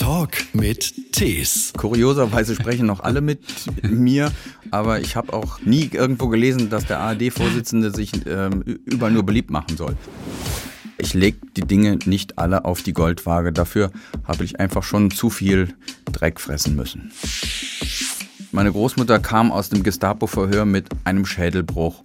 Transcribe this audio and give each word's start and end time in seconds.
Talk 0.00 0.30
mit 0.54 1.12
Tees. 1.12 1.74
Kurioserweise 1.76 2.54
sprechen 2.54 2.86
noch 2.86 3.00
alle 3.00 3.20
mit 3.20 3.40
mir, 3.82 4.32
aber 4.70 4.98
ich 5.00 5.14
habe 5.14 5.34
auch 5.34 5.60
nie 5.60 5.90
irgendwo 5.92 6.28
gelesen, 6.28 6.70
dass 6.70 6.86
der 6.86 7.00
ARD-Vorsitzende 7.00 7.94
sich 7.94 8.12
ähm, 8.26 8.62
überall 8.86 9.12
nur 9.12 9.26
beliebt 9.26 9.50
machen 9.50 9.76
soll. 9.76 9.94
Ich 10.96 11.12
lege 11.12 11.36
die 11.54 11.66
Dinge 11.66 11.98
nicht 12.06 12.38
alle 12.38 12.64
auf 12.64 12.82
die 12.82 12.94
Goldwaage. 12.94 13.52
Dafür 13.52 13.90
habe 14.24 14.42
ich 14.42 14.58
einfach 14.58 14.84
schon 14.84 15.10
zu 15.10 15.28
viel 15.28 15.74
Dreck 16.10 16.40
fressen 16.40 16.76
müssen. 16.76 17.12
Meine 18.52 18.72
Großmutter 18.72 19.18
kam 19.18 19.52
aus 19.52 19.68
dem 19.68 19.82
Gestapo-Verhör 19.82 20.64
mit 20.64 20.88
einem 21.04 21.26
Schädelbruch 21.26 22.02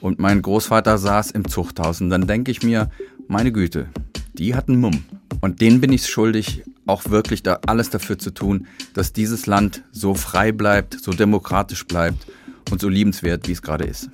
und 0.00 0.18
mein 0.18 0.40
Großvater 0.40 0.96
saß 0.96 1.32
im 1.32 1.46
Zuchthaus. 1.46 2.00
Und 2.00 2.08
dann 2.08 2.26
denke 2.26 2.50
ich 2.50 2.62
mir, 2.62 2.90
meine 3.28 3.52
Güte, 3.52 3.88
die 4.32 4.54
hatten 4.54 4.80
Mumm. 4.80 5.04
Und 5.42 5.60
denen 5.60 5.82
bin 5.82 5.92
ich 5.92 6.06
schuldig, 6.06 6.62
auch 6.86 7.10
wirklich 7.10 7.42
da 7.42 7.58
alles 7.66 7.90
dafür 7.90 8.18
zu 8.18 8.30
tun, 8.30 8.66
dass 8.94 9.12
dieses 9.12 9.46
Land 9.46 9.82
so 9.92 10.14
frei 10.14 10.52
bleibt, 10.52 11.00
so 11.00 11.12
demokratisch 11.12 11.86
bleibt 11.86 12.26
und 12.70 12.80
so 12.80 12.88
liebenswert, 12.88 13.48
wie 13.48 13.52
es 13.52 13.62
gerade 13.62 13.84
ist. 13.84 14.10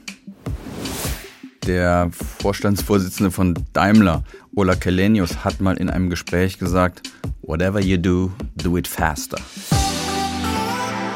Der 1.66 2.10
Vorstandsvorsitzende 2.38 3.30
von 3.30 3.54
Daimler, 3.72 4.24
Ola 4.54 4.74
Kelenius, 4.74 5.44
hat 5.44 5.60
mal 5.60 5.76
in 5.76 5.90
einem 5.90 6.08
Gespräch 6.08 6.58
gesagt, 6.58 7.02
Whatever 7.42 7.80
you 7.80 7.96
do, 7.96 8.32
do 8.56 8.76
it 8.76 8.88
faster. 8.88 9.38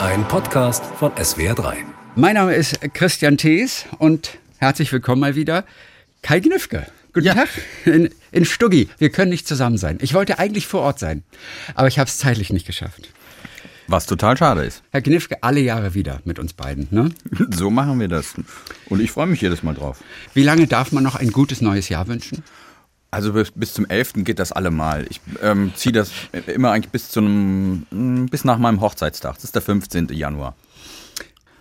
Ein 0.01 0.27
Podcast 0.29 0.85
von 0.85 1.13
SWR3. 1.13 1.77
Mein 2.17 2.35
Name 2.35 2.55
ist 2.55 2.79
Christian 2.93 3.39
Thees 3.39 3.87
und 3.99 4.39
herzlich 4.59 4.93
willkommen 4.93 5.21
mal 5.21 5.35
wieder 5.35 5.65
Kai 6.23 6.41
Gnifke. 6.41 6.87
Guten 7.15 7.27
Ja. 7.27 7.35
Tag 7.35 7.49
in, 7.85 8.11
in 8.33 8.45
Stuggi. 8.45 8.89
Wir 8.99 9.09
können 9.11 9.31
nicht 9.31 9.47
zusammen 9.47 9.79
sein. 9.79 9.99
Ich 10.01 10.15
wollte 10.15 10.41
eigentlich 10.41 10.67
vor 10.67 10.81
Ort 10.83 10.99
sein, 10.99 11.23
aber 11.77 11.87
ich 11.87 12.01
habe 12.01 12.09
es 12.09 12.19
zeitlich 12.19 12.53
nicht 12.53 12.67
geschafft. 12.67 13.09
Was 13.87 14.07
total 14.07 14.37
schade 14.37 14.65
ist. 14.65 14.83
Herr 14.91 15.01
Gnifke, 15.01 15.43
alle 15.43 15.61
Jahre 15.61 15.95
wieder 15.95 16.21
mit 16.25 16.39
uns 16.41 16.55
beiden. 16.55 16.89
Ne? 16.91 17.11
So 17.51 17.71
machen 17.71 18.01
wir 18.01 18.09
das. 18.09 18.35
Und 18.89 19.01
ich 19.01 19.13
freue 19.13 19.27
mich 19.27 19.41
jedes 19.41 19.63
Mal 19.63 19.75
drauf. 19.75 20.03
Wie 20.33 20.43
lange 20.43 20.67
darf 20.67 20.91
man 20.91 21.05
noch 21.05 21.15
ein 21.15 21.31
gutes 21.31 21.61
neues 21.61 21.89
Jahr 21.89 22.09
wünschen? 22.09 22.43
Also 23.13 23.33
bis, 23.33 23.53
bis 23.53 23.75
zum 23.75 23.87
11. 23.87 24.25
geht 24.25 24.41
das 24.41 24.51
allemal. 24.51 25.07
Ich 25.09 25.21
ähm, 25.41 25.73
ziehe 25.77 25.93
das 25.93 26.11
immer 26.49 26.73
eigentlich 26.73 26.91
bis 26.91 27.11
zum 27.11 27.87
mm, 27.91 28.27
bis 28.27 28.45
nach 28.45 28.59
meinem 28.59 28.81
Hochzeitstag. 28.81 29.37
Das 29.37 29.45
ist 29.45 29.55
der 29.55 29.63
15. 29.63 30.09
Januar. 30.09 30.57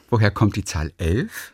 Woher 0.09 0.31
kommt 0.31 0.55
die 0.55 0.63
Zahl 0.65 0.91
11? 0.97 1.51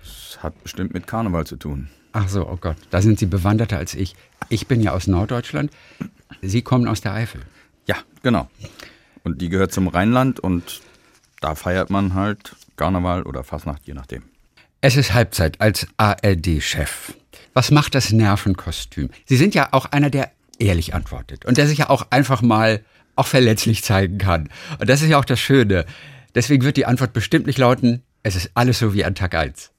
Das 0.00 0.42
hat 0.44 0.62
bestimmt 0.62 0.94
mit 0.94 1.08
Karneval 1.08 1.44
zu 1.44 1.56
tun. 1.56 1.88
Ach 2.16 2.28
so, 2.28 2.48
oh 2.48 2.56
Gott, 2.60 2.76
da 2.90 3.02
sind 3.02 3.18
Sie 3.18 3.26
bewanderter 3.26 3.76
als 3.76 3.92
ich. 3.94 4.14
Ich 4.48 4.68
bin 4.68 4.80
ja 4.80 4.92
aus 4.92 5.08
Norddeutschland. 5.08 5.72
Sie 6.42 6.62
kommen 6.62 6.86
aus 6.86 7.00
der 7.00 7.12
Eifel. 7.12 7.40
Ja, 7.86 7.96
genau. 8.22 8.48
Und 9.24 9.40
die 9.40 9.48
gehört 9.48 9.72
zum 9.72 9.88
Rheinland 9.88 10.38
und 10.38 10.80
da 11.40 11.56
feiert 11.56 11.90
man 11.90 12.14
halt 12.14 12.54
Karneval 12.76 13.24
oder 13.24 13.42
Fastnacht, 13.42 13.82
je 13.84 13.94
nachdem. 13.94 14.22
Es 14.80 14.96
ist 14.96 15.12
Halbzeit 15.12 15.60
als 15.60 15.88
ARD-Chef. 15.96 17.14
Was 17.52 17.72
macht 17.72 17.96
das 17.96 18.12
Nervenkostüm? 18.12 19.10
Sie 19.26 19.36
sind 19.36 19.56
ja 19.56 19.70
auch 19.72 19.86
einer, 19.86 20.08
der 20.08 20.30
ehrlich 20.60 20.94
antwortet 20.94 21.44
und 21.44 21.58
der 21.58 21.66
sich 21.66 21.78
ja 21.78 21.90
auch 21.90 22.06
einfach 22.10 22.42
mal 22.42 22.84
auch 23.16 23.26
verletzlich 23.26 23.82
zeigen 23.82 24.18
kann. 24.18 24.50
Und 24.78 24.88
das 24.88 25.02
ist 25.02 25.08
ja 25.08 25.18
auch 25.18 25.24
das 25.24 25.40
Schöne. 25.40 25.84
Deswegen 26.36 26.62
wird 26.62 26.76
die 26.76 26.86
Antwort 26.86 27.12
bestimmt 27.12 27.46
nicht 27.46 27.58
lauten, 27.58 28.04
es 28.22 28.36
ist 28.36 28.52
alles 28.54 28.78
so 28.78 28.94
wie 28.94 29.04
an 29.04 29.16
Tag 29.16 29.34
1. 29.34 29.73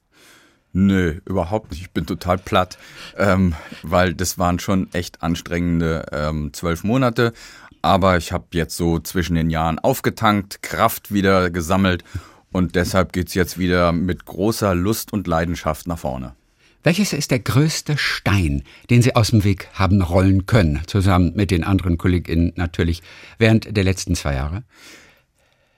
Nö, 0.78 1.20
überhaupt 1.24 1.70
nicht. 1.70 1.80
Ich 1.80 1.90
bin 1.90 2.04
total 2.04 2.36
platt, 2.36 2.76
ähm, 3.16 3.54
weil 3.82 4.12
das 4.12 4.36
waren 4.36 4.58
schon 4.58 4.92
echt 4.92 5.22
anstrengende 5.22 6.04
ähm, 6.12 6.52
zwölf 6.52 6.84
Monate. 6.84 7.32
Aber 7.80 8.18
ich 8.18 8.30
habe 8.30 8.44
jetzt 8.50 8.76
so 8.76 8.98
zwischen 8.98 9.36
den 9.36 9.48
Jahren 9.48 9.78
aufgetankt, 9.78 10.62
Kraft 10.62 11.14
wieder 11.14 11.48
gesammelt 11.48 12.04
und 12.52 12.74
deshalb 12.74 13.14
geht's 13.14 13.32
jetzt 13.32 13.56
wieder 13.56 13.92
mit 13.92 14.26
großer 14.26 14.74
Lust 14.74 15.14
und 15.14 15.26
Leidenschaft 15.26 15.86
nach 15.86 15.98
vorne. 15.98 16.34
Welches 16.82 17.14
ist 17.14 17.30
der 17.30 17.38
größte 17.38 17.96
Stein, 17.96 18.62
den 18.90 19.00
Sie 19.00 19.16
aus 19.16 19.30
dem 19.30 19.44
Weg 19.44 19.70
haben 19.72 20.02
rollen 20.02 20.44
können, 20.44 20.82
zusammen 20.86 21.32
mit 21.34 21.50
den 21.50 21.64
anderen 21.64 21.96
KollegInnen 21.96 22.52
natürlich, 22.56 23.02
während 23.38 23.74
der 23.74 23.82
letzten 23.82 24.14
zwei 24.14 24.34
Jahre? 24.34 24.62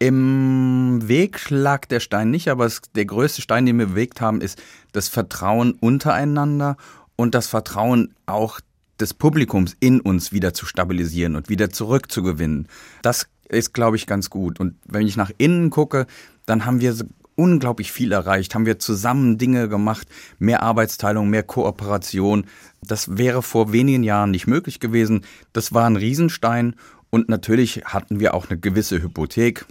Im 0.00 1.08
Weg 1.08 1.50
lag 1.50 1.86
der 1.86 1.98
Stein 1.98 2.30
nicht, 2.30 2.48
aber 2.48 2.66
es, 2.66 2.82
der 2.94 3.04
größte 3.04 3.42
Stein, 3.42 3.66
den 3.66 3.78
wir 3.78 3.86
bewegt 3.86 4.20
haben, 4.20 4.40
ist 4.40 4.62
das 4.92 5.08
Vertrauen 5.08 5.72
untereinander 5.72 6.76
und 7.16 7.34
das 7.34 7.48
Vertrauen 7.48 8.14
auch 8.26 8.60
des 9.00 9.14
Publikums 9.14 9.76
in 9.80 10.00
uns 10.00 10.32
wieder 10.32 10.54
zu 10.54 10.66
stabilisieren 10.66 11.34
und 11.34 11.48
wieder 11.48 11.70
zurückzugewinnen. 11.70 12.68
Das 13.02 13.28
ist, 13.48 13.74
glaube 13.74 13.96
ich, 13.96 14.06
ganz 14.06 14.30
gut. 14.30 14.60
Und 14.60 14.76
wenn 14.84 15.06
ich 15.06 15.16
nach 15.16 15.30
innen 15.36 15.70
gucke, 15.70 16.06
dann 16.46 16.64
haben 16.64 16.80
wir 16.80 16.94
unglaublich 17.34 17.92
viel 17.92 18.12
erreicht, 18.12 18.54
haben 18.54 18.66
wir 18.66 18.78
zusammen 18.78 19.38
Dinge 19.38 19.68
gemacht, 19.68 20.08
mehr 20.38 20.62
Arbeitsteilung, 20.62 21.30
mehr 21.30 21.44
Kooperation. 21.44 22.46
Das 22.82 23.16
wäre 23.16 23.42
vor 23.42 23.72
wenigen 23.72 24.02
Jahren 24.02 24.32
nicht 24.32 24.46
möglich 24.46 24.80
gewesen. 24.80 25.24
Das 25.52 25.72
war 25.72 25.86
ein 25.86 25.96
Riesenstein 25.96 26.74
und 27.10 27.28
natürlich 27.28 27.82
hatten 27.84 28.20
wir 28.20 28.34
auch 28.34 28.50
eine 28.50 28.58
gewisse 28.58 29.00
Hypothek. 29.00 29.66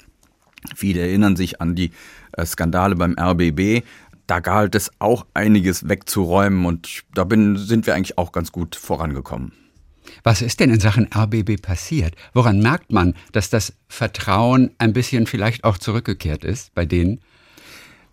Viele 0.75 1.01
erinnern 1.01 1.35
sich 1.35 1.61
an 1.61 1.75
die 1.75 1.91
äh, 2.33 2.45
Skandale 2.45 2.95
beim 2.95 3.15
RBB. 3.19 3.85
Da 4.27 4.39
galt 4.39 4.75
es 4.75 4.91
auch 4.99 5.25
einiges 5.33 5.87
wegzuräumen 5.87 6.65
und 6.65 7.03
da 7.13 7.23
bin, 7.23 7.57
sind 7.57 7.87
wir 7.87 7.95
eigentlich 7.95 8.17
auch 8.17 8.31
ganz 8.31 8.51
gut 8.51 8.75
vorangekommen. 8.75 9.53
Was 10.23 10.41
ist 10.41 10.59
denn 10.59 10.69
in 10.69 10.79
Sachen 10.79 11.07
RBB 11.13 11.61
passiert? 11.61 12.15
Woran 12.33 12.59
merkt 12.61 12.91
man, 12.91 13.13
dass 13.31 13.49
das 13.49 13.73
Vertrauen 13.87 14.71
ein 14.77 14.93
bisschen 14.93 15.27
vielleicht 15.27 15.63
auch 15.63 15.77
zurückgekehrt 15.77 16.43
ist 16.43 16.73
bei 16.73 16.85
denen? 16.85 17.21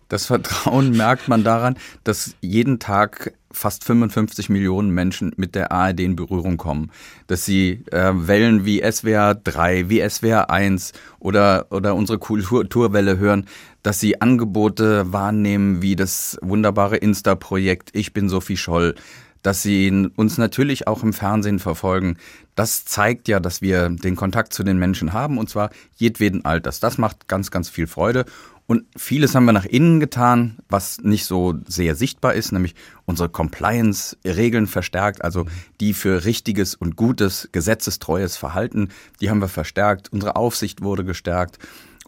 Das 0.07 0.25
Vertrauen 0.25 0.91
merkt 0.91 1.27
man 1.27 1.43
daran, 1.43 1.77
dass 2.03 2.35
jeden 2.41 2.79
Tag 2.79 3.33
fast 3.55 3.83
55 3.83 4.49
Millionen 4.49 4.91
Menschen 4.91 5.31
mit 5.37 5.55
der 5.55 5.71
ARD 5.71 6.01
in 6.01 6.15
Berührung 6.15 6.57
kommen. 6.57 6.91
Dass 7.27 7.45
sie 7.45 7.83
äh, 7.91 8.11
Wellen 8.13 8.65
wie 8.65 8.83
SWR 8.89 9.35
3, 9.35 9.89
wie 9.89 10.07
SWR 10.07 10.49
1 10.49 10.93
oder, 11.19 11.67
oder 11.71 11.95
unsere 11.95 12.19
Kulturwelle 12.19 13.17
hören, 13.17 13.47
dass 13.83 13.99
sie 13.99 14.19
Angebote 14.21 15.13
wahrnehmen 15.13 15.81
wie 15.81 15.95
das 15.95 16.37
wunderbare 16.41 16.97
Insta-Projekt 16.97 17.91
Ich 17.93 18.13
bin 18.13 18.29
Sophie 18.29 18.57
Scholl, 18.57 18.95
dass 19.43 19.61
sie 19.61 20.09
uns 20.15 20.39
natürlich 20.39 20.87
auch 20.87 21.03
im 21.03 21.13
Fernsehen 21.13 21.59
verfolgen. 21.59 22.17
Das 22.55 22.85
zeigt 22.85 23.27
ja, 23.27 23.39
dass 23.39 23.61
wir 23.61 23.89
den 23.89 24.15
Kontakt 24.15 24.53
zu 24.53 24.63
den 24.63 24.79
Menschen 24.79 25.13
haben 25.13 25.37
und 25.37 25.49
zwar 25.49 25.69
jedweden 25.97 26.45
Alters. 26.45 26.79
Das 26.79 26.97
macht 26.97 27.27
ganz, 27.27 27.51
ganz 27.51 27.69
viel 27.69 27.85
Freude. 27.85 28.25
Und 28.67 28.85
vieles 28.97 29.35
haben 29.35 29.45
wir 29.45 29.53
nach 29.53 29.65
innen 29.65 29.99
getan, 29.99 30.57
was 30.69 30.99
nicht 31.01 31.25
so 31.25 31.53
sehr 31.67 31.93
sichtbar 31.93 32.33
ist, 32.33 32.51
nämlich 32.51 32.73
unsere 33.05 33.29
Compliance-Regeln 33.29 34.65
verstärkt, 34.65 35.23
also 35.23 35.45
die 35.79 35.93
für 35.93 36.25
richtiges 36.25 36.73
und 36.73 36.95
gutes, 36.95 37.49
gesetzestreues 37.51 38.37
Verhalten, 38.37 38.89
die 39.21 39.29
haben 39.29 39.39
wir 39.39 39.49
verstärkt. 39.49 40.11
Unsere 40.11 40.35
Aufsicht 40.35 40.81
wurde 40.81 41.05
gestärkt. 41.05 41.59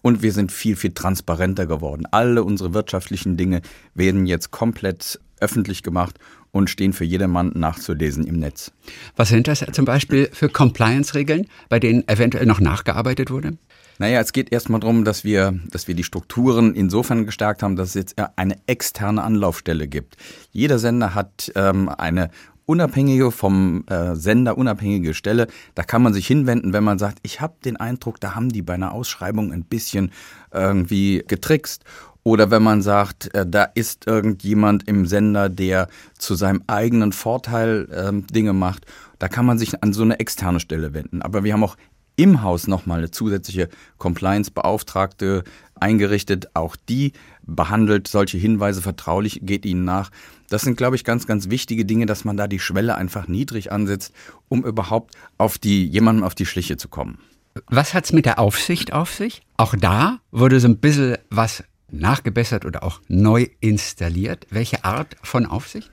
Und 0.01 0.22
wir 0.22 0.31
sind 0.31 0.51
viel, 0.51 0.75
viel 0.75 0.94
transparenter 0.94 1.66
geworden. 1.66 2.06
Alle 2.12 2.44
unsere 2.44 2.73
wirtschaftlichen 2.73 3.35
Dinge 3.35 3.62
werden 3.94 4.25
jetzt 4.25 4.51
komplett 4.51 5.19
öffentlich 5.40 5.84
gemacht 5.84 6.17
und 6.52 6.69
stehen 6.69 6.94
für 6.94 7.06
jedermann 7.06 7.52
nachzulesen 7.56 8.25
im 8.25 8.40
Netz. 8.40 8.72
Was 9.16 9.30
sind 9.30 9.47
das 9.47 9.66
zum 9.72 9.85
Beispiel 9.85 10.30
für 10.31 10.50
Compliance-Regeln, 10.50 11.47
bei 11.69 11.80
denen 11.80 12.08
eventuell 12.08 12.46
noch 12.46 12.59
nachgearbeitet 12.59 13.30
wurde? 13.31 13.58
Naja, 14.00 14.22
es 14.22 14.31
geht 14.31 14.52
erstmal 14.52 14.80
darum, 14.80 15.06
dass 15.06 15.24
wir, 15.24 15.59
dass 15.72 15.88
wir 15.88 15.96
die 15.96 16.03
Strukturen 16.03 16.75
insofern 16.75 17.25
gestärkt 17.25 17.63
haben, 17.63 17.75
dass 17.75 17.90
es 17.90 17.94
jetzt 17.96 18.16
eine 18.35 18.58
externe 18.68 19.24
Anlaufstelle 19.24 19.88
gibt. 19.88 20.18
Jeder 20.52 20.78
Sender 20.78 21.16
hat 21.16 21.52
ähm, 21.56 21.90
eine 21.90 22.30
unabhängige 22.68 23.31
vom 23.31 23.85
äh, 23.88 24.16
Sender 24.16 24.58
unabhängige 24.58 25.16
Stelle. 25.16 25.47
Da 25.74 25.84
kann 25.84 26.03
man 26.03 26.14
sich 26.14 26.28
hinwenden, 26.28 26.74
wenn 26.74 26.84
man 26.84 27.00
sagt, 27.00 27.19
ich 27.24 27.41
habe 27.41 27.56
den 27.66 27.78
Eindruck, 27.78 28.20
da 28.20 28.35
haben 28.35 28.50
die 28.50 28.61
bei 28.61 28.76
einer 28.76 28.91
Ausschreibung 28.91 29.52
ein 29.52 29.64
bisschen 29.64 30.11
irgendwie 30.53 31.23
getrickst. 31.28 31.84
Oder 32.28 32.52
wenn 32.52 32.62
man 32.62 32.82
sagt, 32.82 33.34
äh, 33.34 33.46
da 33.47 33.64
ist 33.64 34.06
irgendjemand 34.06 34.85
im 34.85 35.06
Sender, 35.06 35.47
der 35.47 35.88
zu 36.18 36.35
seinem 36.35 36.62
eigenen 36.68 37.14
Vorteil 37.14 37.88
ähm, 37.90 38.28
Dinge 38.28 38.52
macht, 38.52 38.85
da 39.18 39.29
kann 39.29 39.46
man 39.46 39.58
sich 39.58 39.82
an 39.82 39.94
so 39.94 40.03
eine 40.03 40.20
externe 40.20 40.59
Stelle 40.59 40.94
wenden. 40.94 41.22
Aber 41.22 41.46
wir 41.46 41.53
haben 41.53 41.64
auch 41.64 41.78
im 42.18 42.41
Haus 42.41 42.68
nochmal 42.68 42.97
eine 42.97 43.12
zusätzliche 43.12 43.70
Compliance-Beauftragte 43.97 45.46
eingerichtet. 45.76 46.50
Auch 46.53 46.76
die 46.76 47.14
behandelt 47.44 48.09
solche 48.09 48.38
Hinweise 48.38 48.82
vertraulich, 48.82 49.40
geht 49.44 49.66
ihnen 49.66 49.85
nach. 49.85 50.09
Das 50.50 50.64
sind, 50.64 50.76
glaube 50.76 50.97
ich, 50.97 51.06
ganz, 51.06 51.28
ganz 51.28 51.50
wichtige 51.50 51.85
Dinge, 51.85 52.08
dass 52.08 52.26
man 52.26 52.35
da 52.35 52.50
die 52.50 52.59
Schwelle 52.59 52.96
einfach 52.96 53.29
niedrig 53.29 53.72
ansetzt, 53.72 54.14
um 54.50 54.66
überhaupt 54.66 55.16
auf 55.38 55.58
die, 55.58 55.88
jemandem 55.88 56.26
auf 56.26 56.35
die 56.35 56.46
Schliche 56.46 56.76
zu 56.76 56.90
kommen. 56.90 57.20
Was 57.68 57.94
hat's 57.94 58.12
mit 58.12 58.26
der 58.26 58.38
Aufsicht 58.38 58.91
auf 58.91 59.14
sich? 59.14 59.44
Auch 59.56 59.76
da 59.78 60.20
wurde 60.32 60.59
so 60.59 60.68
ein 60.68 60.78
bisschen 60.78 61.18
was 61.29 61.64
nachgebessert 61.91 62.66
oder 62.66 62.84
auch 62.84 63.01
neu 63.07 63.47
installiert. 63.59 64.47
Welche 64.49 64.84
Art 64.84 65.16
von 65.23 65.45
Aufsicht? 65.45 65.91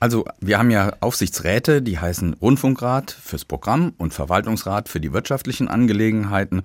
Also 0.00 0.26
wir 0.40 0.58
haben 0.58 0.70
ja 0.70 0.92
Aufsichtsräte, 1.00 1.82
die 1.82 1.98
heißen 1.98 2.34
Rundfunkrat 2.34 3.10
fürs 3.10 3.44
Programm 3.44 3.94
und 3.98 4.14
Verwaltungsrat 4.14 4.88
für 4.88 5.00
die 5.00 5.12
wirtschaftlichen 5.12 5.68
Angelegenheiten. 5.68 6.62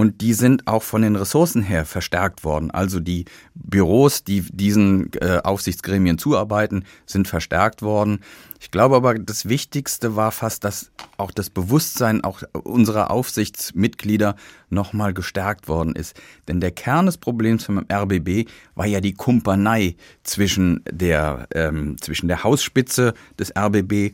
Und 0.00 0.20
die 0.20 0.32
sind 0.32 0.68
auch 0.68 0.84
von 0.84 1.02
den 1.02 1.16
Ressourcen 1.16 1.60
her 1.60 1.84
verstärkt 1.84 2.44
worden. 2.44 2.70
Also 2.70 3.00
die 3.00 3.24
Büros, 3.56 4.22
die 4.22 4.42
diesen 4.42 5.10
äh, 5.14 5.40
Aufsichtsgremien 5.42 6.18
zuarbeiten, 6.18 6.84
sind 7.04 7.26
verstärkt 7.26 7.82
worden. 7.82 8.20
Ich 8.60 8.70
glaube 8.70 8.94
aber, 8.94 9.14
das 9.14 9.48
Wichtigste 9.48 10.14
war 10.14 10.30
fast, 10.30 10.62
dass 10.62 10.92
auch 11.16 11.32
das 11.32 11.50
Bewusstsein 11.50 12.22
auch 12.22 12.44
unserer 12.52 13.10
Aufsichtsmitglieder 13.10 14.36
nochmal 14.70 15.14
gestärkt 15.14 15.66
worden 15.66 15.96
ist. 15.96 16.14
Denn 16.46 16.60
der 16.60 16.70
Kern 16.70 17.06
des 17.06 17.18
Problems 17.18 17.64
vom 17.64 17.84
RBB 17.92 18.48
war 18.76 18.86
ja 18.86 19.00
die 19.00 19.14
Kumpanei 19.14 19.96
zwischen 20.22 20.80
der, 20.88 21.48
ähm, 21.52 21.96
zwischen 22.00 22.28
der 22.28 22.44
Hausspitze 22.44 23.14
des 23.36 23.52
RBB 23.56 24.12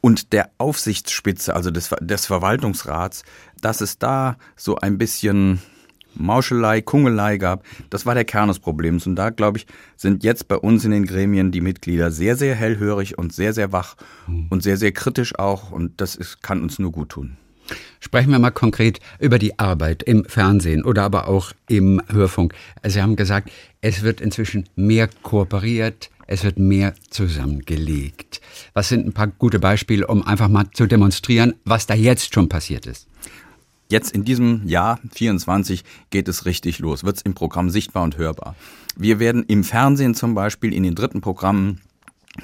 und 0.00 0.32
der 0.32 0.50
Aufsichtsspitze, 0.58 1.54
also 1.54 1.70
des, 1.70 1.90
des 2.00 2.26
Verwaltungsrats, 2.26 3.24
dass 3.60 3.80
es 3.80 3.98
da 3.98 4.36
so 4.54 4.76
ein 4.76 4.98
bisschen 4.98 5.60
Mauschelei, 6.18 6.80
Kungelei 6.80 7.36
gab, 7.38 7.64
das 7.90 8.06
war 8.06 8.14
der 8.14 8.24
Kern 8.24 8.48
des 8.48 8.58
Problems. 8.58 9.06
Und 9.06 9.16
da, 9.16 9.30
glaube 9.30 9.58
ich, 9.58 9.66
sind 9.96 10.24
jetzt 10.24 10.48
bei 10.48 10.56
uns 10.56 10.84
in 10.84 10.90
den 10.90 11.06
Gremien 11.06 11.52
die 11.52 11.60
Mitglieder 11.60 12.10
sehr, 12.10 12.36
sehr 12.36 12.54
hellhörig 12.54 13.18
und 13.18 13.32
sehr, 13.32 13.52
sehr 13.52 13.72
wach 13.72 13.96
und 14.50 14.62
sehr, 14.62 14.76
sehr 14.76 14.92
kritisch 14.92 15.38
auch. 15.38 15.70
Und 15.70 16.00
das 16.00 16.14
ist, 16.14 16.42
kann 16.42 16.62
uns 16.62 16.78
nur 16.78 16.92
gut 16.92 17.10
tun. 17.10 17.36
Sprechen 17.98 18.30
wir 18.30 18.38
mal 18.38 18.50
konkret 18.50 19.00
über 19.18 19.38
die 19.38 19.58
Arbeit 19.58 20.02
im 20.04 20.24
Fernsehen 20.24 20.84
oder 20.84 21.02
aber 21.02 21.28
auch 21.28 21.52
im 21.68 22.00
Hörfunk. 22.08 22.54
Sie 22.86 23.02
haben 23.02 23.16
gesagt, 23.16 23.50
es 23.80 24.02
wird 24.02 24.20
inzwischen 24.20 24.68
mehr 24.76 25.08
kooperiert, 25.22 26.10
es 26.26 26.44
wird 26.44 26.58
mehr 26.58 26.94
zusammengelegt. 27.10 28.40
Was 28.74 28.88
sind 28.88 29.06
ein 29.06 29.12
paar 29.12 29.28
gute 29.28 29.58
Beispiele, 29.58 30.06
um 30.06 30.26
einfach 30.26 30.48
mal 30.48 30.70
zu 30.72 30.86
demonstrieren, 30.86 31.54
was 31.64 31.86
da 31.86 31.94
jetzt 31.94 32.34
schon 32.34 32.48
passiert 32.48 32.86
ist? 32.86 33.06
Jetzt 33.88 34.10
in 34.10 34.24
diesem 34.24 34.66
Jahr 34.66 34.98
24 35.14 35.84
geht 36.10 36.26
es 36.26 36.44
richtig 36.44 36.80
los, 36.80 37.04
wird 37.04 37.18
es 37.18 37.22
im 37.22 37.34
Programm 37.34 37.70
sichtbar 37.70 38.02
und 38.02 38.18
hörbar. 38.18 38.56
Wir 38.96 39.20
werden 39.20 39.44
im 39.46 39.62
Fernsehen 39.62 40.14
zum 40.14 40.34
Beispiel 40.34 40.74
in 40.74 40.82
den 40.82 40.96
dritten 40.96 41.20
Programmen 41.20 41.80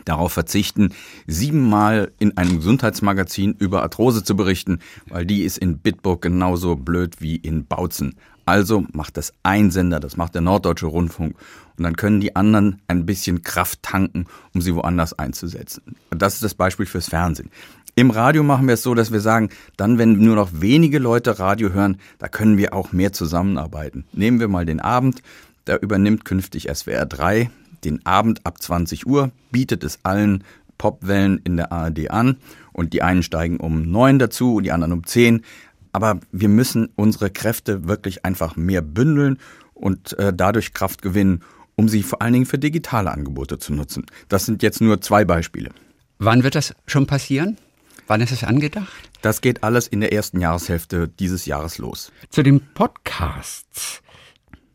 darauf 0.05 0.33
verzichten, 0.33 0.91
siebenmal 1.27 2.13
in 2.19 2.37
einem 2.37 2.59
Gesundheitsmagazin 2.59 3.55
über 3.59 3.83
Arthrose 3.83 4.23
zu 4.23 4.37
berichten, 4.37 4.79
weil 5.09 5.27
die 5.27 5.43
ist 5.43 5.59
in 5.59 5.79
Bitburg 5.79 6.23
genauso 6.23 6.77
blöd 6.77 7.21
wie 7.21 7.37
in 7.37 7.67
Bautzen. 7.67 8.15
Also 8.45 8.85
macht 8.93 9.17
das 9.17 9.33
ein 9.43 9.71
Sender, 9.71 10.01
das 10.01 10.17
macht 10.17 10.35
der 10.35 10.43
Norddeutsche 10.43 10.87
Rundfunk. 10.87 11.37
Und 11.83 11.87
dann 11.87 11.97
können 11.97 12.21
die 12.21 12.37
anderen 12.37 12.81
ein 12.87 13.07
bisschen 13.07 13.43
Kraft 13.43 13.83
tanken, 13.83 14.27
um 14.55 14.61
sie 14.61 14.73
woanders 14.73 15.19
einzusetzen. 15.19 15.97
Das 16.11 16.35
ist 16.35 16.45
das 16.45 16.55
Beispiel 16.55 16.87
fürs 16.87 17.09
Fernsehen. 17.09 17.51
Im 17.97 18.13
Radio 18.13 18.45
machen 18.45 18.69
wir 18.69 18.75
es 18.75 18.85
so, 18.85 18.95
dass 18.95 19.11
wir 19.11 19.19
sagen, 19.19 19.49
dann, 19.77 19.99
wenn 19.99 20.13
nur 20.13 20.37
noch 20.37 20.51
wenige 20.53 21.01
Leute 21.01 21.41
Radio 21.41 21.73
hören, 21.73 21.97
da 22.21 22.29
können 22.29 22.57
wir 22.57 22.73
auch 22.73 22.93
mehr 22.93 23.13
zusammenarbeiten. 23.13 24.05
Nehmen 24.13 24.39
wir 24.39 24.47
mal 24.47 24.65
den 24.65 24.79
Abend, 24.79 25.25
da 25.65 25.75
übernimmt 25.75 26.25
künftig 26.25 26.69
SWR 26.73 27.05
3 27.05 27.51
den 27.83 28.07
Abend 28.07 28.47
ab 28.47 28.63
20 28.63 29.09
Uhr, 29.09 29.33
bietet 29.51 29.83
es 29.83 29.99
allen 30.05 30.45
Popwellen 30.79 31.41
in 31.43 31.57
der 31.57 31.73
ARD 31.73 32.13
an 32.13 32.37
und 32.73 32.93
die 32.93 33.03
einen 33.03 33.25
steigen 33.25 33.57
um 33.57 33.91
neun 33.91 34.21
dazu, 34.21 34.61
die 34.61 34.71
anderen 34.71 34.93
um 34.93 35.05
zehn. 35.05 35.43
Aber 35.91 36.21
wir 36.31 36.49
müssen 36.49 36.91
unsere 36.95 37.29
Kräfte 37.29 37.89
wirklich 37.89 38.25
einfach 38.25 38.55
mehr 38.55 38.83
bündeln 38.83 39.39
und 39.75 40.17
äh, 40.19 40.33
dadurch 40.33 40.75
Kraft 40.75 41.03
gewinnen, 41.03 41.43
um 41.77 41.89
sie 41.89 42.03
vor 42.03 42.23
allen 42.23 42.33
Dingen 42.33 42.47
für 42.47 42.59
digitale 42.59 43.11
Angebote 43.11 43.59
zu 43.59 43.73
nutzen. 43.73 44.07
Das 44.29 44.47
sind 44.47 44.63
jetzt 44.63 44.81
nur 44.81 45.01
zwei 45.01 45.25
Beispiele. 45.25 45.71
Wann 46.19 46.43
wird 46.45 46.55
das 46.55 46.75
schon 46.87 47.07
passieren? 47.07 47.59
Wann 48.07 48.21
ist 48.21 48.33
es 48.33 48.45
angedacht? 48.45 49.11
Das 49.23 49.41
geht 49.41 49.63
alles 49.63 49.87
in 49.87 50.01
der 50.01 50.13
ersten 50.13 50.41
Jahreshälfte 50.41 51.09
dieses 51.09 51.47
Jahres 51.47 51.79
los. 51.79 52.13
Zu 52.31 52.43
den 52.43 52.61
Podcasts. 52.75 54.03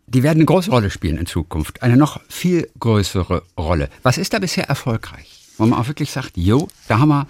Die 0.08 0.24
werden 0.24 0.38
eine 0.38 0.46
große 0.46 0.72
Rolle 0.72 0.90
spielen 0.90 1.18
in 1.18 1.26
Zukunft. 1.26 1.84
Eine 1.84 1.98
noch 1.98 2.22
viel 2.30 2.70
größere 2.80 3.44
Rolle. 3.58 3.90
Was 4.04 4.18
ist 4.18 4.34
da 4.34 4.40
bisher 4.40 4.70
erfolgreich? 4.70 5.46
Wo 5.58 5.66
man 5.66 5.80
auch 5.80 5.88
wirklich 5.88 6.12
sagt, 6.12 6.38
jo, 6.38 6.70
da 6.88 7.00
haben 7.00 7.10
wir 7.10 7.28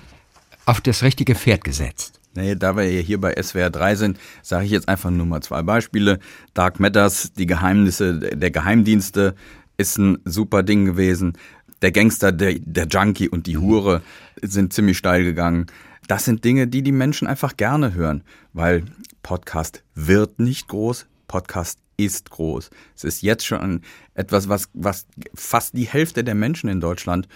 auf 0.66 0.82
das 0.82 1.02
richtige 1.02 1.34
Pferd 1.34 1.64
gesetzt. 1.64 2.20
Nee, 2.38 2.54
da 2.54 2.78
wir 2.78 2.84
ja 2.84 3.02
hier 3.02 3.20
bei 3.20 3.34
SWR 3.42 3.72
3 3.72 3.96
sind, 3.96 4.20
sage 4.44 4.66
ich 4.66 4.72
jetzt 4.72 4.88
einfach 4.88 5.10
nur 5.10 5.26
mal 5.26 5.42
zwei 5.42 5.64
Beispiele. 5.64 6.20
Dark 6.54 6.80
Matters, 6.80 7.34
die 7.34 7.48
Geheimnisse 7.48 8.20
der 8.20 8.52
Geheimdienste, 8.52 9.34
ist 9.78 9.98
ein 9.98 10.20
super 10.24 10.62
Ding 10.62 10.86
gewesen. 10.86 11.34
Der 11.82 11.92
Gangster, 11.92 12.32
der, 12.32 12.60
der 12.60 12.86
Junkie 12.86 13.28
und 13.28 13.48
die 13.48 13.58
Hure 13.58 14.04
sind 14.40 14.72
ziemlich 14.72 15.00
steil 15.00 15.24
gegangen. 15.24 15.66
Das 16.08 16.26
sind 16.26 16.46
Dinge, 16.46 16.68
die 16.68 16.84
die 16.84 16.92
Menschen 16.92 17.28
einfach 17.28 17.58
gerne 17.58 17.96
hören, 17.96 18.24
weil 18.54 18.86
Podcast 19.24 19.84
wird 19.96 20.38
nicht 20.40 20.68
groß, 20.68 21.08
Podcast 21.28 21.80
ist 21.98 22.30
groß. 22.30 22.70
Es 22.96 23.04
ist 23.04 23.24
jetzt 23.24 23.48
schon 23.48 23.82
etwas, 24.14 24.48
was, 24.48 24.70
was 24.74 25.08
fast 25.34 25.76
die 25.76 25.88
Hälfte 25.88 26.24
der 26.24 26.36
Menschen 26.36 26.70
in 26.70 26.82
Deutschland 26.82 27.28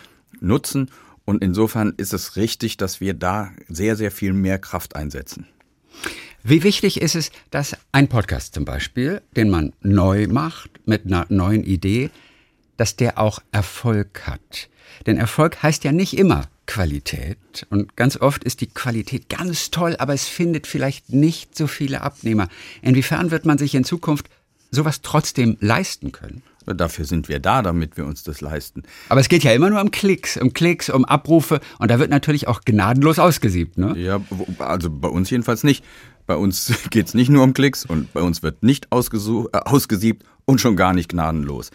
nutzen 0.42 0.92
und 1.26 1.44
insofern 1.44 1.94
ist 1.98 2.14
es 2.14 2.36
richtig, 2.36 2.78
dass 2.78 3.02
wir 3.02 3.14
da 3.14 3.52
sehr, 3.68 3.96
sehr 3.96 4.12
viel 4.12 4.34
mehr 4.34 4.60
Kraft 4.60 4.96
einsetzen. 4.96 5.48
Wie 6.44 6.64
wichtig 6.64 7.02
ist 7.02 7.16
es, 7.16 7.32
dass 7.52 7.78
ein 7.92 8.08
Podcast 8.08 8.56
zum 8.56 8.66
Beispiel, 8.66 9.22
den 9.36 9.50
man 9.50 9.74
neu 9.82 10.28
macht, 10.28 10.72
mit 10.86 11.06
einer 11.06 11.26
neuen 11.30 11.64
Idee, 11.64 12.10
dass 12.78 12.96
der 12.96 13.20
auch 13.20 13.40
Erfolg 13.52 14.26
hat? 14.26 14.70
Denn 15.06 15.18
Erfolg 15.18 15.62
heißt 15.62 15.84
ja 15.84 15.92
nicht 15.92 16.18
immer 16.18 16.48
Qualität. 16.66 17.68
Und 17.70 17.96
ganz 17.96 18.18
oft 18.18 18.44
ist 18.44 18.62
die 18.62 18.68
Qualität 18.68 19.30
ganz 19.30 19.72
toll, 19.72 19.96
aber 20.00 20.14
es 20.14 20.28
findet 20.28 20.68
vielleicht 20.68 21.10
nicht 21.10 21.56
so 21.56 21.68
viele 21.68 22.02
Abnehmer. 22.02 22.48
Inwiefern 22.82 23.30
wird 23.30 23.46
man 23.46 23.58
sich 23.58 23.76
in 23.76 23.84
Zukunft 23.84 24.30
sowas 24.72 25.02
trotzdem 25.02 25.58
leisten 25.60 26.12
können? 26.12 26.42
Dafür 26.66 27.06
sind 27.06 27.30
wir 27.30 27.40
da, 27.40 27.62
damit 27.62 27.98
wir 27.98 28.06
uns 28.06 28.24
das 28.24 28.42
leisten. 28.42 28.84
Aber 29.10 29.20
es 29.20 29.30
geht 29.30 29.44
ja 29.44 29.52
immer 29.52 29.70
nur 29.70 29.82
um 29.82 29.92
Klicks, 29.92 30.38
um 30.38 30.54
Klicks, 30.54 30.90
um 30.90 31.06
Abrufe 31.06 31.60
und 31.80 31.90
da 31.90 32.00
wird 32.00 32.10
natürlich 32.10 32.48
auch 32.48 32.62
gnadenlos 32.62 33.20
ausgesiebt, 33.20 33.78
ne? 33.78 33.98
Ja, 33.98 34.22
also 34.60 34.90
bei 34.90 35.08
uns 35.08 35.30
jedenfalls 35.30 35.64
nicht. 35.64 35.84
Bei 36.28 36.36
uns 36.36 36.74
geht 36.90 37.08
es 37.08 37.14
nicht 37.14 37.30
nur 37.30 37.44
um 37.44 37.54
Klicks 37.54 37.86
und 37.86 38.14
bei 38.14 38.22
uns 38.22 38.44
wird 38.44 38.64
nicht 38.64 38.86
äh, 38.86 39.58
ausgesiebt 39.66 40.24
und 40.46 40.62
schon 40.62 40.76
gar 40.76 40.94
nicht 40.94 41.10
gnadenlos 41.10 41.72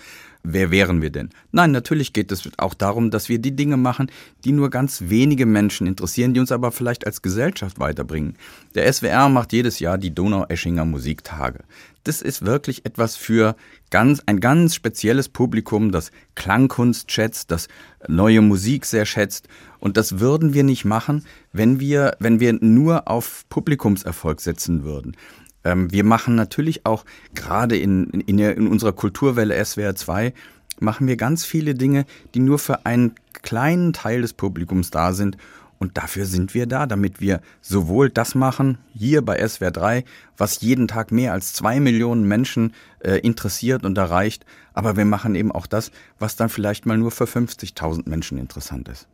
wer 0.46 0.70
wären 0.70 1.02
wir 1.02 1.10
denn? 1.10 1.30
Nein, 1.52 1.72
natürlich 1.72 2.12
geht 2.12 2.30
es 2.32 2.48
auch 2.56 2.74
darum, 2.74 3.10
dass 3.10 3.28
wir 3.28 3.38
die 3.38 3.54
Dinge 3.54 3.76
machen, 3.76 4.10
die 4.44 4.52
nur 4.52 4.70
ganz 4.70 5.04
wenige 5.06 5.46
Menschen 5.46 5.86
interessieren, 5.86 6.34
die 6.34 6.40
uns 6.40 6.52
aber 6.52 6.72
vielleicht 6.72 7.06
als 7.06 7.22
Gesellschaft 7.22 7.78
weiterbringen. 7.78 8.36
Der 8.74 8.90
SWR 8.92 9.28
macht 9.28 9.52
jedes 9.52 9.80
Jahr 9.80 9.98
die 9.98 10.14
Donau-Eschinger 10.14 10.84
Musiktage. 10.84 11.64
Das 12.06 12.22
ist 12.22 12.46
wirklich 12.46 12.86
etwas 12.86 13.16
für 13.16 13.56
ganz, 13.90 14.22
ein 14.26 14.38
ganz 14.38 14.76
spezielles 14.76 15.28
Publikum, 15.28 15.90
das 15.90 16.12
Klangkunst 16.36 17.10
schätzt, 17.10 17.50
das 17.50 17.66
neue 18.06 18.42
Musik 18.42 18.86
sehr 18.86 19.06
schätzt. 19.06 19.48
Und 19.80 19.96
das 19.96 20.20
würden 20.20 20.54
wir 20.54 20.62
nicht 20.62 20.84
machen, 20.84 21.24
wenn 21.52 21.80
wir, 21.80 22.16
wenn 22.20 22.38
wir 22.38 22.52
nur 22.52 23.08
auf 23.08 23.44
Publikumserfolg 23.48 24.40
setzen 24.40 24.84
würden. 24.84 25.16
Ähm, 25.64 25.90
wir 25.90 26.04
machen 26.04 26.36
natürlich 26.36 26.86
auch 26.86 27.04
gerade 27.34 27.76
in, 27.76 28.10
in, 28.10 28.38
in 28.38 28.68
unserer 28.68 28.92
Kulturwelle 28.92 29.62
SWR 29.64 29.96
2 29.96 30.32
machen 30.78 31.08
wir 31.08 31.16
ganz 31.16 31.44
viele 31.44 31.74
Dinge, 31.74 32.06
die 32.34 32.40
nur 32.40 32.60
für 32.60 32.86
einen 32.86 33.16
kleinen 33.42 33.92
Teil 33.92 34.22
des 34.22 34.32
Publikums 34.32 34.90
da 34.90 35.12
sind. 35.12 35.36
Und 35.78 35.98
dafür 35.98 36.24
sind 36.24 36.54
wir 36.54 36.66
da, 36.66 36.86
damit 36.86 37.20
wir 37.20 37.40
sowohl 37.60 38.08
das 38.10 38.34
machen, 38.34 38.78
hier 38.94 39.22
bei 39.22 39.46
SWR 39.46 39.70
3, 39.70 40.04
was 40.36 40.60
jeden 40.60 40.88
Tag 40.88 41.12
mehr 41.12 41.32
als 41.32 41.52
zwei 41.52 41.80
Millionen 41.80 42.26
Menschen 42.26 42.72
äh, 43.00 43.18
interessiert 43.18 43.84
und 43.84 43.98
erreicht, 43.98 44.46
aber 44.72 44.96
wir 44.96 45.04
machen 45.04 45.34
eben 45.34 45.52
auch 45.52 45.66
das, 45.66 45.90
was 46.18 46.36
dann 46.36 46.48
vielleicht 46.48 46.86
mal 46.86 46.96
nur 46.96 47.10
für 47.10 47.24
50.000 47.24 48.08
Menschen 48.08 48.38
interessant 48.38 48.88
ist. 48.88 49.06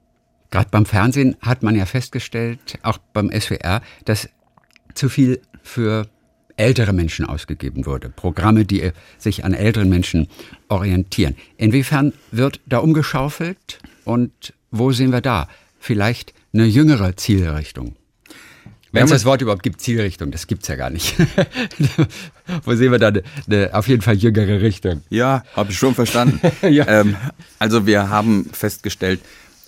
Gerade 0.50 0.68
beim 0.70 0.86
Fernsehen 0.86 1.36
hat 1.40 1.62
man 1.62 1.74
ja 1.74 1.86
festgestellt, 1.86 2.78
auch 2.82 2.98
beim 2.98 3.30
SWR, 3.30 3.80
dass 4.04 4.28
zu 4.94 5.08
viel 5.08 5.40
für 5.62 6.08
ältere 6.56 6.92
Menschen 6.92 7.24
ausgegeben 7.24 7.86
wurde. 7.86 8.10
Programme, 8.10 8.64
die 8.64 8.92
sich 9.18 9.44
an 9.44 9.54
älteren 9.54 9.88
Menschen 9.88 10.28
orientieren. 10.68 11.36
Inwiefern 11.56 12.12
wird 12.30 12.60
da 12.66 12.78
umgeschaufelt 12.78 13.78
und 14.04 14.54
wo 14.70 14.92
sehen 14.92 15.12
wir 15.12 15.20
da 15.20 15.48
vielleicht 15.78 16.34
eine 16.52 16.66
jüngere 16.66 17.16
Zielrichtung? 17.16 17.96
Wenn 18.94 19.04
es 19.04 19.10
das 19.10 19.24
Wort 19.24 19.40
überhaupt 19.40 19.62
gibt, 19.62 19.80
Zielrichtung, 19.80 20.30
das 20.30 20.46
gibt's 20.46 20.68
ja 20.68 20.76
gar 20.76 20.90
nicht. 20.90 21.16
Wo 22.64 22.74
sehen 22.74 22.92
wir 22.92 22.98
da 22.98 23.08
eine, 23.08 23.22
eine, 23.46 23.74
auf 23.74 23.88
jeden 23.88 24.02
Fall 24.02 24.16
jüngere 24.16 24.60
Richtung? 24.60 25.02
Ja, 25.08 25.44
habe 25.56 25.72
ich 25.72 25.78
schon 25.78 25.94
verstanden. 25.94 26.40
ja. 26.68 26.86
ähm, 26.88 27.16
also 27.58 27.86
wir 27.86 28.10
haben 28.10 28.50
festgestellt 28.52 29.20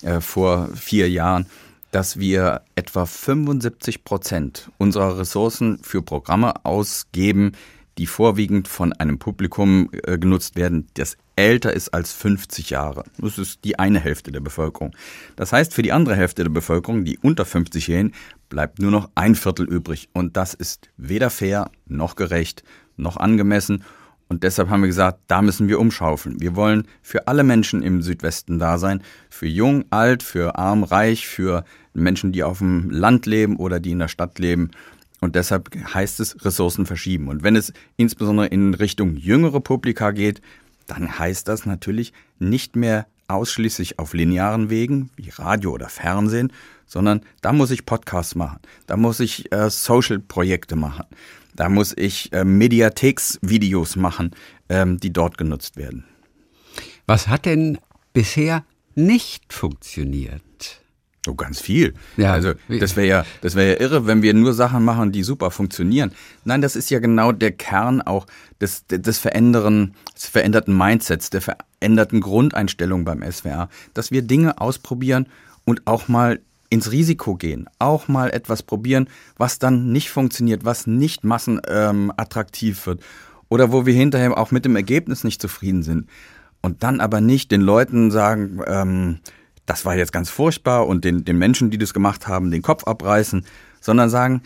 äh, 0.02 0.20
vor 0.20 0.68
vier 0.74 1.08
Jahren, 1.08 1.46
dass 1.90 2.18
wir 2.18 2.60
etwa 2.74 3.06
75 3.06 4.04
Prozent 4.04 4.70
unserer 4.76 5.18
Ressourcen 5.18 5.78
für 5.82 6.02
Programme 6.02 6.66
ausgeben, 6.66 7.52
die 7.96 8.06
vorwiegend 8.06 8.68
von 8.68 8.92
einem 8.92 9.18
Publikum 9.18 9.88
äh, 10.02 10.18
genutzt 10.18 10.56
werden, 10.56 10.88
das 10.94 11.16
älter 11.36 11.72
ist 11.72 11.92
als 11.94 12.12
50 12.12 12.70
Jahre. 12.70 13.04
Das 13.18 13.38
ist 13.38 13.64
die 13.64 13.78
eine 13.78 14.00
Hälfte 14.00 14.32
der 14.32 14.40
Bevölkerung. 14.40 14.94
Das 15.36 15.52
heißt, 15.52 15.74
für 15.74 15.82
die 15.82 15.92
andere 15.92 16.16
Hälfte 16.16 16.44
der 16.44 16.50
Bevölkerung, 16.50 17.04
die 17.04 17.18
unter 17.18 17.44
50-Jährigen, 17.44 18.12
bleibt 18.48 18.78
nur 18.78 18.90
noch 18.90 19.10
ein 19.14 19.34
Viertel 19.34 19.66
übrig. 19.66 20.08
Und 20.12 20.36
das 20.36 20.54
ist 20.54 20.88
weder 20.96 21.30
fair, 21.30 21.70
noch 21.86 22.16
gerecht, 22.16 22.62
noch 22.96 23.16
angemessen. 23.16 23.84
Und 24.28 24.42
deshalb 24.42 24.68
haben 24.70 24.80
wir 24.80 24.88
gesagt, 24.88 25.20
da 25.28 25.42
müssen 25.42 25.68
wir 25.68 25.78
umschaufeln. 25.78 26.40
Wir 26.40 26.56
wollen 26.56 26.86
für 27.02 27.28
alle 27.28 27.44
Menschen 27.44 27.82
im 27.82 28.02
Südwesten 28.02 28.58
da 28.58 28.78
sein. 28.78 29.02
Für 29.28 29.46
jung, 29.46 29.84
alt, 29.90 30.22
für 30.22 30.56
arm, 30.56 30.82
reich, 30.82 31.26
für 31.26 31.64
Menschen, 31.92 32.32
die 32.32 32.42
auf 32.42 32.58
dem 32.58 32.90
Land 32.90 33.26
leben 33.26 33.56
oder 33.56 33.80
die 33.80 33.92
in 33.92 33.98
der 33.98 34.08
Stadt 34.08 34.38
leben. 34.38 34.70
Und 35.20 35.36
deshalb 35.36 35.70
heißt 35.94 36.20
es 36.20 36.44
Ressourcen 36.44 36.86
verschieben. 36.86 37.28
Und 37.28 37.42
wenn 37.42 37.56
es 37.56 37.72
insbesondere 37.96 38.46
in 38.48 38.74
Richtung 38.74 39.16
jüngere 39.16 39.60
Publika 39.60 40.10
geht, 40.10 40.40
dann 40.86 41.18
heißt 41.18 41.48
das 41.48 41.66
natürlich 41.66 42.12
nicht 42.38 42.76
mehr 42.76 43.06
ausschließlich 43.28 43.98
auf 43.98 44.12
linearen 44.12 44.70
Wegen 44.70 45.10
wie 45.16 45.30
Radio 45.30 45.72
oder 45.72 45.88
Fernsehen, 45.88 46.52
sondern 46.86 47.22
da 47.40 47.52
muss 47.52 47.70
ich 47.70 47.86
Podcasts 47.86 48.34
machen, 48.34 48.60
da 48.86 48.96
muss 48.96 49.20
ich 49.20 49.50
äh, 49.52 49.70
Social-Projekte 49.70 50.76
machen, 50.76 51.06
da 51.54 51.68
muss 51.68 51.94
ich 51.96 52.32
äh, 52.32 52.44
Mediatheks-Videos 52.44 53.96
machen, 53.96 54.32
ähm, 54.68 54.98
die 54.98 55.12
dort 55.12 55.38
genutzt 55.38 55.76
werden. 55.76 56.04
Was 57.06 57.28
hat 57.28 57.46
denn 57.46 57.78
bisher 58.12 58.64
nicht 58.94 59.52
funktioniert? 59.52 60.83
Oh, 61.26 61.34
ganz 61.34 61.60
viel. 61.60 61.94
Ja, 62.16 62.32
also 62.32 62.52
das 62.68 62.96
wäre 62.96 63.06
ja, 63.06 63.24
das 63.40 63.54
wäre 63.54 63.74
ja 63.74 63.80
irre, 63.80 64.06
wenn 64.06 64.20
wir 64.20 64.34
nur 64.34 64.52
Sachen 64.52 64.84
machen, 64.84 65.10
die 65.10 65.22
super 65.22 65.50
funktionieren. 65.50 66.12
Nein, 66.44 66.60
das 66.60 66.76
ist 66.76 66.90
ja 66.90 66.98
genau 66.98 67.32
der 67.32 67.52
Kern 67.52 68.02
auch 68.02 68.26
des, 68.60 68.86
des 68.86 69.18
veränderen, 69.18 69.94
des 70.14 70.26
veränderten 70.26 70.76
Mindsets, 70.76 71.30
der 71.30 71.40
veränderten 71.40 72.20
Grundeinstellung 72.20 73.04
beim 73.04 73.22
SWR, 73.22 73.68
dass 73.94 74.10
wir 74.10 74.22
Dinge 74.22 74.60
ausprobieren 74.60 75.26
und 75.64 75.86
auch 75.86 76.08
mal 76.08 76.40
ins 76.68 76.90
Risiko 76.90 77.36
gehen, 77.36 77.68
auch 77.78 78.08
mal 78.08 78.30
etwas 78.30 78.62
probieren, 78.62 79.08
was 79.36 79.58
dann 79.58 79.92
nicht 79.92 80.10
funktioniert, 80.10 80.64
was 80.64 80.86
nicht 80.86 81.24
massenattraktiv 81.24 82.80
ähm, 82.80 82.86
wird 82.86 83.02
oder 83.48 83.72
wo 83.72 83.86
wir 83.86 83.94
hinterher 83.94 84.36
auch 84.36 84.50
mit 84.50 84.64
dem 84.64 84.76
Ergebnis 84.76 85.24
nicht 85.24 85.40
zufrieden 85.40 85.82
sind. 85.82 86.08
Und 86.62 86.82
dann 86.82 87.00
aber 87.00 87.20
nicht 87.20 87.50
den 87.50 87.60
Leuten 87.60 88.10
sagen, 88.10 88.60
ähm, 88.66 89.18
das 89.66 89.84
war 89.84 89.96
jetzt 89.96 90.12
ganz 90.12 90.30
furchtbar 90.30 90.86
und 90.86 91.04
den, 91.04 91.24
den 91.24 91.38
Menschen, 91.38 91.70
die 91.70 91.78
das 91.78 91.94
gemacht 91.94 92.28
haben, 92.28 92.50
den 92.50 92.62
Kopf 92.62 92.84
abreißen, 92.84 93.44
sondern 93.80 94.10
sagen, 94.10 94.42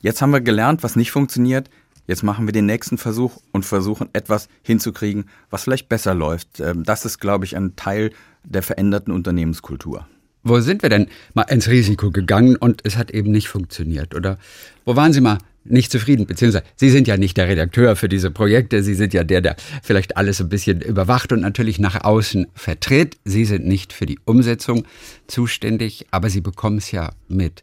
jetzt 0.00 0.22
haben 0.22 0.32
wir 0.32 0.40
gelernt, 0.40 0.82
was 0.82 0.96
nicht 0.96 1.10
funktioniert, 1.10 1.70
jetzt 2.06 2.22
machen 2.22 2.46
wir 2.46 2.52
den 2.52 2.66
nächsten 2.66 2.98
Versuch 2.98 3.38
und 3.52 3.64
versuchen 3.64 4.08
etwas 4.12 4.48
hinzukriegen, 4.62 5.26
was 5.48 5.64
vielleicht 5.64 5.88
besser 5.88 6.14
läuft. 6.14 6.60
Ähm, 6.60 6.84
das 6.84 7.04
ist, 7.04 7.18
glaube 7.18 7.44
ich, 7.44 7.56
ein 7.56 7.76
Teil 7.76 8.10
der 8.44 8.62
veränderten 8.62 9.12
Unternehmenskultur. 9.12 10.06
Wo 10.42 10.60
sind 10.60 10.82
wir 10.82 10.88
denn 10.88 11.08
mal 11.34 11.42
ins 11.42 11.68
Risiko 11.68 12.10
gegangen 12.10 12.56
und 12.56 12.80
es 12.84 12.96
hat 12.96 13.10
eben 13.10 13.30
nicht 13.30 13.48
funktioniert? 13.48 14.14
Oder 14.14 14.38
wo 14.86 14.96
waren 14.96 15.12
Sie 15.12 15.20
mal 15.20 15.38
nicht 15.64 15.92
zufrieden, 15.92 16.26
beziehungsweise 16.26 16.64
Sie 16.76 16.90
sind 16.90 17.06
ja 17.06 17.16
nicht 17.16 17.36
der 17.36 17.48
Redakteur 17.48 17.96
für 17.96 18.08
diese 18.08 18.30
Projekte, 18.30 18.82
Sie 18.82 18.94
sind 18.94 19.12
ja 19.12 19.24
der, 19.24 19.40
der 19.40 19.56
vielleicht 19.82 20.16
alles 20.16 20.40
ein 20.40 20.48
bisschen 20.48 20.80
überwacht 20.80 21.32
und 21.32 21.40
natürlich 21.40 21.78
nach 21.78 22.02
außen 22.02 22.46
vertritt. 22.54 23.18
Sie 23.24 23.44
sind 23.44 23.66
nicht 23.66 23.92
für 23.92 24.06
die 24.06 24.18
Umsetzung 24.24 24.84
zuständig, 25.26 26.06
aber 26.10 26.30
Sie 26.30 26.40
bekommen 26.40 26.78
es 26.78 26.90
ja 26.90 27.12
mit. 27.28 27.62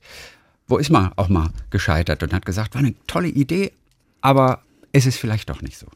Wo 0.67 0.77
ist 0.77 0.89
man 0.89 1.11
auch 1.15 1.29
mal 1.29 1.49
gescheitert 1.69 2.23
und 2.23 2.33
hat 2.33 2.45
gesagt, 2.45 2.75
war 2.75 2.79
eine 2.79 2.93
tolle 3.07 3.29
Idee, 3.29 3.71
aber 4.21 4.61
es 4.91 5.05
ist 5.05 5.17
vielleicht 5.17 5.49
doch 5.49 5.61
nicht 5.61 5.77
so. 5.77 5.87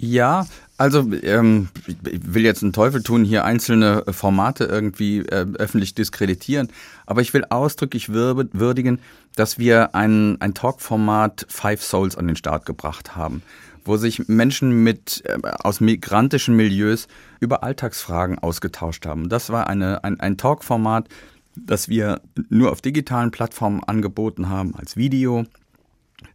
Ja, 0.00 0.46
also 0.76 1.12
ähm, 1.22 1.68
ich 1.86 2.20
will 2.22 2.44
jetzt 2.44 2.62
einen 2.62 2.72
Teufel 2.72 3.02
tun, 3.02 3.24
hier 3.24 3.44
einzelne 3.44 4.04
Formate 4.10 4.64
irgendwie 4.64 5.18
äh, 5.18 5.44
öffentlich 5.58 5.94
diskreditieren, 5.94 6.68
aber 7.04 7.20
ich 7.20 7.34
will 7.34 7.44
ausdrücklich 7.50 8.12
würdigen, 8.12 9.00
dass 9.38 9.56
wir 9.56 9.94
ein, 9.94 10.40
ein 10.40 10.52
Talk-Format 10.52 11.46
Five 11.48 11.82
Souls 11.82 12.16
an 12.16 12.26
den 12.26 12.34
Start 12.34 12.66
gebracht 12.66 13.14
haben, 13.14 13.42
wo 13.84 13.96
sich 13.96 14.26
Menschen 14.26 14.82
mit 14.82 15.22
äh, 15.26 15.38
aus 15.62 15.80
migrantischen 15.80 16.56
Milieus 16.56 17.06
über 17.38 17.62
Alltagsfragen 17.62 18.40
ausgetauscht 18.40 19.06
haben. 19.06 19.28
Das 19.28 19.50
war 19.50 19.68
eine, 19.68 20.02
ein, 20.02 20.18
ein 20.18 20.38
Talk-Format, 20.38 21.08
das 21.54 21.88
wir 21.88 22.20
nur 22.48 22.72
auf 22.72 22.80
digitalen 22.80 23.30
Plattformen 23.30 23.82
angeboten 23.84 24.48
haben 24.48 24.74
als 24.74 24.96
Video. 24.96 25.44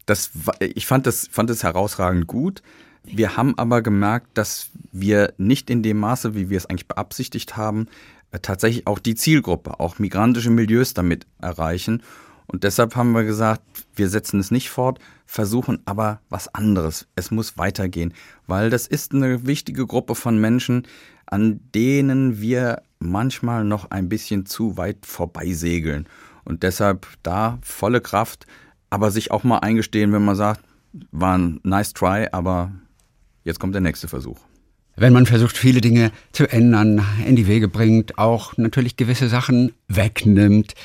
Das, 0.06 0.32
ich 0.62 0.88
fand 0.88 1.06
das, 1.06 1.28
fand 1.30 1.50
das 1.50 1.64
herausragend 1.64 2.28
gut. 2.28 2.62
Wir 3.04 3.36
haben 3.36 3.58
aber 3.58 3.82
gemerkt, 3.82 4.38
dass 4.38 4.70
wir 4.94 5.34
nicht 5.38 5.70
in 5.70 5.84
dem 5.84 6.00
Maße, 6.00 6.36
wie 6.36 6.50
wir 6.50 6.58
es 6.58 6.68
eigentlich 6.68 6.88
beabsichtigt 6.88 7.58
haben, 7.58 7.88
äh, 8.32 8.40
tatsächlich 8.40 8.88
auch 8.88 9.00
die 9.00 9.16
Zielgruppe, 9.16 9.82
auch 9.82 10.00
migrantische 10.00 10.52
Milieus 10.52 10.94
damit 10.94 11.28
erreichen. 11.42 12.02
Und 12.48 12.64
deshalb 12.64 12.96
haben 12.96 13.12
wir 13.12 13.24
gesagt, 13.24 13.64
wir 13.96 14.10
setzen 14.10 14.40
es 14.40 14.52
nicht 14.52 14.70
fort, 14.70 15.00
versuchen 15.26 15.80
aber 15.86 16.20
was 16.30 16.54
anderes. 16.54 17.08
Es 17.16 17.32
muss 17.32 17.58
weitergehen, 17.58 18.14
weil 18.48 18.70
das 18.70 18.88
ist 18.88 19.14
eine 19.14 19.46
wichtige 19.46 19.86
Gruppe 19.86 20.16
von 20.16 20.40
Menschen, 20.40 20.88
an 21.26 21.60
denen 21.74 22.42
wir 22.42 22.82
manchmal 23.00 23.64
noch 23.64 23.92
ein 23.92 24.10
bisschen 24.10 24.46
zu 24.46 24.78
weit 24.78 25.06
vorbeisegeln. 25.06 26.08
Und 26.44 26.64
deshalb 26.64 27.08
da 27.24 27.58
volle 27.62 28.02
Kraft, 28.02 28.46
aber 28.90 29.10
sich 29.10 29.32
auch 29.32 29.44
mal 29.44 29.60
eingestehen, 29.60 30.12
wenn 30.12 30.26
man 30.26 30.36
sagt, 30.36 30.62
war 31.12 31.38
ein 31.38 31.60
nice 31.64 31.94
try, 31.94 32.28
aber 32.32 32.72
Jetzt 33.44 33.60
kommt 33.60 33.74
der 33.74 33.82
nächste 33.82 34.08
Versuch. 34.08 34.40
Wenn 34.96 35.12
man 35.12 35.26
versucht, 35.26 35.58
viele 35.58 35.82
Dinge 35.82 36.12
zu 36.32 36.48
ändern, 36.48 37.04
in 37.26 37.36
die 37.36 37.48
Wege 37.48 37.68
bringt, 37.68 38.18
auch 38.18 38.58
natürlich 38.58 38.96
gewisse 38.96 39.28
Sachen 39.28 39.74
wegnimmt, 39.88 40.76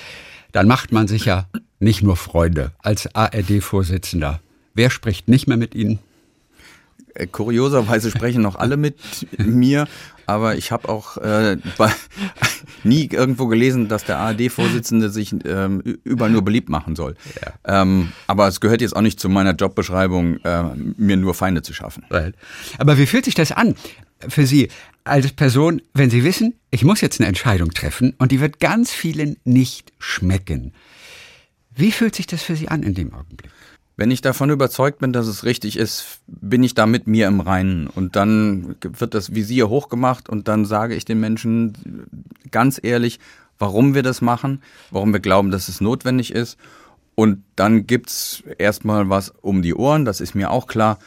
dann 0.53 0.67
macht 0.67 0.93
man 0.93 1.09
sich 1.09 1.25
ja 1.25 1.47
nicht 1.81 2.03
nur 2.03 2.17
Freunde 2.17 2.73
als 2.79 3.15
ARD-Vorsitzender. 3.15 4.41
Wer 4.75 4.91
spricht 4.91 5.29
nicht 5.29 5.47
mehr 5.47 5.57
mit 5.57 5.75
Ihnen? 5.75 5.99
Äh, 7.15 7.27
kurioserweise 7.27 8.11
sprechen 8.11 8.43
noch 8.43 8.57
alle 8.57 8.77
mit 8.77 8.97
mir, 9.39 9.89
aber 10.27 10.57
ich 10.57 10.73
habe 10.73 10.89
auch 10.89 11.17
äh, 11.17 11.57
bei, 11.77 11.91
nie 12.85 13.09
irgendwo 13.11 13.47
gelesen, 13.47 13.89
dass 13.89 14.05
der 14.05 14.19
ARD-Vorsitzende 14.19 15.11
sich 15.11 15.35
ähm, 15.45 15.83
überall 16.05 16.31
nur 16.31 16.43
beliebt 16.43 16.69
machen 16.69 16.97
soll. 16.97 17.17
Ja. 17.43 17.83
Ähm, 17.83 18.13
aber 18.27 18.47
es 18.49 18.61
gehört 18.61 18.81
jetzt 18.81 18.95
auch 18.95 19.01
nicht 19.01 19.19
zu 19.21 19.29
meiner 19.29 19.55
Jobbeschreibung, 19.55 20.39
äh, 20.45 20.65
mir 20.97 21.17
nur 21.17 21.35
Feinde 21.35 21.63
zu 21.63 21.73
schaffen. 21.73 22.05
Aber 22.79 22.99
wie 22.99 23.07
fühlt 23.07 23.25
sich 23.25 23.35
das 23.35 23.53
an 23.53 23.75
für 24.27 24.47
Sie 24.47 24.69
als 25.05 25.33
Person, 25.33 25.83
wenn 25.95 26.11
Sie 26.11 26.25
wissen, 26.25 26.55
ich 26.71 26.85
muss 26.85 27.01
jetzt 27.01 27.21
eine 27.21 27.29
Entscheidung 27.29 27.71
treffen 27.71 28.15
und 28.19 28.33
die 28.33 28.41
wird 28.41 28.61
ganz 28.61 28.93
vielen 28.93 29.37
nicht 29.45 29.93
schmecken? 29.99 30.73
Wie 31.75 31.93
fühlt 31.93 32.15
sich 32.15 32.27
das 32.27 32.43
für 32.43 32.57
Sie 32.57 32.69
an 32.69 32.83
in 32.83 32.95
dem 32.95 33.15
Augenblick? 33.15 33.51
Wenn 33.97 34.11
ich 34.13 34.21
davon 34.21 34.51
überzeugt 34.51 35.01
bin, 35.01 35.13
dass 35.13 35.27
es 35.27 35.45
richtig 35.45 35.77
ist, 35.77 36.21
bin 36.29 36.63
ich 36.63 36.75
da 36.75 36.87
mit 36.87 37.09
mir 37.09 37.27
im 37.27 37.41
Reinen. 37.41 37.89
Und 37.89 38.15
dann 38.15 38.77
wird 38.81 39.13
das 39.13 39.35
Visier 39.35 39.69
hochgemacht 39.69 40.29
und 40.29 40.47
dann 40.47 40.65
sage 40.67 40.95
ich 40.95 41.05
den 41.05 41.19
Menschen 41.19 42.07
ganz 42.53 42.79
ehrlich, 42.81 43.19
warum 43.59 43.95
wir 43.97 44.05
das 44.05 44.21
machen, 44.21 44.63
warum 44.93 45.13
wir 45.13 45.19
glauben, 45.19 45.51
dass 45.51 45.69
es 45.69 45.81
notwendig 45.81 46.33
ist. 46.33 46.59
Und 47.17 47.43
dann 47.57 47.89
gibt's 47.89 48.45
erstmal 48.59 49.09
was 49.09 49.31
um 49.31 49.63
die 49.63 49.75
Ohren, 49.75 50.05
das 50.05 50.21
ist 50.21 50.37
mir 50.37 50.53
auch 50.53 50.69
klar. 50.69 51.01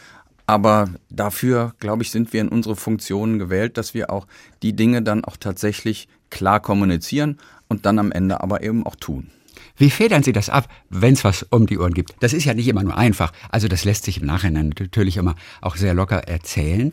Aber 0.51 0.89
dafür, 1.10 1.75
glaube 1.79 2.03
ich, 2.03 2.12
sind 2.12 2.34
wir 2.34 2.41
in 2.41 2.50
unsere 2.50 2.75
Funktionen 2.75 3.39
gewählt, 3.39 3.77
dass 3.77 3.93
wir 3.93 4.10
auch 4.10 4.27
die 4.63 4.75
Dinge 4.75 5.01
dann 5.01 5.24
auch 5.24 5.38
tatsächlich 5.38 6.10
klar 6.29 6.60
kommunizieren 6.60 7.38
und 7.70 7.86
dann 7.86 7.98
am 8.00 8.12
Ende 8.12 8.41
aber 8.41 8.62
eben 8.62 8.86
auch 8.86 8.98
tun. 8.98 9.31
Wie 9.77 9.89
federn 9.89 10.24
Sie 10.24 10.34
das 10.34 10.50
ab, 10.50 10.67
wenn 10.89 11.13
es 11.13 11.24
was 11.24 11.43
um 11.43 11.67
die 11.67 11.79
Ohren 11.79 11.93
gibt? 11.93 12.15
Das 12.20 12.34
ist 12.34 12.43
ja 12.43 12.53
nicht 12.53 12.67
immer 12.67 12.84
nur 12.84 12.98
einfach. 12.98 13.31
Also 13.50 13.70
das 13.70 13.86
lässt 13.86 14.03
sich 14.03 14.20
im 14.20 14.25
Nachhinein 14.25 14.74
natürlich 14.77 15.15
immer 15.15 15.36
auch 15.62 15.77
sehr 15.77 15.93
locker 15.93 16.27
erzählen. 16.27 16.91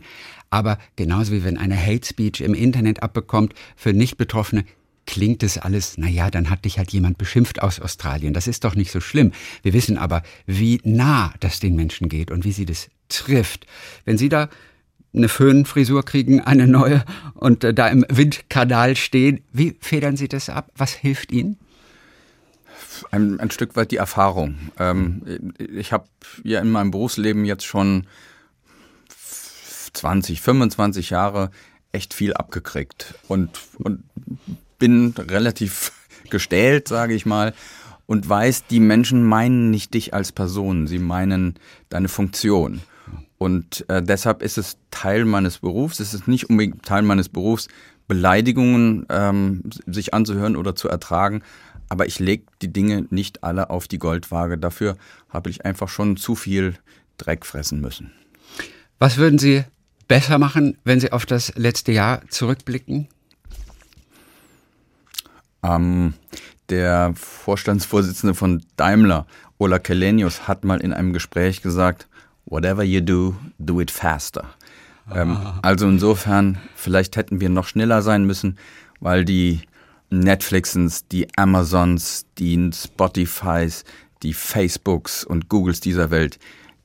Aber 0.49 0.77
genauso 0.95 1.33
wie 1.33 1.43
wenn 1.43 1.57
eine 1.57 1.75
Hate 1.75 2.07
Speech 2.07 2.39
im 2.39 2.53
Internet 2.53 3.03
abbekommt, 3.03 3.53
für 3.75 3.91
Nicht-Betroffene 3.91 4.63
klingt 5.09 5.41
es 5.41 5.57
alles, 5.57 5.97
naja, 5.97 6.29
dann 6.29 6.51
hat 6.51 6.65
dich 6.65 6.77
halt 6.77 6.91
jemand 6.91 7.17
beschimpft 7.17 7.63
aus 7.63 7.79
Australien. 7.79 8.31
Das 8.35 8.45
ist 8.45 8.63
doch 8.63 8.75
nicht 8.75 8.91
so 8.91 9.01
schlimm. 9.01 9.31
Wir 9.63 9.73
wissen 9.73 9.97
aber, 9.97 10.21
wie 10.45 10.79
nah 10.83 11.33
das 11.39 11.59
den 11.59 11.75
Menschen 11.75 12.09
geht 12.09 12.29
und 12.29 12.45
wie 12.45 12.51
sie 12.51 12.67
das 12.67 12.89
trifft. 13.09 13.65
Wenn 14.05 14.19
Sie 14.19 14.29
da 14.29 14.49
eine 15.11 15.27
Föhnfrisur 15.27 16.05
kriegen, 16.05 16.41
eine 16.41 16.67
neue 16.67 17.03
und 17.33 17.63
äh, 17.63 17.73
da 17.73 17.87
im 17.87 18.05
Windkanal 18.07 18.95
stehen, 18.95 19.41
wie 19.51 19.75
federn 19.81 20.15
Sie 20.15 20.27
das 20.27 20.47
ab? 20.47 20.71
Was 20.75 20.93
hilft 20.93 21.31
Ihnen? 21.31 21.57
ein, 23.11 23.39
ein 23.39 23.49
Stück 23.49 23.75
weit 23.75 23.91
die 23.91 23.97
Erfahrung. 23.97 24.57
Ähm, 24.77 25.53
ich 25.57 25.91
habe 25.91 26.05
ja 26.43 26.59
in 26.59 26.69
meinem 26.69 26.91
Berufsleben 26.91 27.45
jetzt 27.45 27.65
schon 27.65 28.05
20, 29.93 30.41
25 30.41 31.09
Jahre 31.09 31.49
echt 31.93 32.13
viel 32.13 32.33
abgekriegt 32.33 33.15
und, 33.27 33.49
und 33.77 34.03
bin 34.79 35.13
relativ 35.17 35.91
gestählt, 36.29 36.87
sage 36.87 37.13
ich 37.13 37.25
mal, 37.25 37.53
und 38.05 38.27
weiß, 38.27 38.65
die 38.65 38.79
Menschen 38.79 39.23
meinen 39.23 39.69
nicht 39.69 39.93
dich 39.93 40.13
als 40.13 40.31
Person, 40.31 40.87
sie 40.87 40.97
meinen 40.97 41.55
deine 41.89 42.07
Funktion. 42.07 42.81
Und 43.37 43.85
äh, 43.87 44.01
deshalb 44.03 44.41
ist 44.41 44.57
es 44.57 44.77
Teil 44.91 45.25
meines 45.25 45.59
Berufs. 45.59 45.99
Es 45.99 46.13
ist 46.13 46.27
nicht 46.27 46.49
unbedingt 46.49 46.83
Teil 46.83 47.03
meines 47.03 47.29
Berufs, 47.29 47.67
Beleidigungen 48.07 49.05
ähm, 49.09 49.61
sich 49.85 50.13
anzuhören 50.13 50.55
oder 50.55 50.75
zu 50.75 50.89
ertragen. 50.89 51.41
Aber 51.87 52.05
ich 52.05 52.19
lege 52.19 52.43
die 52.61 52.73
Dinge 52.73 53.05
nicht 53.09 53.43
alle 53.43 53.69
auf 53.69 53.87
die 53.87 53.97
Goldwaage. 53.97 54.57
Dafür 54.57 54.97
habe 55.29 55.49
ich 55.49 55.65
einfach 55.65 55.87
schon 55.87 56.17
zu 56.17 56.35
viel 56.35 56.75
Dreck 57.17 57.45
fressen 57.45 57.79
müssen. 57.79 58.11
Was 58.99 59.17
würden 59.17 59.39
Sie 59.39 59.63
besser 60.07 60.37
machen, 60.37 60.77
wenn 60.83 60.99
Sie 60.99 61.11
auf 61.11 61.25
das 61.25 61.53
letzte 61.55 61.91
Jahr 61.91 62.21
zurückblicken? 62.29 63.07
Ähm, 65.63 66.13
der 66.69 67.13
Vorstandsvorsitzende 67.15 68.35
von 68.35 68.63
Daimler, 68.77 69.25
Ola 69.57 69.79
Kelenius, 69.79 70.47
hat 70.47 70.63
mal 70.63 70.81
in 70.81 70.93
einem 70.93 71.13
Gespräch 71.13 71.61
gesagt, 71.61 72.07
whatever 72.45 72.83
you 72.83 73.01
do, 73.01 73.35
do 73.57 73.81
it 73.81 73.91
faster. 73.91 74.45
Ähm, 75.13 75.37
also 75.61 75.87
insofern, 75.87 76.59
vielleicht 76.75 77.15
hätten 77.15 77.41
wir 77.41 77.49
noch 77.49 77.67
schneller 77.67 78.01
sein 78.01 78.25
müssen, 78.25 78.57
weil 78.99 79.25
die 79.25 79.61
Netflixens, 80.09 81.07
die 81.07 81.27
Amazons, 81.37 82.25
die 82.37 82.71
Spotifys, 82.73 83.83
die 84.23 84.33
Facebooks 84.33 85.23
und 85.23 85.49
Googles 85.49 85.79
dieser 85.79 86.11
Welt, 86.11 86.39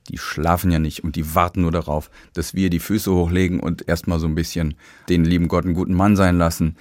die 0.09 0.19
schlafen 0.19 0.71
ja 0.71 0.79
nicht 0.79 1.03
und 1.03 1.17
die 1.17 1.35
warten 1.35 1.63
nur 1.63 1.73
darauf, 1.73 2.11
dass 2.35 2.55
wir 2.55 2.69
die 2.69 2.79
Füße 2.79 3.11
hochlegen 3.11 3.61
und 3.61 3.89
erstmal 3.89 4.21
so 4.21 4.27
ein 4.27 4.35
bisschen 4.35 4.75
den 5.09 5.25
lieben 5.25 5.49
Gott 5.49 5.65
einen 5.65 5.75
guten 5.75 5.95
Mann 5.95 6.17
sein 6.17 6.37
lassen. 6.37 6.77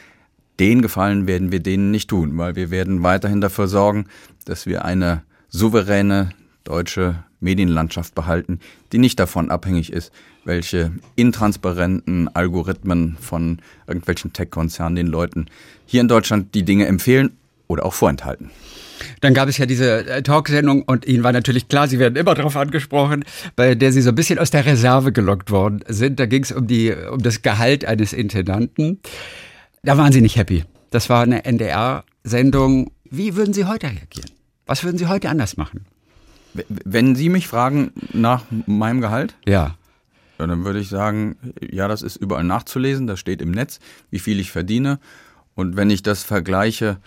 Den 0.60 0.82
Gefallen 0.82 1.28
werden 1.28 1.52
wir 1.52 1.60
denen 1.60 1.92
nicht 1.92 2.10
tun, 2.10 2.38
weil 2.38 2.56
wir 2.56 2.70
werden 2.70 3.04
weiterhin 3.04 3.42
dafür 3.42 3.68
sorgen, 3.68 4.06
dass 4.46 4.66
wir 4.66 4.86
eine 4.86 5.24
souveräne 5.50 6.30
deutsche 6.64 7.24
Medienlandschaft 7.40 8.16
behalten, 8.16 8.60
die 8.92 8.98
nicht 8.98 9.20
davon 9.20 9.52
abhängig 9.52 9.92
ist, 9.92 10.12
welche 10.46 10.92
intransparenten 11.16 12.34
Algorithmen 12.34 13.18
von 13.20 13.60
irgendwelchen 13.88 14.34
Tech-Konzernen 14.34 14.96
den 14.96 15.08
Leuten 15.08 15.48
hier 15.86 16.02
in 16.02 16.08
Deutschland 16.08 16.56
die 16.56 16.64
Dinge 16.64 16.88
empfehlen 16.88 17.32
oder 17.68 17.86
auch 17.86 17.94
vorenthalten. 17.94 18.50
Dann 19.22 19.34
gab 19.34 19.50
es 19.50 19.58
ja 19.58 19.66
diese 19.66 20.06
äh, 20.06 20.24
Talksendung 20.24 20.84
und 20.84 21.06
Ihnen 21.06 21.24
war 21.24 21.34
natürlich 21.34 21.68
klar, 21.68 21.88
Sie 21.88 22.00
werden 22.00 22.16
immer 22.16 22.36
darauf 22.36 22.56
angesprochen, 22.56 23.26
bei 23.56 23.76
der 23.76 23.92
Sie 23.92 24.02
so 24.02 24.10
ein 24.10 24.16
bisschen 24.16 24.40
aus 24.40 24.52
der 24.52 24.66
Reserve 24.66 25.12
gelockt 25.12 25.52
worden 25.52 25.84
sind. 25.88 26.20
Da 26.20 26.26
ging 26.26 26.44
es 26.44 26.52
um, 26.52 26.68
die, 26.68 26.94
um 27.12 27.22
das 27.22 27.42
Gehalt 27.42 27.86
eines 27.86 28.14
Intendanten. 28.14 29.00
Da 29.86 29.98
waren 29.98 30.14
Sie 30.14 30.22
nicht 30.22 30.38
happy. 30.38 30.64
Das 30.92 31.10
war 31.10 31.24
eine 31.24 31.44
NDR-Sendung. 31.44 32.92
Wie 33.04 33.36
würden 33.36 33.54
Sie 33.54 33.66
heute 33.66 33.88
reagieren? 33.88 34.32
Was 34.66 34.86
würden 34.86 34.98
Sie 34.98 35.08
heute 35.08 35.30
anders 35.30 35.58
machen? 35.58 35.86
Wenn 36.54 37.18
Sie 37.18 37.28
mich 37.28 37.48
fragen 37.48 37.92
nach 38.14 38.46
meinem 38.66 39.02
Gehalt? 39.02 39.36
Ja. 39.46 39.76
Dann 40.38 40.64
würde 40.64 40.80
ich 40.80 40.88
sagen, 40.88 41.36
ja, 41.62 41.90
das 41.90 42.02
ist 42.02 42.16
überall 42.16 42.46
nachzulesen, 42.46 43.08
das 43.08 43.20
steht 43.20 43.42
im 43.42 43.52
Netz, 43.52 43.82
wie 44.10 44.20
viel 44.20 44.40
ich 44.40 44.52
verdiene. 44.52 45.00
Und 45.54 45.76
wenn 45.76 45.90
ich 45.90 46.02
das 46.02 46.24
vergleiche 46.24 46.98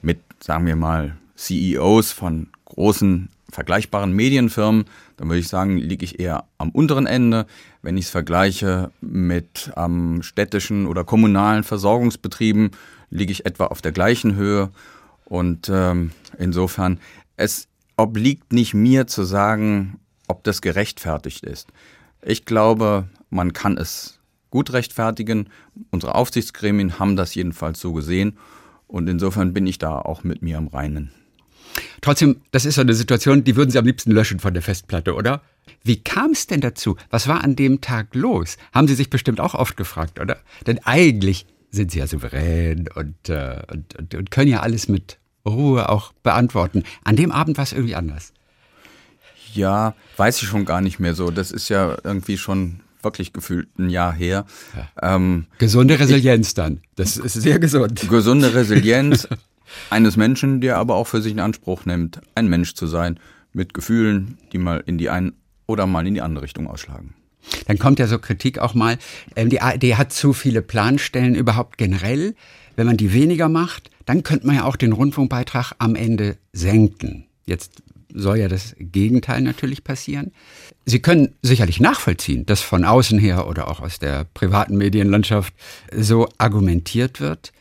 mit, 0.00 0.18
sagen 0.40 0.64
wir 0.64 0.76
mal, 0.76 1.18
CEOs 1.36 2.12
von 2.12 2.48
großen 2.64 3.28
vergleichbaren 3.50 4.12
Medienfirmen, 4.12 4.86
dann 5.16 5.28
würde 5.28 5.40
ich 5.40 5.48
sagen, 5.48 5.76
liege 5.78 6.04
ich 6.04 6.18
eher 6.18 6.44
am 6.58 6.70
unteren 6.70 7.06
Ende. 7.06 7.46
Wenn 7.82 7.96
ich 7.96 8.06
es 8.06 8.10
vergleiche 8.10 8.90
mit 9.00 9.72
ähm, 9.76 10.22
städtischen 10.22 10.86
oder 10.86 11.04
kommunalen 11.04 11.62
Versorgungsbetrieben, 11.62 12.70
liege 13.10 13.32
ich 13.32 13.46
etwa 13.46 13.66
auf 13.66 13.80
der 13.80 13.92
gleichen 13.92 14.34
Höhe. 14.34 14.70
Und 15.24 15.70
ähm, 15.72 16.10
insofern, 16.38 16.98
es 17.36 17.68
obliegt 17.96 18.52
nicht 18.52 18.74
mir 18.74 19.06
zu 19.06 19.24
sagen, 19.24 20.00
ob 20.26 20.44
das 20.44 20.60
gerechtfertigt 20.60 21.44
ist. 21.44 21.68
Ich 22.22 22.44
glaube, 22.44 23.08
man 23.30 23.52
kann 23.52 23.76
es 23.76 24.18
gut 24.50 24.72
rechtfertigen. 24.72 25.48
Unsere 25.90 26.14
Aufsichtsgremien 26.14 26.98
haben 26.98 27.16
das 27.16 27.34
jedenfalls 27.34 27.80
so 27.80 27.92
gesehen. 27.92 28.38
Und 28.86 29.08
insofern 29.08 29.52
bin 29.52 29.66
ich 29.66 29.78
da 29.78 29.98
auch 29.98 30.24
mit 30.24 30.42
mir 30.42 30.58
am 30.58 30.68
Reinen. 30.68 31.12
Trotzdem, 32.00 32.40
das 32.50 32.64
ist 32.64 32.76
so 32.76 32.80
eine 32.80 32.94
Situation, 32.94 33.44
die 33.44 33.56
würden 33.56 33.70
Sie 33.70 33.78
am 33.78 33.86
liebsten 33.86 34.10
löschen 34.10 34.40
von 34.40 34.54
der 34.54 34.62
Festplatte, 34.62 35.14
oder? 35.14 35.42
Wie 35.82 36.02
kam 36.02 36.32
es 36.32 36.46
denn 36.46 36.60
dazu? 36.60 36.96
Was 37.10 37.28
war 37.28 37.42
an 37.42 37.56
dem 37.56 37.80
Tag 37.80 38.14
los? 38.14 38.56
Haben 38.72 38.88
Sie 38.88 38.94
sich 38.94 39.10
bestimmt 39.10 39.40
auch 39.40 39.54
oft 39.54 39.76
gefragt, 39.76 40.20
oder? 40.20 40.38
Denn 40.66 40.78
eigentlich 40.84 41.46
sind 41.70 41.90
Sie 41.90 41.98
ja 41.98 42.06
souverän 42.06 42.88
und, 42.94 43.28
äh, 43.28 43.62
und, 43.70 43.96
und, 43.96 44.14
und 44.14 44.30
können 44.30 44.50
ja 44.50 44.60
alles 44.60 44.88
mit 44.88 45.18
Ruhe 45.46 45.88
auch 45.88 46.12
beantworten. 46.22 46.84
An 47.04 47.16
dem 47.16 47.32
Abend 47.32 47.58
war 47.58 47.64
es 47.64 47.72
irgendwie 47.72 47.96
anders. 47.96 48.32
Ja, 49.52 49.94
weiß 50.16 50.42
ich 50.42 50.48
schon 50.48 50.64
gar 50.64 50.80
nicht 50.80 50.98
mehr 50.98 51.14
so. 51.14 51.30
Das 51.30 51.50
ist 51.50 51.68
ja 51.68 51.96
irgendwie 52.02 52.38
schon 52.38 52.80
wirklich 53.02 53.32
gefühlt 53.32 53.68
ein 53.78 53.90
Jahr 53.90 54.12
her. 54.12 54.46
Ja. 54.74 55.14
Ähm, 55.14 55.46
gesunde 55.58 55.98
Resilienz 56.00 56.48
ich, 56.48 56.54
dann. 56.54 56.80
Das 56.96 57.16
ist 57.16 57.34
sehr 57.34 57.58
gesund. 57.58 58.08
Gesunde 58.08 58.54
Resilienz 58.54 59.28
eines 59.90 60.16
Menschen, 60.16 60.60
der 60.60 60.78
aber 60.78 60.94
auch 60.94 61.06
für 61.06 61.22
sich 61.22 61.32
in 61.32 61.40
Anspruch 61.40 61.84
nimmt, 61.84 62.20
ein 62.34 62.48
Mensch 62.48 62.74
zu 62.74 62.86
sein, 62.86 63.18
mit 63.52 63.74
Gefühlen, 63.74 64.38
die 64.52 64.58
mal 64.58 64.82
in 64.86 64.98
die 64.98 65.10
eine 65.10 65.32
oder 65.66 65.86
mal 65.86 66.06
in 66.06 66.14
die 66.14 66.20
andere 66.20 66.44
Richtung 66.44 66.66
ausschlagen. 66.66 67.14
Dann 67.66 67.78
kommt 67.78 67.98
ja 67.98 68.06
so 68.06 68.18
Kritik 68.18 68.58
auch 68.58 68.74
mal, 68.74 68.98
ähm, 69.36 69.50
die 69.50 69.60
ARD 69.60 69.96
hat 69.96 70.12
zu 70.12 70.32
viele 70.32 70.62
Planstellen 70.62 71.34
überhaupt 71.34 71.78
generell. 71.78 72.34
Wenn 72.76 72.86
man 72.86 72.96
die 72.96 73.12
weniger 73.12 73.48
macht, 73.48 73.90
dann 74.06 74.22
könnte 74.22 74.46
man 74.46 74.56
ja 74.56 74.64
auch 74.64 74.76
den 74.76 74.92
Rundfunkbeitrag 74.92 75.72
am 75.78 75.94
Ende 75.94 76.36
senken. 76.52 77.26
Jetzt 77.46 77.82
soll 78.12 78.38
ja 78.38 78.48
das 78.48 78.74
Gegenteil 78.78 79.40
natürlich 79.42 79.84
passieren. 79.84 80.32
Sie 80.86 81.00
können 81.00 81.34
sicherlich 81.42 81.80
nachvollziehen, 81.80 82.46
dass 82.46 82.60
von 82.60 82.84
außen 82.84 83.18
her 83.18 83.46
oder 83.48 83.68
auch 83.68 83.80
aus 83.80 83.98
der 83.98 84.24
privaten 84.24 84.76
Medienlandschaft 84.76 85.52
so 85.92 86.28
argumentiert 86.38 87.20
wird. 87.20 87.52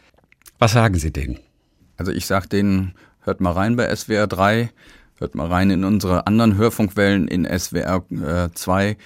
Was 0.60 0.74
sagen 0.74 0.96
Sie 0.96 1.12
denen? 1.12 1.40
Also 1.98 2.12
ich 2.12 2.26
sage 2.26 2.48
denen, 2.48 2.96
hört 3.22 3.42
mal 3.42 3.52
rein 3.52 3.76
bei 3.76 3.94
SWR 3.96 4.28
3, 4.28 4.70
hört 5.20 5.36
mal 5.36 5.48
rein 5.48 5.70
in 5.70 5.84
unsere 5.84 6.28
anderen 6.28 6.58
Hörfunkwellen 6.58 7.28
in 7.28 7.46
SWR 7.46 8.04
äh, 8.12 8.50
2, 8.54 8.90
äh, 8.90 8.98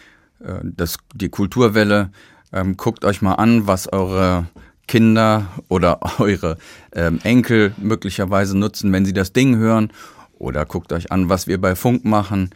das, 0.63 0.97
die 1.13 1.29
Kulturwelle. 1.29 2.11
Ähm, 2.53 2.77
guckt 2.77 3.03
euch 3.03 3.21
mal 3.21 3.35
an, 3.35 3.67
was 3.67 3.91
eure 3.91 4.47
Kinder 4.87 5.47
oder 5.67 5.99
eure 6.19 6.57
ähm, 6.93 7.19
Enkel 7.23 7.73
möglicherweise 7.77 8.57
nutzen, 8.57 8.91
wenn 8.93 9.05
sie 9.05 9.13
das 9.13 9.33
Ding 9.33 9.57
hören. 9.57 9.91
Oder 10.39 10.65
guckt 10.65 10.93
euch 10.93 11.11
an, 11.11 11.29
was 11.29 11.47
wir 11.47 11.59
bei 11.59 11.75
Funk 11.75 12.05
machen. 12.05 12.51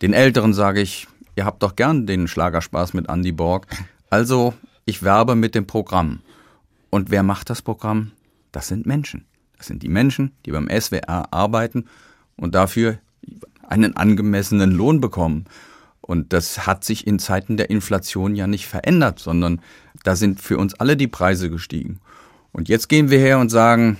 Den 0.00 0.12
Älteren 0.12 0.54
sage 0.54 0.80
ich, 0.80 1.08
ihr 1.34 1.44
habt 1.44 1.62
doch 1.62 1.76
gern 1.76 2.06
den 2.06 2.28
Schlagerspaß 2.28 2.94
mit 2.94 3.08
Andy 3.08 3.32
Borg. 3.32 3.66
Also, 4.10 4.54
ich 4.84 5.02
werbe 5.02 5.34
mit 5.34 5.54
dem 5.54 5.66
Programm. 5.66 6.20
Und 6.90 7.10
wer 7.10 7.22
macht 7.22 7.50
das 7.50 7.62
Programm? 7.62 8.12
Das 8.52 8.68
sind 8.68 8.86
Menschen. 8.86 9.26
Das 9.56 9.66
sind 9.66 9.82
die 9.82 9.88
Menschen, 9.88 10.32
die 10.44 10.52
beim 10.52 10.68
SWR 10.68 11.32
arbeiten 11.32 11.86
und 12.36 12.54
dafür 12.54 12.98
einen 13.66 13.96
angemessenen 13.96 14.70
Lohn 14.70 15.00
bekommen. 15.00 15.46
Und 16.00 16.32
das 16.32 16.66
hat 16.66 16.84
sich 16.84 17.06
in 17.06 17.18
Zeiten 17.18 17.56
der 17.56 17.70
Inflation 17.70 18.36
ja 18.36 18.46
nicht 18.46 18.66
verändert, 18.66 19.18
sondern 19.18 19.60
da 20.04 20.14
sind 20.14 20.40
für 20.40 20.58
uns 20.58 20.74
alle 20.74 20.96
die 20.96 21.08
Preise 21.08 21.50
gestiegen. 21.50 22.00
Und 22.52 22.68
jetzt 22.68 22.88
gehen 22.88 23.10
wir 23.10 23.18
her 23.18 23.38
und 23.38 23.50
sagen, 23.50 23.98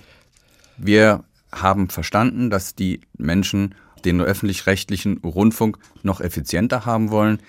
wir 0.77 1.25
haben 1.53 1.89
verstanden, 1.89 2.49
dass 2.51 2.75
die 2.75 3.01
Menschen 3.19 3.75
den 4.05 4.21
öffentlich-rechtlichen 4.21 5.19
Rundfunk 5.19 5.79
noch 6.03 6.21
effizienter 6.21 6.87
haben 6.87 7.11
wollen. 7.11 7.41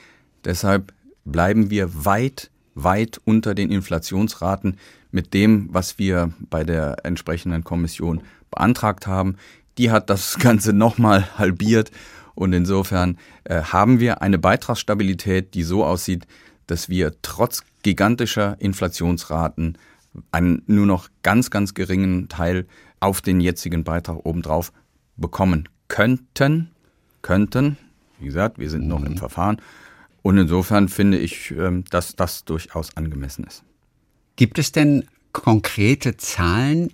Deshalb 0.43 0.93
bleiben 1.23 1.69
wir 1.69 2.05
weit, 2.05 2.49
weit 2.83 3.19
unter 3.25 3.55
den 3.55 3.71
Inflationsraten 3.71 4.77
mit 5.11 5.33
dem, 5.33 5.69
was 5.71 5.97
wir 5.97 6.31
bei 6.49 6.63
der 6.63 7.05
entsprechenden 7.05 7.63
Kommission 7.63 8.21
beantragt 8.51 9.07
haben. 9.07 9.35
Die 9.77 9.91
hat 9.91 10.09
das 10.09 10.37
Ganze 10.39 10.73
nochmal 10.73 11.37
halbiert 11.37 11.91
und 12.35 12.53
insofern 12.53 13.17
äh, 13.45 13.61
haben 13.61 13.99
wir 13.99 14.21
eine 14.21 14.37
Beitragsstabilität, 14.37 15.53
die 15.55 15.63
so 15.63 15.83
aussieht, 15.83 16.27
dass 16.67 16.87
wir 16.87 17.13
trotz 17.21 17.63
gigantischer 17.81 18.57
Inflationsraten 18.59 19.77
einen 20.31 20.61
nur 20.67 20.85
noch 20.85 21.09
ganz, 21.23 21.49
ganz 21.49 21.73
geringen 21.73 22.29
Teil 22.29 22.67
auf 22.99 23.21
den 23.21 23.39
jetzigen 23.39 23.83
Beitrag 23.83 24.25
obendrauf 24.25 24.71
bekommen 25.15 25.69
könnten. 25.87 26.71
Könnten. 27.21 27.77
Wie 28.19 28.25
gesagt, 28.25 28.59
wir 28.59 28.69
sind 28.69 28.87
noch 28.87 29.03
im 29.03 29.13
mhm. 29.13 29.17
Verfahren. 29.17 29.61
Und 30.27 30.37
insofern 30.37 30.89
finde 30.89 31.17
ich, 31.17 31.51
ähm, 31.51 31.85
dass 31.89 32.17
das 32.17 32.43
durchaus 32.43 32.97
angemessen 32.97 33.45
ist. 33.45 33.63
Gibt 34.35 34.59
es 34.59 34.73
denn 34.73 35.05
konkrete 35.31 36.17
Zahlen, 36.17 36.91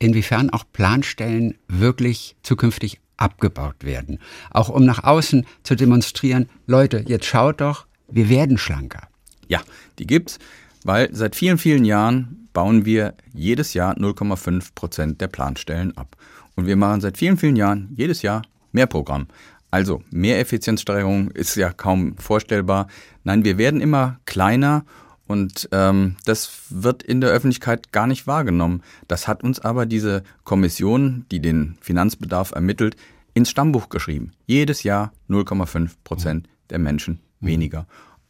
inwiefern 0.00 0.50
auch 0.50 0.64
Planstellen 0.72 1.54
wirklich 1.68 2.34
zukünftig 2.42 2.98
abgebaut 3.16 3.84
werden? 3.84 4.18
Auch 4.50 4.68
um 4.68 4.84
nach 4.84 5.04
außen 5.04 5.46
zu 5.62 5.76
demonstrieren, 5.76 6.48
Leute, 6.66 7.04
jetzt 7.06 7.26
schaut 7.26 7.60
doch, 7.60 7.86
wir 8.08 8.28
werden 8.28 8.58
schlanker. 8.58 9.06
Ja, 9.46 9.60
die 10.00 10.06
gibt's, 10.08 10.40
weil 10.82 11.08
seit 11.14 11.36
vielen, 11.36 11.58
vielen 11.58 11.84
Jahren 11.84 12.48
bauen 12.52 12.84
wir 12.84 13.14
jedes 13.32 13.74
Jahr 13.74 13.96
0,5 13.96 14.74
Prozent 14.74 15.20
der 15.20 15.28
Planstellen 15.28 15.96
ab. 15.96 16.16
Und 16.56 16.66
wir 16.66 16.74
machen 16.74 17.00
seit 17.00 17.16
vielen, 17.16 17.36
vielen 17.36 17.54
Jahren 17.54 17.90
jedes 17.94 18.22
Jahr 18.22 18.42
mehr 18.72 18.88
Programm. 18.88 19.28
Also, 19.72 20.02
mehr 20.10 20.38
Effizienzsteigerung 20.38 21.30
ist 21.30 21.56
ja 21.56 21.72
kaum 21.72 22.18
vorstellbar. 22.18 22.88
Nein, 23.24 23.42
wir 23.42 23.56
werden 23.56 23.80
immer 23.80 24.20
kleiner 24.26 24.84
und 25.26 25.66
ähm, 25.72 26.16
das 26.26 26.64
wird 26.68 27.02
in 27.02 27.22
der 27.22 27.30
Öffentlichkeit 27.30 27.90
gar 27.90 28.06
nicht 28.06 28.26
wahrgenommen. 28.26 28.82
Das 29.08 29.26
hat 29.26 29.42
uns 29.42 29.60
aber 29.60 29.86
diese 29.86 30.24
Kommission, 30.44 31.24
die 31.30 31.40
den 31.40 31.78
Finanzbedarf 31.80 32.52
ermittelt, 32.52 32.96
ins 33.32 33.48
Stammbuch 33.48 33.88
geschrieben. 33.88 34.32
Jedes 34.44 34.82
Jahr 34.82 35.10
0,5 35.30 35.92
Prozent 36.04 36.50
der 36.68 36.78
Menschen 36.78 37.20
weniger. 37.40 37.86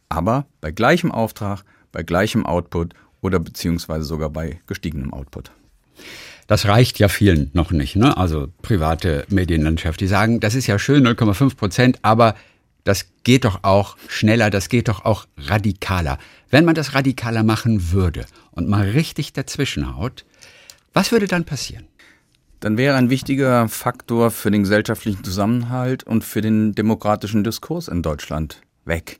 Aber 0.07 0.45
bei 0.61 0.71
gleichem 0.71 1.11
Auftrag, 1.11 1.65
bei 1.91 2.03
gleichem 2.03 2.45
Output 2.45 2.93
oder 3.19 3.39
beziehungsweise 3.39 4.05
sogar 4.05 4.29
bei 4.29 4.61
gestiegenem 4.65 5.13
Output. 5.13 5.51
Das 6.47 6.65
reicht 6.65 6.99
ja 6.99 7.07
vielen 7.07 7.49
noch 7.53 7.71
nicht, 7.71 7.95
ne? 7.95 8.17
Also 8.17 8.47
private 8.61 9.25
Medienlandschaft, 9.29 10.01
die 10.01 10.07
sagen, 10.07 10.39
das 10.39 10.55
ist 10.55 10.67
ja 10.67 10.77
schön, 10.77 11.07
0,5 11.07 11.55
Prozent, 11.55 11.99
aber 12.01 12.35
das 12.83 13.05
geht 13.23 13.45
doch 13.45 13.59
auch 13.63 13.95
schneller, 14.09 14.49
das 14.49 14.67
geht 14.67 14.89
doch 14.89 15.05
auch 15.05 15.25
radikaler. 15.37 16.17
Wenn 16.49 16.65
man 16.65 16.75
das 16.75 16.93
radikaler 16.93 17.43
machen 17.43 17.91
würde 17.91 18.25
und 18.51 18.67
mal 18.67 18.89
richtig 18.89 19.31
dazwischenhaut, 19.31 20.25
was 20.91 21.11
würde 21.11 21.27
dann 21.27 21.45
passieren? 21.45 21.87
Dann 22.59 22.77
wäre 22.77 22.95
ein 22.95 23.09
wichtiger 23.09 23.67
Faktor 23.67 24.31
für 24.31 24.51
den 24.51 24.63
gesellschaftlichen 24.63 25.23
Zusammenhalt 25.23 26.03
und 26.03 26.23
für 26.23 26.41
den 26.41 26.75
demokratischen 26.75 27.43
Diskurs 27.43 27.87
in 27.87 28.01
Deutschland 28.01 28.61
weg. 28.85 29.17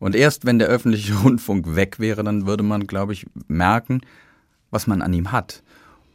Und 0.00 0.14
erst 0.14 0.44
wenn 0.44 0.58
der 0.58 0.68
öffentliche 0.68 1.14
Rundfunk 1.22 1.76
weg 1.76 1.98
wäre, 1.98 2.24
dann 2.24 2.46
würde 2.46 2.62
man, 2.64 2.86
glaube 2.86 3.12
ich, 3.12 3.26
merken, 3.46 4.00
was 4.70 4.86
man 4.86 5.02
an 5.02 5.12
ihm 5.12 5.32
hat 5.32 5.62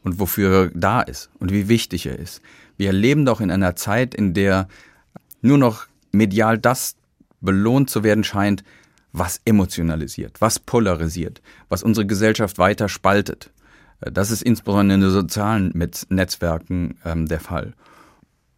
und 0.03 0.19
wofür 0.19 0.65
er 0.65 0.71
da 0.73 1.01
ist 1.01 1.29
und 1.39 1.51
wie 1.51 1.67
wichtig 1.67 2.05
er 2.05 2.19
ist. 2.19 2.41
Wir 2.77 2.91
leben 2.91 3.25
doch 3.25 3.41
in 3.41 3.51
einer 3.51 3.75
Zeit, 3.75 4.13
in 4.13 4.33
der 4.33 4.67
nur 5.41 5.57
noch 5.57 5.87
medial 6.11 6.57
das 6.57 6.95
belohnt 7.41 7.89
zu 7.89 8.03
werden 8.03 8.23
scheint, 8.23 8.63
was 9.11 9.41
emotionalisiert, 9.45 10.41
was 10.41 10.59
polarisiert, 10.59 11.41
was 11.69 11.83
unsere 11.83 12.05
Gesellschaft 12.05 12.57
weiter 12.57 12.89
spaltet. 12.89 13.51
Das 13.99 14.31
ist 14.31 14.41
insbesondere 14.41 14.95
in 14.95 15.01
den 15.01 15.11
sozialen 15.11 15.71
Netzwerken 16.09 16.97
ähm, 17.05 17.27
der 17.27 17.39
Fall. 17.39 17.73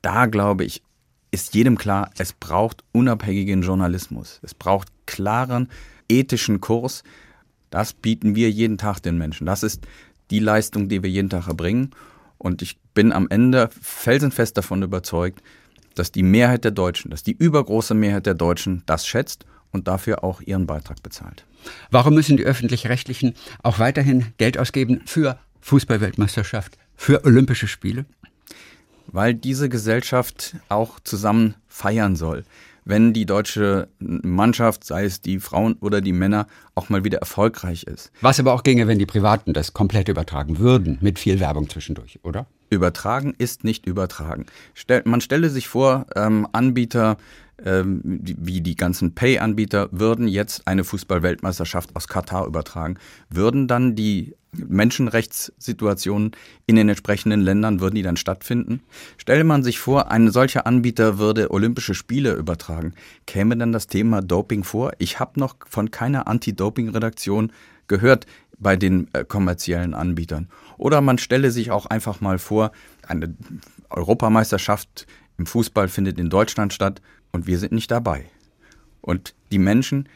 Da 0.02 0.26
glaube 0.28 0.64
ich, 0.64 0.82
ist 1.32 1.54
jedem 1.54 1.78
klar, 1.78 2.10
es 2.18 2.34
braucht 2.34 2.84
unabhängigen 2.94 3.62
Journalismus. 3.62 4.40
Es 4.42 4.54
braucht 4.54 4.88
klaren 5.06 5.70
ethischen 6.10 6.62
Kurs. 6.62 7.04
Das 7.70 7.94
bieten 7.94 8.36
wir 8.36 8.50
jeden 8.50 8.78
Tag 8.78 9.00
den 9.02 9.18
Menschen. 9.18 9.46
Das 9.46 9.62
ist 9.62 9.86
die 10.32 10.40
Leistung, 10.40 10.90
die 10.90 11.04
wir 11.04 11.10
jeden 11.10 11.30
Tag 11.30 11.48
erbringen. 11.48 11.92
Und 12.38 12.62
ich 12.62 12.78
bin 12.94 13.12
am 13.12 13.28
Ende 13.30 13.70
felsenfest 13.82 14.58
davon 14.58 14.84
überzeugt, 14.84 15.42
dass 15.96 16.12
die 16.12 16.24
Mehrheit 16.24 16.64
der 16.64 16.72
Deutschen, 16.72 17.12
dass 17.12 17.24
die 17.24 17.32
übergroße 17.32 17.94
Mehrheit 17.94 18.26
der 18.26 18.34
Deutschen 18.34 18.84
das 18.86 19.08
schätzt 19.08 19.46
und 19.72 19.88
dafür 19.88 20.24
auch 20.24 20.42
ihren 20.42 20.68
Beitrag 20.68 21.02
bezahlt. 21.02 21.46
Warum 21.90 22.14
müssen 22.14 22.38
die 22.38 22.44
öffentlich-rechtlichen 22.44 23.34
auch 23.64 23.80
weiterhin 23.80 24.34
Geld 24.38 24.58
ausgeben 24.58 25.02
für 25.06 25.40
Fußballweltmeisterschaft, 25.62 26.78
für 26.96 27.26
Olympische 27.26 27.68
Spiele? 27.68 28.06
Weil 29.08 29.34
diese 29.34 29.70
Gesellschaft 29.70 30.56
auch 30.70 31.00
zusammen 31.00 31.56
feiern 31.68 32.16
soll. 32.16 32.44
Wenn 32.88 33.14
die 33.14 33.26
deutsche 33.26 33.88
Mannschaft, 34.00 34.84
sei 34.84 35.06
es 35.06 35.20
die 35.20 35.40
Frauen 35.40 35.74
oder 35.82 36.02
die 36.02 36.14
Männer, 36.14 36.46
auch 36.76 36.90
mal 36.90 37.04
wieder 37.04 37.18
erfolgreich 37.18 37.84
ist. 37.84 38.12
Was 38.22 38.40
aber 38.40 38.54
auch 38.54 38.62
ginge, 38.62 38.88
wenn 38.88 39.00
die 39.00 39.08
Privaten 39.08 39.54
das 39.54 39.74
komplett 39.74 40.08
übertragen 40.08 40.60
würden, 40.60 41.00
mit 41.02 41.18
viel 41.18 41.40
Werbung 41.40 41.68
zwischendurch, 41.68 42.20
oder? 42.22 42.46
Übertragen 42.70 43.34
ist 43.38 43.64
nicht 43.64 43.88
übertragen. 43.88 44.46
man 45.06 45.22
stelle 45.22 45.50
sich 45.50 45.68
vor, 45.68 46.06
ähm, 46.16 46.48
Anbieter 46.52 47.18
ähm, 47.64 48.02
wie 48.04 48.62
die 48.62 48.76
ganzen 48.76 49.16
Pay-Anbieter 49.16 49.90
würden 49.92 50.28
jetzt 50.28 50.68
eine 50.68 50.84
Fußball-Weltmeisterschaft 50.84 51.96
aus 51.96 52.08
Katar 52.08 52.46
übertragen, 52.48 52.98
würden 53.30 53.68
dann 53.68 53.96
die 53.96 54.36
Menschenrechtssituationen 54.52 56.32
in 56.66 56.76
den 56.76 56.90
entsprechenden 56.90 57.42
Ländern, 57.42 57.80
würden 57.80 57.96
die 57.96 58.02
dann 58.02 58.18
stattfinden? 58.18 58.82
Stelle 59.18 59.44
man 59.44 59.64
sich 59.64 59.80
vor, 59.80 60.12
ein 60.12 60.32
solcher 60.32 60.66
Anbieter 60.66 61.18
würde 61.18 61.52
Olympische 61.52 61.94
Spiele 61.94 62.34
übertragen, 62.34 62.94
käme 63.26 63.58
dann 63.58 63.72
das 63.72 63.88
Thema 63.88 64.22
Doping 64.22 64.64
vor? 64.64 64.94
Ich 64.98 65.20
habe 65.20 65.40
noch 65.40 65.56
von 65.68 65.92
keiner 65.92 66.28
Anti-Doping-Redaktion 66.28 67.52
gehört 67.88 68.26
bei 68.58 68.76
den 68.76 69.10
äh, 69.14 69.26
kommerziellen 69.26 69.94
Anbietern. 69.94 70.50
Oder 70.78 71.02
man 71.02 71.18
stelle 71.18 71.52
sich 71.52 71.72
auch 71.72 71.86
einfach 71.86 72.22
mal 72.22 72.40
vor, 72.40 72.72
eine 73.06 73.36
Europameisterschaft 73.90 75.08
im 75.38 75.46
Fußball 75.46 75.90
findet 75.90 76.18
in 76.18 76.30
Deutschland 76.30 76.74
statt 76.74 77.02
und 77.36 77.48
wir 77.48 77.60
sind 77.60 77.72
nicht 77.72 77.92
dabei. 77.92 78.26
Und 79.02 79.36
die 79.52 79.60
Menschen 79.60 80.10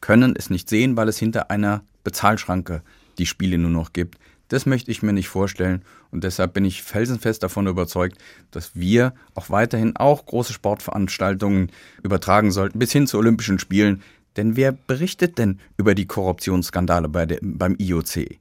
können 0.00 0.34
es 0.36 0.50
nicht 0.50 0.68
sehen, 0.68 0.96
weil 0.96 1.08
es 1.08 1.18
hinter 1.18 1.50
einer 1.50 1.82
Bezahlschranke 2.02 2.82
die 3.16 3.26
Spiele 3.26 3.56
nur 3.56 3.70
noch 3.70 3.94
gibt. 3.94 4.18
Das 4.48 4.66
möchte 4.66 4.90
ich 4.90 5.02
mir 5.02 5.14
nicht 5.14 5.28
vorstellen 5.28 5.82
und 6.10 6.24
deshalb 6.24 6.52
bin 6.52 6.66
ich 6.66 6.82
felsenfest 6.82 7.42
davon 7.42 7.66
überzeugt, 7.66 8.18
dass 8.50 8.76
wir 8.76 9.14
auch 9.34 9.48
weiterhin 9.48 9.96
auch 9.96 10.26
große 10.26 10.52
Sportveranstaltungen 10.52 11.72
übertragen 12.02 12.52
sollten, 12.52 12.78
bis 12.78 12.92
hin 12.92 13.06
zu 13.06 13.16
Olympischen 13.16 13.58
Spielen. 13.58 14.02
Denn 14.36 14.56
wer 14.56 14.72
berichtet 14.72 15.38
denn 15.38 15.60
über 15.78 15.94
die 15.94 16.06
Korruptionsskandale 16.06 17.08
bei 17.08 17.24
der, 17.24 17.38
beim 17.40 17.76
IOC? 17.78 18.36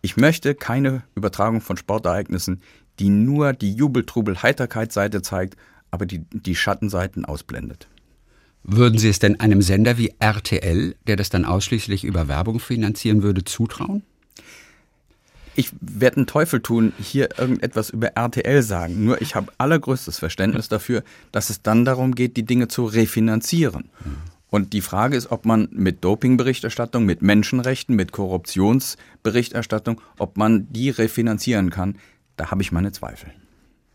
Ich 0.00 0.16
möchte 0.16 0.54
keine 0.54 1.02
Übertragung 1.16 1.60
von 1.60 1.76
Sportereignissen, 1.76 2.62
die 3.00 3.08
nur 3.08 3.52
die 3.52 3.74
Jubel-Trubel-Heiterkeit-Seite 3.74 5.22
zeigt, 5.22 5.56
aber 5.90 6.06
die, 6.06 6.22
die 6.32 6.54
Schattenseiten 6.54 7.24
ausblendet. 7.24 7.88
Würden 8.62 8.98
Sie 8.98 9.08
es 9.08 9.18
denn 9.18 9.40
einem 9.40 9.62
Sender 9.62 9.96
wie 9.98 10.14
RTL, 10.18 10.94
der 11.06 11.16
das 11.16 11.30
dann 11.30 11.44
ausschließlich 11.44 12.04
über 12.04 12.28
Werbung 12.28 12.60
finanzieren 12.60 13.22
würde, 13.22 13.44
zutrauen? 13.44 14.02
Ich 15.54 15.70
werde 15.80 16.18
einen 16.18 16.26
Teufel 16.26 16.60
tun, 16.60 16.92
hier 17.00 17.30
irgendetwas 17.36 17.90
über 17.90 18.08
RTL 18.08 18.62
sagen. 18.62 19.04
Nur 19.04 19.20
ich 19.20 19.34
habe 19.34 19.52
allergrößtes 19.58 20.18
Verständnis 20.18 20.68
dafür, 20.68 21.02
dass 21.32 21.50
es 21.50 21.62
dann 21.62 21.84
darum 21.84 22.14
geht, 22.14 22.36
die 22.36 22.44
Dinge 22.44 22.68
zu 22.68 22.84
refinanzieren. 22.84 23.90
Und 24.50 24.72
die 24.72 24.80
Frage 24.80 25.16
ist, 25.16 25.30
ob 25.30 25.44
man 25.44 25.68
mit 25.72 26.04
Dopingberichterstattung, 26.04 27.04
mit 27.04 27.22
Menschenrechten, 27.22 27.96
mit 27.96 28.12
Korruptionsberichterstattung, 28.12 30.00
ob 30.18 30.36
man 30.36 30.72
die 30.72 30.90
refinanzieren 30.90 31.70
kann. 31.70 31.96
Da 32.36 32.50
habe 32.50 32.62
ich 32.62 32.70
meine 32.70 32.92
Zweifel. 32.92 33.32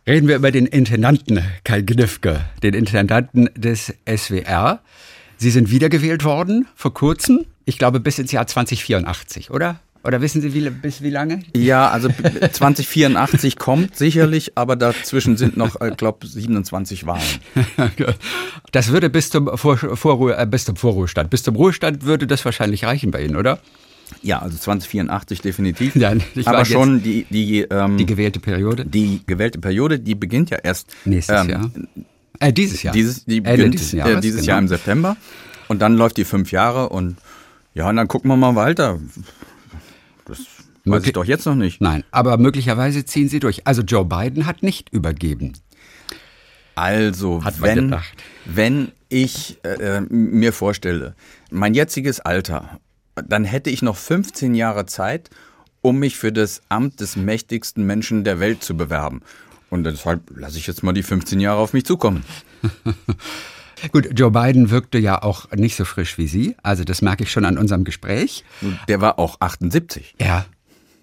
Reden 0.06 0.28
wir 0.28 0.36
über 0.36 0.52
den 0.52 0.66
Intendanten 0.66 1.42
Kai 1.64 1.82
Gnifke, 1.82 2.42
den 2.62 2.74
Intendanten 2.74 3.50
des 3.56 3.94
SWR. 4.06 4.82
Sie 5.38 5.50
sind 5.50 5.72
wiedergewählt 5.72 6.26
worden 6.26 6.68
vor 6.76 6.94
kurzem, 6.94 7.46
ich 7.64 7.78
glaube 7.78 8.02
bis 8.02 8.20
ins 8.20 8.34
Jahr 8.34 8.46
2084, 8.46 9.50
oder? 9.50 9.80
Oder 10.04 10.20
wissen 10.20 10.42
Sie, 10.42 10.54
wie, 10.54 10.70
bis 10.70 11.02
wie 11.02 11.10
lange? 11.10 11.44
Ja, 11.56 11.90
also 11.90 12.10
2084 12.10 13.58
kommt 13.58 13.96
sicherlich, 13.96 14.58
aber 14.58 14.76
dazwischen 14.76 15.38
sind 15.38 15.56
noch, 15.56 15.80
ich 15.80 15.96
glaube, 15.96 16.28
27 16.28 17.06
Wahlen. 17.06 17.22
Das 18.74 18.92
würde 18.92 19.10
bis 19.10 19.30
zum, 19.30 19.56
Vor 19.58 19.78
Vorruhe, 19.78 20.36
äh, 20.36 20.46
bis 20.46 20.66
zum 20.66 20.76
Vorruhestand, 20.76 21.30
bis 21.30 21.44
zum 21.44 21.56
Ruhestand 21.56 22.04
würde 22.04 22.28
das 22.28 22.44
wahrscheinlich 22.44 22.84
reichen 22.86 23.12
bei 23.12 23.24
Ihnen, 23.24 23.36
oder? 23.36 23.60
Ja, 24.22 24.40
also 24.40 24.58
2084 24.58 25.42
definitiv. 25.42 25.96
Ja, 26.04 26.14
Aber 26.46 26.66
schon 26.66 27.02
die, 27.02 27.26
die, 27.30 27.62
ähm, 27.62 27.98
die 27.98 28.06
gewählte 28.06 28.40
Periode? 28.40 28.86
Die 28.86 29.22
gewählte 29.26 29.60
Periode, 29.60 30.00
die 30.00 30.16
beginnt 30.16 30.50
ja 30.50 30.58
erst 30.58 30.88
nächstes 31.06 31.42
ähm, 31.42 31.50
Jahr. 31.50 31.72
Äh, 32.40 32.52
dieses 32.52 32.84
Jahr. 32.84 32.94
Dieses, 32.94 33.26
die 33.26 33.42
beginnt 33.42 33.74
dieses, 33.74 33.92
Jahres, 33.92 34.18
äh, 34.18 34.22
dieses 34.22 34.42
genau. 34.42 34.52
Jahr 34.52 34.60
im 34.60 34.68
September. 34.68 35.18
Und 35.68 35.82
dann 35.82 35.96
läuft 35.96 36.18
die 36.18 36.26
fünf 36.26 36.52
Jahre 36.52 36.90
und 36.90 37.18
ja, 37.74 37.90
und 37.90 37.96
dann 37.96 38.08
gucken 38.08 38.30
wir 38.30 38.38
mal 38.38 38.56
weiter. 38.56 39.00
Das 40.26 40.40
weiß 40.40 40.46
Möglich 40.84 41.08
ich 41.08 41.14
doch 41.14 41.26
jetzt 41.26 41.46
noch 41.46 41.56
nicht. 41.56 41.82
Nein, 41.82 42.04
aber 42.12 42.38
möglicherweise 42.38 43.06
ziehen 43.06 43.30
sie 43.30 43.40
durch. 43.40 43.66
Also 43.66 43.82
Joe 43.82 44.06
Biden 44.06 44.46
hat 44.46 44.62
nicht 44.64 44.90
übergeben. 44.92 45.54
Also, 46.76 47.44
hat 47.44 47.62
wenn, 47.62 47.96
wenn 48.46 48.92
ich 49.10 49.60
äh, 49.64 49.98
äh, 49.98 50.02
mir 50.02 50.54
vorstelle, 50.54 51.16
mein 51.52 51.76
jetziges 51.76 52.20
Alter 52.20 52.80
dann 53.16 53.44
hätte 53.44 53.70
ich 53.70 53.82
noch 53.82 53.96
15 53.96 54.56
Jahre 54.56 54.86
Zeit, 54.86 55.30
um 55.82 56.00
mich 56.00 56.18
für 56.18 56.32
das 56.32 56.62
Amt 56.70 57.00
des 57.00 57.16
mächtigsten 57.16 57.86
Menschen 57.86 58.24
der 58.24 58.40
Welt 58.40 58.64
zu 58.64 58.76
bewerben. 58.76 59.22
Und 59.70 59.84
deshalb 59.86 60.22
lasse 60.36 60.58
ich 60.58 60.68
jetzt 60.68 60.84
mal 60.84 60.94
die 60.94 61.04
15 61.04 61.40
Jahre 61.40 61.60
auf 61.60 61.74
mich 61.74 61.86
zukommen. 61.86 62.24
Gut, 63.92 64.08
Joe 64.18 64.32
Biden 64.32 64.70
wirkte 64.70 64.98
ja 64.98 65.22
auch 65.22 65.52
nicht 65.52 65.76
so 65.76 65.84
frisch 65.84 66.18
wie 66.18 66.28
Sie. 66.28 66.56
Also 66.64 66.84
das 66.84 67.02
merke 67.02 67.24
ich 67.24 67.32
schon 67.32 67.44
an 67.44 67.58
unserem 67.58 67.84
Gespräch. 67.84 68.46
Der 68.88 69.02
war 69.02 69.20
auch 69.20 69.42
78. 69.42 70.16
Ja, 70.22 70.46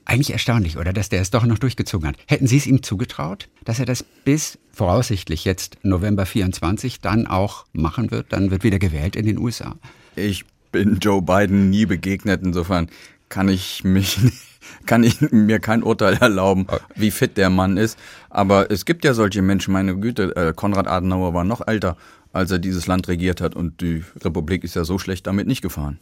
eigentlich 0.07 0.33
erstaunlich, 0.33 0.79
oder? 0.79 0.92
Dass 0.92 1.09
der 1.09 1.20
es 1.20 1.31
doch 1.31 1.44
noch 1.44 1.59
durchgezogen 1.59 2.09
hat. 2.09 2.16
Hätten 2.27 2.46
Sie 2.46 2.57
es 2.57 2.66
ihm 2.66 2.83
zugetraut, 2.83 3.49
dass 3.64 3.79
er 3.79 3.87
das 3.87 4.03
bis 4.03 4.59
voraussichtlich 4.73 5.44
jetzt 5.44 5.79
November 5.83 6.25
24 6.25 7.01
dann 7.01 7.27
auch 7.27 7.66
machen 7.73 8.11
wird? 8.11 8.33
Dann 8.33 8.51
wird 8.51 8.64
wieder 8.64 8.79
gewählt 8.79 9.14
in 9.14 9.27
den 9.27 9.38
USA. 9.38 9.77
Ich 10.16 10.44
bin 10.72 10.98
Joe 11.00 11.22
Biden 11.22 11.70
nie 11.70 11.87
begegnet. 11.87 12.42
Insofern 12.42 12.88
kann 13.28 13.48
ich 13.48 13.85
mich 13.85 14.18
kann 14.87 15.02
ich 15.02 15.20
mir 15.33 15.59
kein 15.59 15.83
Urteil 15.83 16.14
erlauben, 16.14 16.66
wie 16.94 17.11
fit 17.11 17.37
der 17.37 17.50
Mann 17.50 17.76
ist. 17.76 17.98
Aber 18.28 18.70
es 18.70 18.85
gibt 18.85 19.04
ja 19.04 19.14
solche 19.14 19.42
Menschen, 19.42 19.72
meine 19.72 19.96
Güte, 19.96 20.35
äh, 20.37 20.52
Konrad 20.54 20.87
Adenauer 20.87 21.35
war 21.35 21.44
noch 21.44 21.66
älter 21.66 21.96
als 22.33 22.50
er 22.50 22.59
dieses 22.59 22.87
Land 22.87 23.09
regiert 23.09 23.40
hat. 23.40 23.54
Und 23.54 23.80
die 23.80 24.04
Republik 24.22 24.64
ist 24.64 24.76
ja 24.76 24.85
so 24.85 24.98
schlecht 24.98 25.26
damit 25.26 25.46
nicht 25.46 25.62
gefahren. 25.62 25.98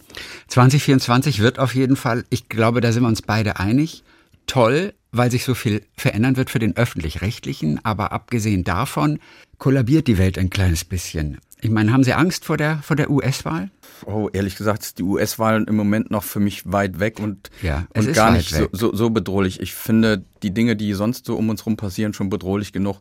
2024 0.48 1.40
wird 1.40 1.58
auf 1.58 1.74
jeden 1.74 1.96
Fall, 1.96 2.24
ich 2.30 2.48
glaube, 2.48 2.80
da 2.80 2.92
sind 2.92 3.02
wir 3.02 3.08
uns 3.08 3.22
beide 3.22 3.58
einig, 3.58 4.04
toll, 4.46 4.94
weil 5.10 5.30
sich 5.30 5.44
so 5.44 5.54
viel 5.54 5.82
verändern 5.96 6.36
wird 6.36 6.50
für 6.50 6.58
den 6.58 6.76
öffentlich-rechtlichen. 6.76 7.84
Aber 7.84 8.12
abgesehen 8.12 8.64
davon 8.64 9.20
kollabiert 9.58 10.06
die 10.06 10.18
Welt 10.18 10.38
ein 10.38 10.50
kleines 10.50 10.84
bisschen. 10.84 11.38
Ich 11.60 11.70
meine, 11.70 11.92
haben 11.92 12.04
Sie 12.04 12.12
Angst 12.12 12.44
vor 12.44 12.56
der, 12.56 12.82
vor 12.82 12.96
der 12.96 13.10
US-Wahl? 13.10 13.70
Oh, 14.06 14.28
ehrlich 14.32 14.56
gesagt 14.56 14.82
ist 14.82 14.98
die 14.98 15.02
US-Wahl 15.02 15.64
im 15.64 15.76
Moment 15.76 16.10
noch 16.10 16.22
für 16.22 16.40
mich 16.40 16.70
weit 16.70 17.00
weg 17.00 17.18
und, 17.20 17.50
Ja, 17.62 17.86
und 17.94 18.12
gar 18.12 18.30
nicht 18.30 18.54
so, 18.54 18.68
so, 18.72 18.94
so 18.94 19.10
bedrohlich. 19.10 19.60
Ich 19.60 19.74
finde 19.74 20.24
die 20.42 20.52
Dinge, 20.52 20.76
die 20.76 20.92
sonst 20.94 21.26
so 21.26 21.36
um 21.36 21.48
uns 21.48 21.64
rum 21.66 21.76
passieren, 21.76 22.12
schon 22.12 22.30
bedrohlich 22.30 22.72
genug. 22.72 23.00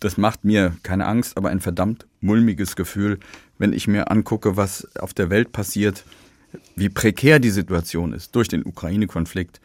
Das 0.00 0.16
macht 0.16 0.44
mir 0.44 0.76
keine 0.82 1.06
Angst, 1.06 1.36
aber 1.36 1.50
ein 1.50 1.60
verdammt 1.60 2.06
mulmiges 2.20 2.76
Gefühl, 2.76 3.18
wenn 3.58 3.72
ich 3.72 3.88
mir 3.88 4.10
angucke, 4.10 4.56
was 4.56 4.88
auf 4.96 5.14
der 5.14 5.30
Welt 5.30 5.52
passiert, 5.52 6.04
wie 6.74 6.88
prekär 6.88 7.38
die 7.38 7.50
Situation 7.50 8.12
ist 8.12 8.34
durch 8.34 8.48
den 8.48 8.64
Ukraine-Konflikt, 8.64 9.60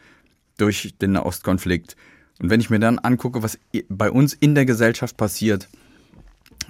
durch 0.58 0.94
den 1.00 1.12
Nahostkonflikt. 1.12 1.96
Und 2.40 2.50
wenn 2.50 2.60
ich 2.60 2.70
mir 2.70 2.80
dann 2.80 2.98
angucke, 2.98 3.42
was 3.42 3.58
bei 3.88 4.10
uns 4.10 4.34
in 4.34 4.54
der 4.54 4.66
Gesellschaft 4.66 5.16
passiert, 5.16 5.68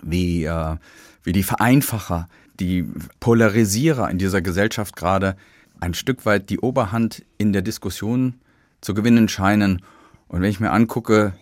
wie, 0.02 0.44
äh, 0.44 0.76
wie 1.22 1.32
die 1.32 1.42
Vereinfacher, 1.42 2.28
die 2.60 2.84
Polarisierer 3.20 4.10
in 4.10 4.18
dieser 4.18 4.42
Gesellschaft 4.42 4.96
gerade 4.96 5.36
ein 5.80 5.94
Stück 5.94 6.24
weit 6.26 6.50
die 6.50 6.60
Oberhand 6.60 7.24
in 7.38 7.52
der 7.52 7.62
Diskussion 7.62 8.34
zu 8.80 8.94
gewinnen 8.94 9.28
scheinen. 9.28 9.82
Und 10.28 10.42
wenn 10.42 10.50
ich 10.50 10.60
mir 10.60 10.70
angucke, 10.70 11.32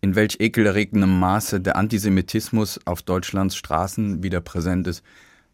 in 0.00 0.14
welch 0.14 0.36
ekelerregendem 0.38 1.18
Maße 1.18 1.60
der 1.60 1.76
Antisemitismus 1.76 2.78
auf 2.84 3.02
Deutschlands 3.02 3.56
Straßen 3.56 4.22
wieder 4.22 4.40
präsent 4.40 4.86
ist, 4.86 5.02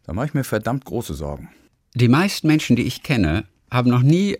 da 0.03 0.13
mache 0.13 0.27
ich 0.27 0.33
mir 0.33 0.43
verdammt 0.43 0.85
große 0.85 1.13
Sorgen. 1.13 1.49
Die 1.95 2.09
meisten 2.09 2.47
Menschen, 2.47 2.75
die 2.75 2.83
ich 2.83 3.03
kenne, 3.03 3.45
haben 3.71 3.89
noch 3.89 4.01
nie 4.01 4.37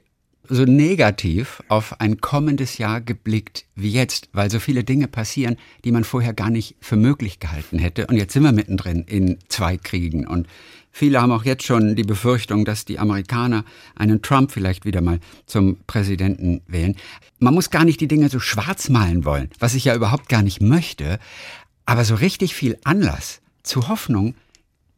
so 0.49 0.65
negativ 0.65 1.63
auf 1.69 1.99
ein 2.01 2.19
kommendes 2.19 2.77
Jahr 2.77 3.01
geblickt 3.01 3.65
wie 3.75 3.91
jetzt, 3.91 4.29
weil 4.33 4.51
so 4.51 4.59
viele 4.59 4.83
Dinge 4.83 5.07
passieren, 5.07 5.55
die 5.85 5.91
man 5.91 6.03
vorher 6.03 6.33
gar 6.33 6.49
nicht 6.49 6.75
für 6.81 6.97
möglich 6.97 7.39
gehalten 7.39 7.79
hätte. 7.79 8.07
Und 8.07 8.17
jetzt 8.17 8.33
sind 8.33 8.43
wir 8.43 8.51
mittendrin 8.51 9.03
in 9.03 9.39
zwei 9.47 9.77
Kriegen. 9.77 10.27
Und 10.27 10.47
viele 10.91 11.21
haben 11.21 11.31
auch 11.31 11.45
jetzt 11.45 11.63
schon 11.63 11.95
die 11.95 12.03
Befürchtung, 12.03 12.65
dass 12.65 12.83
die 12.83 12.99
Amerikaner 12.99 13.63
einen 13.95 14.21
Trump 14.21 14.51
vielleicht 14.51 14.85
wieder 14.85 15.01
mal 15.01 15.19
zum 15.45 15.77
Präsidenten 15.87 16.61
wählen. 16.67 16.95
Man 17.39 17.53
muss 17.53 17.69
gar 17.69 17.85
nicht 17.85 18.01
die 18.01 18.07
Dinge 18.07 18.29
so 18.29 18.39
schwarz 18.39 18.89
malen 18.89 19.23
wollen, 19.23 19.49
was 19.59 19.75
ich 19.75 19.85
ja 19.85 19.95
überhaupt 19.95 20.27
gar 20.27 20.43
nicht 20.43 20.61
möchte. 20.61 21.19
Aber 21.85 22.03
so 22.03 22.15
richtig 22.15 22.53
viel 22.53 22.77
Anlass 22.83 23.41
zu 23.63 23.87
Hoffnung 23.87 24.35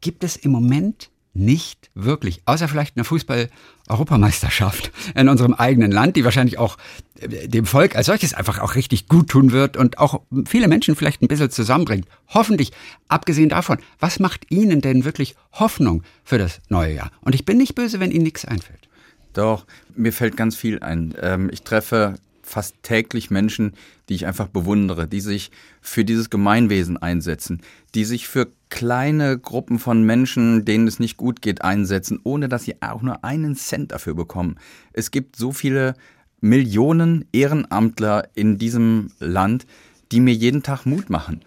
gibt 0.00 0.24
es 0.24 0.36
im 0.36 0.50
Moment 0.50 1.10
nicht 1.36 1.90
wirklich, 1.94 2.42
außer 2.44 2.68
vielleicht 2.68 2.96
eine 2.96 3.04
Fußball-Europameisterschaft 3.04 4.90
in 5.14 5.28
unserem 5.28 5.54
eigenen 5.54 5.92
Land, 5.92 6.16
die 6.16 6.24
wahrscheinlich 6.24 6.58
auch 6.58 6.76
äh, 7.20 7.48
dem 7.48 7.66
Volk 7.66 7.96
als 7.96 8.06
solches 8.06 8.34
einfach 8.34 8.58
auch 8.58 8.74
richtig 8.74 9.08
gut 9.08 9.28
tun 9.28 9.52
wird 9.52 9.76
und 9.76 9.98
auch 9.98 10.22
viele 10.46 10.68
Menschen 10.68 10.96
vielleicht 10.96 11.22
ein 11.22 11.28
bisschen 11.28 11.50
zusammenbringt. 11.50 12.06
Hoffentlich, 12.28 12.72
abgesehen 13.08 13.48
davon, 13.48 13.78
was 13.98 14.18
macht 14.18 14.50
Ihnen 14.50 14.80
denn 14.80 15.04
wirklich 15.04 15.36
Hoffnung 15.52 16.02
für 16.24 16.38
das 16.38 16.60
neue 16.68 16.94
Jahr? 16.94 17.10
Und 17.20 17.34
ich 17.34 17.44
bin 17.44 17.58
nicht 17.58 17.74
böse, 17.74 18.00
wenn 18.00 18.10
Ihnen 18.10 18.24
nichts 18.24 18.44
einfällt. 18.44 18.88
Doch, 19.32 19.66
mir 19.94 20.12
fällt 20.12 20.36
ganz 20.36 20.56
viel 20.56 20.78
ein. 20.80 21.14
Ähm, 21.20 21.50
ich 21.52 21.62
treffe 21.62 22.14
fast 22.46 22.82
täglich 22.82 23.30
Menschen, 23.30 23.72
die 24.08 24.14
ich 24.14 24.26
einfach 24.26 24.48
bewundere, 24.48 25.08
die 25.08 25.20
sich 25.20 25.50
für 25.80 26.04
dieses 26.04 26.30
Gemeinwesen 26.30 26.96
einsetzen, 26.96 27.60
die 27.94 28.04
sich 28.04 28.28
für 28.28 28.48
kleine 28.68 29.38
Gruppen 29.38 29.78
von 29.78 30.02
Menschen, 30.02 30.64
denen 30.64 30.86
es 30.86 30.98
nicht 30.98 31.16
gut 31.16 31.42
geht, 31.42 31.62
einsetzen, 31.62 32.20
ohne 32.22 32.48
dass 32.48 32.64
sie 32.64 32.80
auch 32.80 33.02
nur 33.02 33.24
einen 33.24 33.56
Cent 33.56 33.92
dafür 33.92 34.14
bekommen. 34.14 34.56
Es 34.92 35.10
gibt 35.10 35.36
so 35.36 35.52
viele 35.52 35.94
Millionen 36.40 37.24
Ehrenamtler 37.32 38.28
in 38.34 38.58
diesem 38.58 39.10
Land, 39.18 39.66
die 40.12 40.20
mir 40.20 40.34
jeden 40.34 40.62
Tag 40.62 40.86
Mut 40.86 41.10
machen. 41.10 41.40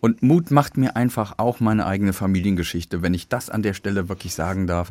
Und 0.00 0.22
Mut 0.22 0.50
macht 0.50 0.76
mir 0.76 0.96
einfach 0.96 1.34
auch 1.38 1.60
meine 1.60 1.86
eigene 1.86 2.12
Familiengeschichte, 2.12 3.02
wenn 3.02 3.14
ich 3.14 3.28
das 3.28 3.50
an 3.50 3.62
der 3.62 3.74
Stelle 3.74 4.08
wirklich 4.08 4.34
sagen 4.34 4.66
darf. 4.66 4.90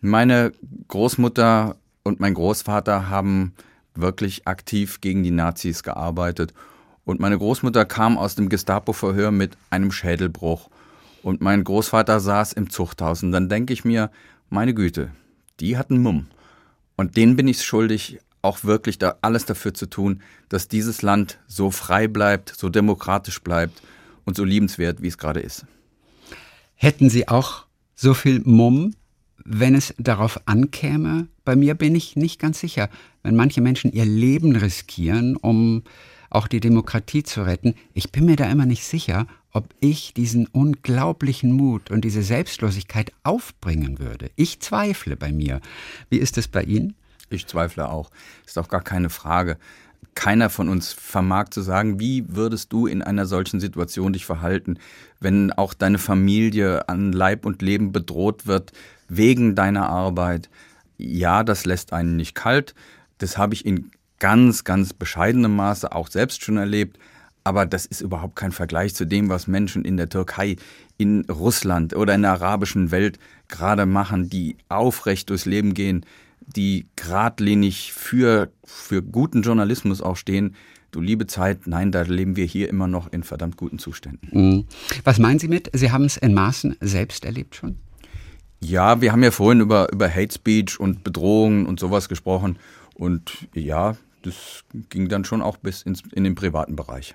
Meine 0.00 0.52
Großmutter 0.88 1.76
und 2.02 2.20
mein 2.20 2.34
Großvater 2.34 3.08
haben 3.08 3.54
wirklich 3.94 4.46
aktiv 4.46 5.00
gegen 5.00 5.22
die 5.22 5.30
Nazis 5.30 5.82
gearbeitet. 5.82 6.52
Und 7.04 7.20
meine 7.20 7.38
Großmutter 7.38 7.84
kam 7.84 8.18
aus 8.18 8.34
dem 8.34 8.48
Gestapo-Verhör 8.48 9.30
mit 9.30 9.56
einem 9.70 9.92
Schädelbruch. 9.92 10.70
Und 11.22 11.40
mein 11.40 11.64
Großvater 11.64 12.20
saß 12.20 12.52
im 12.52 12.70
Zuchthaus. 12.70 13.22
Und 13.22 13.32
dann 13.32 13.48
denke 13.48 13.72
ich 13.72 13.84
mir, 13.84 14.10
meine 14.48 14.74
Güte, 14.74 15.10
die 15.60 15.76
hatten 15.76 16.02
Mumm. 16.02 16.26
Und 16.96 17.16
denen 17.16 17.36
bin 17.36 17.48
ich 17.48 17.62
schuldig, 17.62 18.20
auch 18.42 18.64
wirklich 18.64 18.98
da 18.98 19.16
alles 19.22 19.44
dafür 19.44 19.74
zu 19.74 19.86
tun, 19.86 20.22
dass 20.48 20.68
dieses 20.68 21.02
Land 21.02 21.38
so 21.46 21.70
frei 21.70 22.08
bleibt, 22.08 22.54
so 22.56 22.68
demokratisch 22.68 23.42
bleibt 23.42 23.82
und 24.24 24.36
so 24.36 24.44
liebenswert, 24.44 25.02
wie 25.02 25.08
es 25.08 25.18
gerade 25.18 25.40
ist. 25.40 25.66
Hätten 26.74 27.10
Sie 27.10 27.28
auch 27.28 27.66
so 27.94 28.14
viel 28.14 28.40
Mumm, 28.44 28.94
wenn 29.44 29.74
es 29.74 29.94
darauf 29.98 30.40
ankäme? 30.46 31.28
Bei 31.44 31.56
mir 31.56 31.74
bin 31.74 31.94
ich 31.94 32.16
nicht 32.16 32.38
ganz 32.38 32.60
sicher. 32.60 32.88
Wenn 33.22 33.36
manche 33.36 33.60
Menschen 33.60 33.92
ihr 33.92 34.04
Leben 34.04 34.56
riskieren, 34.56 35.36
um 35.36 35.82
auch 36.30 36.46
die 36.46 36.60
Demokratie 36.60 37.22
zu 37.22 37.42
retten, 37.42 37.74
ich 37.92 38.12
bin 38.12 38.24
mir 38.26 38.36
da 38.36 38.50
immer 38.50 38.66
nicht 38.66 38.84
sicher, 38.84 39.26
ob 39.52 39.74
ich 39.80 40.14
diesen 40.14 40.46
unglaublichen 40.46 41.52
Mut 41.52 41.90
und 41.90 42.04
diese 42.04 42.22
Selbstlosigkeit 42.22 43.12
aufbringen 43.24 43.98
würde. 43.98 44.30
Ich 44.36 44.60
zweifle 44.60 45.16
bei 45.16 45.32
mir. 45.32 45.60
Wie 46.08 46.18
ist 46.18 46.38
es 46.38 46.46
bei 46.46 46.62
Ihnen? 46.62 46.94
Ich 47.30 47.46
zweifle 47.46 47.88
auch. 47.88 48.10
Ist 48.46 48.58
auch 48.58 48.68
gar 48.68 48.82
keine 48.82 49.10
Frage. 49.10 49.58
Keiner 50.14 50.50
von 50.50 50.68
uns 50.68 50.92
vermag 50.92 51.50
zu 51.50 51.62
sagen, 51.62 52.00
wie 52.00 52.24
würdest 52.28 52.72
du 52.72 52.86
in 52.86 53.02
einer 53.02 53.26
solchen 53.26 53.60
Situation 53.60 54.12
dich 54.12 54.24
verhalten, 54.24 54.78
wenn 55.20 55.52
auch 55.52 55.74
deine 55.74 55.98
Familie 55.98 56.88
an 56.88 57.12
Leib 57.12 57.44
und 57.44 57.62
Leben 57.62 57.92
bedroht 57.92 58.46
wird 58.46 58.72
wegen 59.10 59.54
deiner 59.54 59.90
Arbeit. 59.90 60.48
Ja, 60.96 61.44
das 61.44 61.66
lässt 61.66 61.92
einen 61.92 62.16
nicht 62.16 62.34
kalt. 62.34 62.74
Das 63.18 63.36
habe 63.36 63.52
ich 63.52 63.66
in 63.66 63.90
ganz, 64.18 64.64
ganz 64.64 64.94
bescheidenem 64.94 65.56
Maße 65.56 65.92
auch 65.92 66.08
selbst 66.08 66.42
schon 66.42 66.56
erlebt. 66.56 66.98
Aber 67.42 67.66
das 67.66 67.86
ist 67.86 68.02
überhaupt 68.02 68.36
kein 68.36 68.52
Vergleich 68.52 68.94
zu 68.94 69.06
dem, 69.06 69.28
was 69.28 69.46
Menschen 69.46 69.84
in 69.84 69.96
der 69.96 70.08
Türkei, 70.08 70.56
in 70.98 71.24
Russland 71.30 71.96
oder 71.96 72.14
in 72.14 72.22
der 72.22 72.32
arabischen 72.32 72.90
Welt 72.90 73.18
gerade 73.48 73.86
machen, 73.86 74.28
die 74.28 74.56
aufrecht 74.68 75.30
durchs 75.30 75.46
Leben 75.46 75.72
gehen, 75.72 76.04
die 76.40 76.86
geradlinig 76.96 77.92
für, 77.92 78.52
für 78.64 79.02
guten 79.02 79.42
Journalismus 79.42 80.02
auch 80.02 80.16
stehen. 80.16 80.54
Du 80.90 81.00
liebe 81.00 81.26
Zeit, 81.26 81.66
nein, 81.66 81.92
da 81.92 82.02
leben 82.02 82.36
wir 82.36 82.44
hier 82.44 82.68
immer 82.68 82.88
noch 82.88 83.10
in 83.10 83.22
verdammt 83.22 83.56
guten 83.56 83.78
Zuständen. 83.78 84.28
Mhm. 84.32 84.64
Was 85.04 85.18
meinen 85.18 85.38
Sie 85.38 85.48
mit, 85.48 85.70
Sie 85.72 85.90
haben 85.90 86.04
es 86.04 86.18
in 86.18 86.34
Maßen 86.34 86.76
selbst 86.80 87.24
erlebt 87.24 87.54
schon? 87.54 87.76
Ja, 88.62 89.00
wir 89.00 89.12
haben 89.12 89.22
ja 89.22 89.30
vorhin 89.30 89.60
über, 89.60 89.90
über 89.92 90.08
Hate 90.08 90.32
Speech 90.32 90.78
und 90.78 91.02
Bedrohungen 91.02 91.66
und 91.66 91.80
sowas 91.80 92.08
gesprochen. 92.08 92.58
Und 92.94 93.48
ja, 93.54 93.96
das 94.22 94.64
ging 94.90 95.08
dann 95.08 95.24
schon 95.24 95.40
auch 95.40 95.56
bis 95.56 95.82
ins, 95.82 96.02
in 96.12 96.24
den 96.24 96.34
privaten 96.34 96.76
Bereich. 96.76 97.14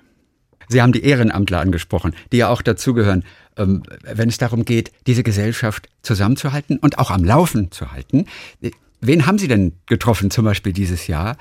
Sie 0.68 0.82
haben 0.82 0.92
die 0.92 1.04
Ehrenamtler 1.04 1.60
angesprochen, 1.60 2.14
die 2.32 2.38
ja 2.38 2.48
auch 2.48 2.62
dazugehören, 2.62 3.24
ähm, 3.56 3.84
wenn 4.02 4.28
es 4.28 4.38
darum 4.38 4.64
geht, 4.64 4.90
diese 5.06 5.22
Gesellschaft 5.22 5.88
zusammenzuhalten 6.02 6.78
und 6.78 6.98
auch 6.98 7.12
am 7.12 7.22
Laufen 7.22 7.70
zu 7.70 7.92
halten. 7.92 8.26
Wen 9.00 9.26
haben 9.26 9.38
Sie 9.38 9.48
denn 9.48 9.74
getroffen, 9.86 10.32
zum 10.32 10.44
Beispiel 10.44 10.72
dieses 10.72 11.06
Jahr, 11.06 11.36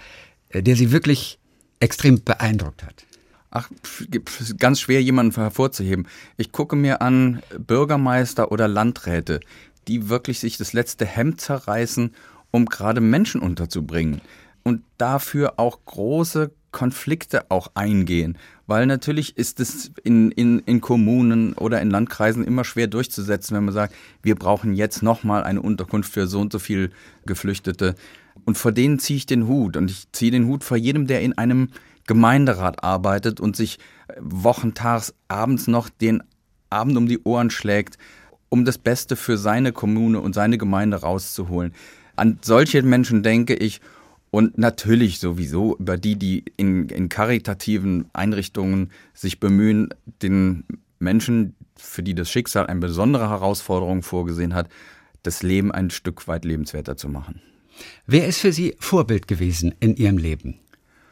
äh, 0.49 0.61
der 0.61 0.75
Sie 0.75 0.91
wirklich 0.91 1.39
extrem 1.79 2.23
beeindruckt 2.23 2.83
hat? 2.83 3.05
Ach, 3.49 3.69
ganz 4.59 4.81
schwer 4.81 5.01
jemanden 5.01 5.33
hervorzuheben. 5.33 6.07
Ich 6.35 6.51
gucke 6.51 6.75
mir 6.75 7.01
an 7.01 7.41
Bürgermeister 7.57 8.51
oder 8.51 8.67
Landräte, 8.67 9.39
die 9.87 10.09
wirklich 10.09 10.39
sich 10.39 10.57
das 10.57 10.73
letzte 10.73 11.05
Hemd 11.05 11.41
zerreißen, 11.41 12.11
um 12.51 12.65
gerade 12.65 13.01
Menschen 13.01 13.41
unterzubringen 13.41 14.21
und 14.63 14.81
dafür 14.97 15.53
auch 15.57 15.79
große 15.85 16.51
Konflikte 16.71 17.49
auch 17.49 17.71
eingehen. 17.75 18.37
Weil 18.67 18.85
natürlich 18.87 19.37
ist 19.37 19.59
es 19.59 19.91
in, 20.03 20.31
in, 20.31 20.59
in 20.59 20.81
Kommunen 20.81 21.53
oder 21.53 21.81
in 21.81 21.89
Landkreisen 21.89 22.43
immer 22.43 22.65
schwer 22.65 22.87
durchzusetzen, 22.87 23.55
wenn 23.55 23.65
man 23.65 23.73
sagt, 23.73 23.93
wir 24.23 24.35
brauchen 24.35 24.73
jetzt 24.73 25.03
nochmal 25.03 25.43
eine 25.43 25.61
Unterkunft 25.61 26.11
für 26.11 26.27
so 26.27 26.41
und 26.41 26.51
so 26.51 26.59
viel 26.59 26.91
Geflüchtete. 27.25 27.95
Und 28.43 28.57
vor 28.57 28.71
denen 28.71 28.99
ziehe 28.99 29.17
ich 29.17 29.25
den 29.25 29.47
Hut. 29.47 29.77
Und 29.77 29.89
ich 29.89 30.11
ziehe 30.11 30.31
den 30.31 30.47
Hut 30.47 30.63
vor 30.63 30.77
jedem, 30.77 31.07
der 31.07 31.21
in 31.21 31.37
einem 31.37 31.69
Gemeinderat 32.07 32.83
arbeitet 32.83 33.39
und 33.39 33.55
sich 33.55 33.79
wochentags 34.19 35.13
abends 35.27 35.67
noch 35.67 35.89
den 35.89 36.23
Abend 36.69 36.97
um 36.97 37.07
die 37.07 37.23
Ohren 37.23 37.51
schlägt, 37.51 37.97
um 38.55 38.63
das 38.63 38.77
Beste 38.77 39.17
für 39.17 39.37
seine 39.37 39.73
Kommune 39.73 40.21
und 40.21 40.33
seine 40.33 40.57
Gemeinde 40.57 40.95
rauszuholen. 41.01 41.73
An 42.15 42.39
solche 42.41 42.81
Menschen 42.83 43.21
denke 43.21 43.53
ich 43.53 43.81
und 44.31 44.57
natürlich 44.57 45.19
sowieso 45.19 45.75
über 45.75 45.97
die, 45.97 46.15
die 46.15 46.45
in, 46.55 46.87
in 46.87 47.09
karitativen 47.09 48.05
Einrichtungen 48.13 48.91
sich 49.13 49.41
bemühen, 49.41 49.89
den 50.21 50.63
Menschen, 50.99 51.53
für 51.75 52.01
die 52.01 52.15
das 52.15 52.31
Schicksal 52.31 52.67
eine 52.67 52.79
besondere 52.79 53.29
Herausforderung 53.29 54.03
vorgesehen 54.03 54.53
hat, 54.53 54.69
das 55.23 55.43
Leben 55.43 55.73
ein 55.73 55.89
Stück 55.89 56.25
weit 56.29 56.45
lebenswerter 56.45 56.95
zu 56.95 57.09
machen. 57.09 57.41
Wer 58.07 58.25
ist 58.25 58.39
für 58.39 58.53
Sie 58.53 58.77
Vorbild 58.79 59.27
gewesen 59.27 59.75
in 59.81 59.97
Ihrem 59.97 60.17
Leben? 60.17 60.59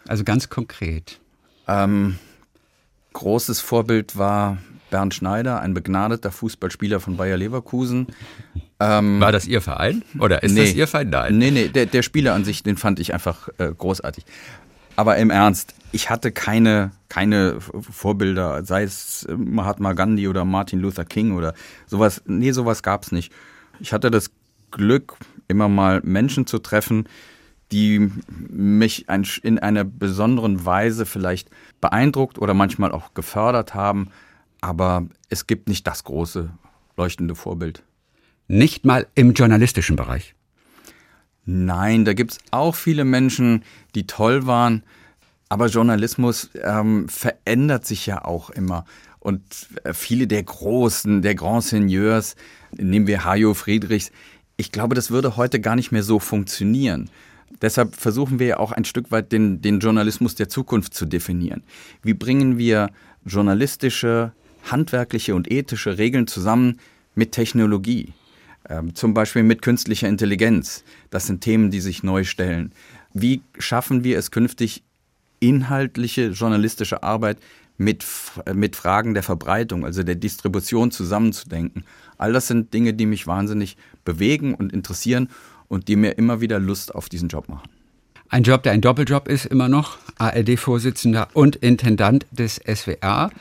Also 0.08 0.24
ganz 0.24 0.48
konkret. 0.48 1.20
Ähm, 1.68 2.16
großes 3.14 3.60
Vorbild 3.62 4.18
war 4.18 4.58
Bernd 4.90 5.14
Schneider, 5.14 5.60
ein 5.60 5.74
begnadeter 5.74 6.32
Fußballspieler 6.32 7.00
von 7.00 7.18
Bayer 7.18 7.38
Leverkusen. 7.38 8.08
Ähm, 8.80 9.20
war 9.20 9.32
das 9.32 9.48
Ihr 9.48 9.62
Verein? 9.62 10.04
Oder 10.20 10.44
ist 10.44 10.54
nee, 10.54 10.66
das 10.66 10.74
Ihr 10.76 10.88
Verein? 10.88 11.10
Nein. 11.10 11.38
Nee, 11.38 11.52
nee, 11.52 11.68
der, 11.68 11.88
der 11.88 12.04
Spieler 12.04 12.34
an 12.34 12.46
sich, 12.46 12.62
den 12.62 12.78
fand 12.78 13.00
ich 13.00 13.14
einfach 13.14 13.50
äh, 13.58 13.72
großartig. 13.76 14.26
Aber 14.96 15.18
im 15.18 15.32
Ernst, 15.32 15.74
ich 15.92 16.10
hatte 16.10 16.32
keine, 16.32 16.92
keine 17.10 17.60
Vorbilder, 17.60 18.64
sei 18.66 18.84
es 18.84 19.24
äh, 19.24 19.34
Mahatma 19.34 19.94
Gandhi 19.94 20.28
oder 20.28 20.46
Martin 20.46 20.80
Luther 20.80 21.06
King 21.06 21.36
oder 21.36 21.56
sowas. 21.88 22.22
Nee, 22.26 22.52
sowas 22.52 22.84
gab's 22.84 23.12
nicht. 23.12 23.34
Ich 23.80 23.94
hatte 23.94 24.12
das 24.12 24.30
Glück, 24.70 25.16
immer 25.48 25.70
mal 25.70 26.02
Menschen 26.04 26.46
zu 26.46 26.60
treffen, 26.60 27.08
die 27.74 28.12
mich 28.28 29.08
in 29.42 29.58
einer 29.58 29.84
besonderen 29.84 30.64
Weise 30.64 31.08
vielleicht 31.08 31.50
beeindruckt 31.82 32.38
oder 32.38 32.54
manchmal 32.54 32.92
auch 32.92 33.16
gefördert 33.16 33.74
haben. 33.74 34.10
Aber 34.62 35.08
es 35.30 35.48
gibt 35.48 35.68
nicht 35.68 35.88
das 35.88 36.04
große 36.04 36.52
leuchtende 36.96 37.34
Vorbild. 37.34 37.84
Nicht 38.48 38.86
mal 38.86 39.08
im 39.16 39.34
journalistischen 39.34 39.96
Bereich. 39.96 40.36
Nein, 41.46 42.06
da 42.06 42.14
gibt 42.14 42.34
es 42.34 42.40
auch 42.52 42.76
viele 42.76 43.06
Menschen, 43.06 43.64
die 43.96 44.06
toll 44.06 44.46
waren. 44.46 44.84
Aber 45.50 45.66
Journalismus 45.66 46.52
ähm, 46.62 47.10
verändert 47.10 47.88
sich 47.88 48.06
ja 48.06 48.24
auch 48.24 48.52
immer. 48.52 48.86
Und 49.20 49.42
äh, 49.84 49.94
viele 49.94 50.28
der 50.28 50.44
Großen, 50.44 51.24
der 51.24 51.34
Grand 51.34 51.64
Seigneurs, 51.64 52.36
nehmen 52.72 53.08
wir 53.08 53.26
Hajo 53.26 53.56
Friedrichs, 53.56 54.12
ich 54.58 54.72
glaube, 54.72 54.94
das 54.94 55.10
würde 55.10 55.36
heute 55.38 55.60
gar 55.60 55.76
nicht 55.76 55.92
mehr 55.92 56.04
so 56.04 56.20
funktionieren. 56.20 57.10
Deshalb 57.62 57.96
versuchen 57.96 58.40
wir 58.40 58.48
ja 58.48 58.58
auch 58.58 58.72
ein 58.72 58.86
Stück 58.86 59.12
weit 59.12 59.32
den, 59.32 59.62
den 59.62 59.80
Journalismus 59.80 60.36
der 60.36 60.50
Zukunft 60.50 60.94
zu 60.94 61.06
definieren. 61.06 61.64
Wie 62.02 62.14
bringen 62.14 62.58
wir 62.58 62.90
journalistische, 63.26 64.34
handwerkliche 64.70 65.36
und 65.36 65.52
ethische 65.52 65.98
Regeln 65.98 66.28
zusammen 66.28 66.80
mit 67.16 67.32
Technologie? 67.32 68.14
Ähm, 68.70 68.96
zum 68.96 69.14
Beispiel 69.14 69.44
mit 69.44 69.62
künstlicher 69.62 70.08
Intelligenz. 70.08 70.84
Das 71.10 71.28
sind 71.28 71.42
Themen, 71.42 71.70
die 71.70 71.82
sich 71.82 72.04
neu 72.04 72.24
stellen. 72.24 72.72
Wie 73.14 73.42
schaffen 73.58 74.04
wir 74.04 74.18
es 74.18 74.32
künftig, 74.32 74.84
inhaltliche 75.40 76.30
journalistische 76.30 77.04
Arbeit 77.04 77.38
mit, 77.78 78.06
mit 78.54 78.76
Fragen 78.76 79.14
der 79.14 79.24
Verbreitung, 79.24 79.86
also 79.86 80.04
der 80.04 80.16
Distribution 80.16 80.92
zusammenzudenken? 80.92 81.84
All 82.18 82.32
das 82.32 82.48
sind 82.48 82.74
Dinge, 82.74 82.94
die 82.94 83.06
mich 83.06 83.28
wahnsinnig 83.28 83.76
bewegen 84.06 84.56
und 84.56 84.72
interessieren 84.72 85.30
und 85.74 85.88
die 85.88 85.96
mir 85.96 86.12
immer 86.12 86.40
wieder 86.40 86.60
Lust 86.60 86.94
auf 86.94 87.10
diesen 87.10 87.30
Job 87.30 87.50
machen. 87.50 87.68
Ein 88.30 88.44
Job, 88.44 88.62
der 88.64 88.74
ein 88.74 88.82
Doppeljob 88.82 89.28
ist, 89.28 89.46
immer 89.46 89.70
noch 89.70 89.98
ARD-Vorsitzender 90.20 91.30
und 91.34 91.56
Intendant 91.58 92.28
des 92.32 92.56
SWR. 92.56 93.32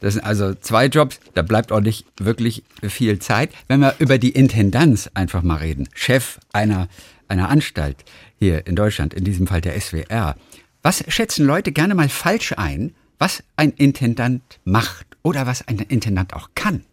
Das 0.00 0.14
sind 0.14 0.24
also 0.24 0.54
zwei 0.54 0.86
Jobs, 0.86 1.20
da 1.34 1.42
bleibt 1.42 1.72
auch 1.72 1.80
nicht 1.80 2.06
wirklich 2.18 2.64
viel 2.82 3.18
Zeit. 3.18 3.50
Wenn 3.68 3.80
wir 3.80 3.94
über 3.98 4.18
die 4.18 4.30
Intendanz 4.30 5.10
einfach 5.14 5.42
mal 5.42 5.56
reden, 5.56 5.88
Chef 5.94 6.38
einer, 6.52 6.88
einer 7.28 7.50
Anstalt 7.50 8.04
hier 8.38 8.66
in 8.66 8.74
Deutschland, 8.74 9.14
in 9.14 9.24
diesem 9.24 9.46
Fall 9.46 9.60
der 9.60 9.78
SWR. 9.78 10.34
Was 10.82 11.04
schätzen 11.08 11.46
Leute 11.46 11.72
gerne 11.72 11.94
mal 11.94 12.08
falsch 12.08 12.54
ein, 12.56 12.94
was 13.18 13.42
ein 13.56 13.70
Intendant 13.70 14.42
macht 14.64 15.06
oder 15.22 15.46
was 15.46 15.66
ein 15.68 15.78
Intendant 15.78 16.34
auch 16.34 16.50
kann? 16.54 16.84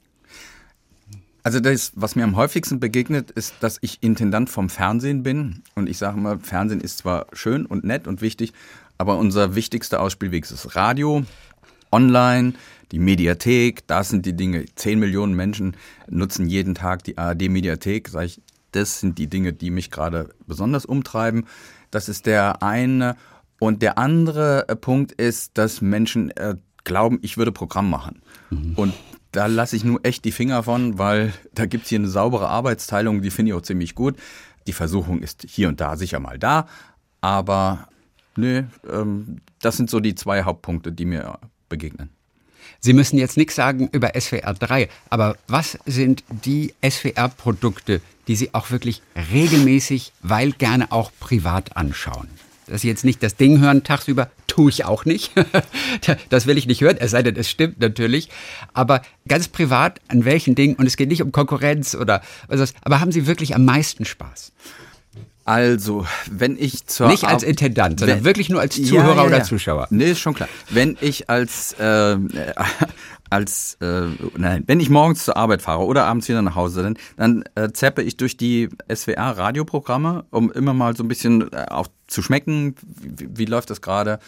Also 1.43 1.59
das, 1.59 1.91
was 1.95 2.15
mir 2.15 2.23
am 2.23 2.37
häufigsten 2.37 2.79
begegnet, 2.79 3.29
ist, 3.31 3.55
dass 3.59 3.77
ich 3.81 4.01
Intendant 4.01 4.49
vom 4.49 4.69
Fernsehen 4.69 5.23
bin. 5.23 5.61
Und 5.75 5.89
ich 5.89 5.97
sage 5.97 6.17
immer, 6.17 6.39
Fernsehen 6.39 6.79
ist 6.79 6.99
zwar 6.99 7.27
schön 7.33 7.65
und 7.65 7.83
nett 7.83 8.07
und 8.07 8.21
wichtig, 8.21 8.53
aber 8.97 9.17
unser 9.17 9.53
wichtigster 9.53 10.01
Ausspielweg 10.01 10.49
ist 10.49 10.75
Radio, 10.75 11.23
online, 11.91 12.53
die 12.93 12.99
Mediathek. 12.99 13.85
Das 13.87 14.09
sind 14.09 14.25
die 14.25 14.35
Dinge. 14.35 14.65
Zehn 14.75 14.99
Millionen 14.99 15.35
Menschen 15.35 15.75
nutzen 16.09 16.47
jeden 16.47 16.75
Tag 16.75 17.03
die 17.03 17.17
ARD-Mediathek. 17.17 18.07
Sag 18.07 18.25
ich, 18.25 18.41
das 18.71 19.01
sind 19.01 19.17
die 19.17 19.27
Dinge, 19.27 19.51
die 19.51 19.69
mich 19.69 19.91
gerade 19.91 20.29
besonders 20.47 20.85
umtreiben. 20.85 21.45
Das 21.91 22.07
ist 22.07 22.25
der 22.25 22.63
eine. 22.63 23.17
Und 23.59 23.81
der 23.81 23.97
andere 23.97 24.65
Punkt 24.79 25.11
ist, 25.11 25.57
dass 25.57 25.81
Menschen 25.81 26.31
äh, 26.31 26.55
glauben, 26.83 27.19
ich 27.21 27.37
würde 27.37 27.51
Programm 27.51 27.89
machen. 27.89 28.21
Mhm. 28.49 28.73
Und 28.75 28.93
da 29.33 29.47
lasse 29.47 29.75
ich 29.75 29.83
nur 29.83 29.99
echt 30.05 30.23
die 30.25 30.31
Finger 30.31 30.63
von, 30.63 30.97
weil 30.97 31.33
da 31.53 31.65
gibt 31.65 31.83
es 31.83 31.89
hier 31.89 31.99
eine 31.99 32.07
saubere 32.07 32.47
Arbeitsteilung, 32.47 33.21
die 33.21 33.31
finde 33.31 33.51
ich 33.51 33.57
auch 33.57 33.61
ziemlich 33.61 33.95
gut. 33.95 34.15
Die 34.67 34.73
Versuchung 34.73 35.21
ist 35.21 35.45
hier 35.49 35.67
und 35.67 35.81
da 35.81 35.97
sicher 35.97 36.19
mal 36.19 36.39
da, 36.39 36.67
aber 37.19 37.89
nö, 38.37 38.63
ähm, 38.89 39.41
das 39.59 39.75
sind 39.75 39.89
so 39.89 39.99
die 39.99 40.15
zwei 40.15 40.43
Hauptpunkte, 40.43 40.91
die 40.91 41.05
mir 41.05 41.39
begegnen. 41.67 42.09
Sie 42.79 42.93
müssen 42.93 43.17
jetzt 43.17 43.35
nichts 43.35 43.55
sagen 43.55 43.89
über 43.91 44.11
SWR 44.19 44.53
3, 44.53 44.87
aber 45.09 45.35
was 45.47 45.79
sind 45.85 46.23
die 46.29 46.73
SWR-Produkte, 46.87 48.01
die 48.27 48.35
Sie 48.35 48.53
auch 48.53 48.71
wirklich 48.71 49.01
regelmäßig, 49.31 50.13
weil 50.21 50.51
gerne 50.51 50.91
auch 50.91 51.11
privat 51.19 51.75
anschauen? 51.75 52.27
Dass 52.67 52.81
Sie 52.81 52.87
jetzt 52.87 53.03
nicht 53.03 53.21
das 53.23 53.35
Ding 53.35 53.59
hören 53.59 53.83
tagsüber, 53.83 54.29
tue 54.47 54.69
ich 54.69 54.85
auch 54.85 55.05
nicht. 55.05 55.31
das 56.29 56.45
will 56.45 56.57
ich 56.57 56.67
nicht 56.67 56.81
hören, 56.81 56.97
es 56.99 57.11
sei 57.11 57.23
denn, 57.23 57.35
es 57.35 57.49
stimmt 57.49 57.79
natürlich. 57.79 58.29
Aber 58.73 59.01
ganz 59.27 59.47
privat, 59.47 59.99
an 60.07 60.25
welchen 60.25 60.55
Dingen, 60.55 60.75
und 60.75 60.85
es 60.85 60.97
geht 60.97 61.09
nicht 61.09 61.21
um 61.21 61.31
Konkurrenz 61.31 61.95
oder 61.95 62.21
was, 62.47 62.73
aber 62.83 62.99
haben 62.99 63.11
Sie 63.11 63.27
wirklich 63.27 63.55
am 63.55 63.65
meisten 63.65 64.05
Spaß? 64.05 64.51
Also, 65.45 66.05
wenn 66.31 66.57
ich 66.57 66.85
zur 66.87 67.07
Nicht 67.09 67.25
als 67.25 67.43
Intendant, 67.43 67.99
sondern 67.99 68.19
wenn, 68.19 68.25
wirklich 68.25 68.47
nur 68.47 68.61
als 68.61 68.75
Zuhörer 68.75 69.07
ja, 69.07 69.15
ja, 69.15 69.21
ja. 69.21 69.23
oder 69.23 69.43
Zuschauer. 69.43 69.87
Nee, 69.89 70.11
ist 70.11 70.19
schon 70.19 70.33
klar. 70.33 70.47
Wenn 70.69 70.97
ich 71.01 71.29
als, 71.29 71.73
äh, 71.73 72.17
als 73.33 73.77
äh, 73.81 74.03
nein, 74.37 74.63
wenn 74.67 74.79
ich 74.79 74.91
morgens 74.91 75.25
zur 75.25 75.37
Arbeit 75.37 75.63
fahre 75.63 75.85
oder 75.85 76.05
abends 76.05 76.29
wieder 76.29 76.43
nach 76.43 76.53
Hause, 76.53 76.83
dann, 76.83 76.97
dann 77.17 77.43
äh, 77.55 77.71
zappe 77.71 78.03
ich 78.03 78.15
durch 78.15 78.37
die 78.37 78.69
SWR-Radioprogramme, 78.93 80.25
um 80.29 80.51
immer 80.51 80.75
mal 80.75 80.95
so 80.95 81.03
ein 81.03 81.07
bisschen 81.07 81.51
äh, 81.51 81.65
auch 81.69 81.87
zu 82.05 82.21
schmecken, 82.21 82.75
wie, 83.01 83.27
wie 83.33 83.45
läuft 83.45 83.71
das 83.71 83.81
gerade. 83.81 84.19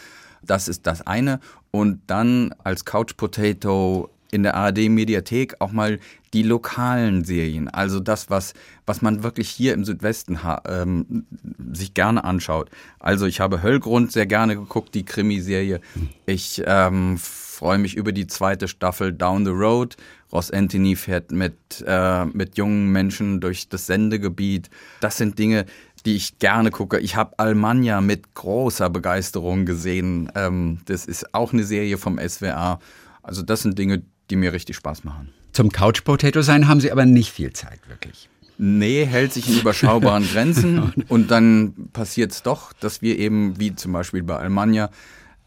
Das 0.42 0.66
ist 0.66 0.88
das 0.88 1.06
eine. 1.06 1.38
Und 1.70 2.00
dann 2.08 2.52
als 2.64 2.84
Couch 2.84 3.16
Potato 3.16 4.10
in 4.32 4.42
der 4.42 4.56
ARD-Mediathek 4.56 5.54
auch 5.60 5.70
mal 5.70 6.00
die 6.34 6.42
lokalen 6.42 7.24
Serien, 7.24 7.68
also 7.68 8.00
das, 8.00 8.28
was, 8.28 8.54
was 8.86 9.02
man 9.02 9.22
wirklich 9.22 9.48
hier 9.48 9.72
im 9.72 9.84
Südwesten 9.84 10.40
ähm, 10.68 11.26
sich 11.72 11.94
gerne 11.94 12.24
anschaut. 12.24 12.70
Also 12.98 13.26
ich 13.26 13.38
habe 13.38 13.62
Höllgrund 13.62 14.10
sehr 14.10 14.26
gerne 14.26 14.56
geguckt, 14.56 14.94
die 14.96 15.04
Krimiserie. 15.04 15.80
Ich 16.26 16.60
ähm, 16.66 17.18
freue 17.56 17.78
mich 17.78 17.96
über 17.96 18.12
die 18.12 18.26
zweite 18.26 18.68
Staffel 18.68 19.12
Down 19.12 19.44
the 19.44 19.50
Road. 19.50 19.96
Ross 20.32 20.50
Anthony 20.50 20.94
fährt 20.94 21.32
mit, 21.32 21.56
äh, 21.86 22.26
mit 22.26 22.58
jungen 22.58 22.92
Menschen 22.92 23.40
durch 23.40 23.68
das 23.68 23.86
Sendegebiet. 23.86 24.68
Das 25.00 25.16
sind 25.16 25.38
Dinge, 25.38 25.64
die 26.04 26.16
ich 26.16 26.38
gerne 26.38 26.70
gucke. 26.70 26.98
Ich 27.00 27.16
habe 27.16 27.38
Almania 27.38 28.00
mit 28.00 28.34
großer 28.34 28.90
Begeisterung 28.90 29.64
gesehen. 29.64 30.30
Ähm, 30.34 30.80
das 30.84 31.06
ist 31.06 31.34
auch 31.34 31.52
eine 31.52 31.64
Serie 31.64 31.96
vom 31.96 32.18
SWR. 32.18 32.78
Also 33.22 33.42
das 33.42 33.62
sind 33.62 33.78
Dinge, 33.78 34.02
die 34.30 34.36
mir 34.36 34.52
richtig 34.52 34.76
Spaß 34.76 35.04
machen. 35.04 35.32
Zum 35.52 35.72
Couch 35.72 36.04
Potato 36.04 36.42
sein 36.42 36.68
haben 36.68 36.80
Sie 36.80 36.92
aber 36.92 37.06
nicht 37.06 37.32
viel 37.32 37.52
Zeit, 37.54 37.80
wirklich. 37.88 38.28
Nee, 38.58 39.06
hält 39.06 39.32
sich 39.32 39.48
in 39.48 39.60
überschaubaren 39.60 40.28
Grenzen 40.32 40.92
und 41.08 41.30
dann 41.30 41.88
passiert 41.92 42.32
es 42.32 42.42
doch, 42.42 42.72
dass 42.74 43.02
wir 43.02 43.18
eben, 43.18 43.58
wie 43.58 43.74
zum 43.74 43.92
Beispiel 43.92 44.22
bei 44.22 44.36
Almania, 44.36 44.90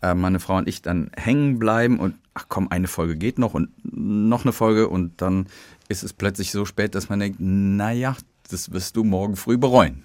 äh, 0.02 0.14
meine 0.14 0.40
Frau 0.40 0.58
und 0.58 0.68
ich 0.68 0.82
dann 0.82 1.12
hängen 1.16 1.60
bleiben 1.60 2.00
und 2.00 2.16
ach 2.34 2.46
komm, 2.50 2.70
eine 2.70 2.88
Folge 2.88 3.16
geht 3.16 3.40
noch 3.40 3.54
und 3.54 3.70
noch 3.84 4.44
eine 4.44 4.54
Folge 4.54 4.88
und 4.88 5.22
dann 5.22 5.48
ist 5.88 6.04
es 6.04 6.14
plötzlich 6.14 6.52
so 6.52 6.66
spät, 6.66 6.96
dass 6.96 7.10
man 7.10 7.20
denkt, 7.20 7.40
naja, 7.40 8.16
das 8.50 8.72
wirst 8.72 8.96
du 8.96 9.04
morgen 9.04 9.36
früh 9.36 9.58
bereuen. 9.58 10.04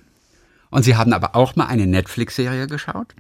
Und 0.71 0.83
Sie 0.83 0.97
haben 0.97 1.13
aber 1.13 1.37
auch 1.37 1.55
mal 1.57 1.67
eine 1.67 1.87
Netflix-Serie 1.87 2.67
geschaut? 2.67 3.15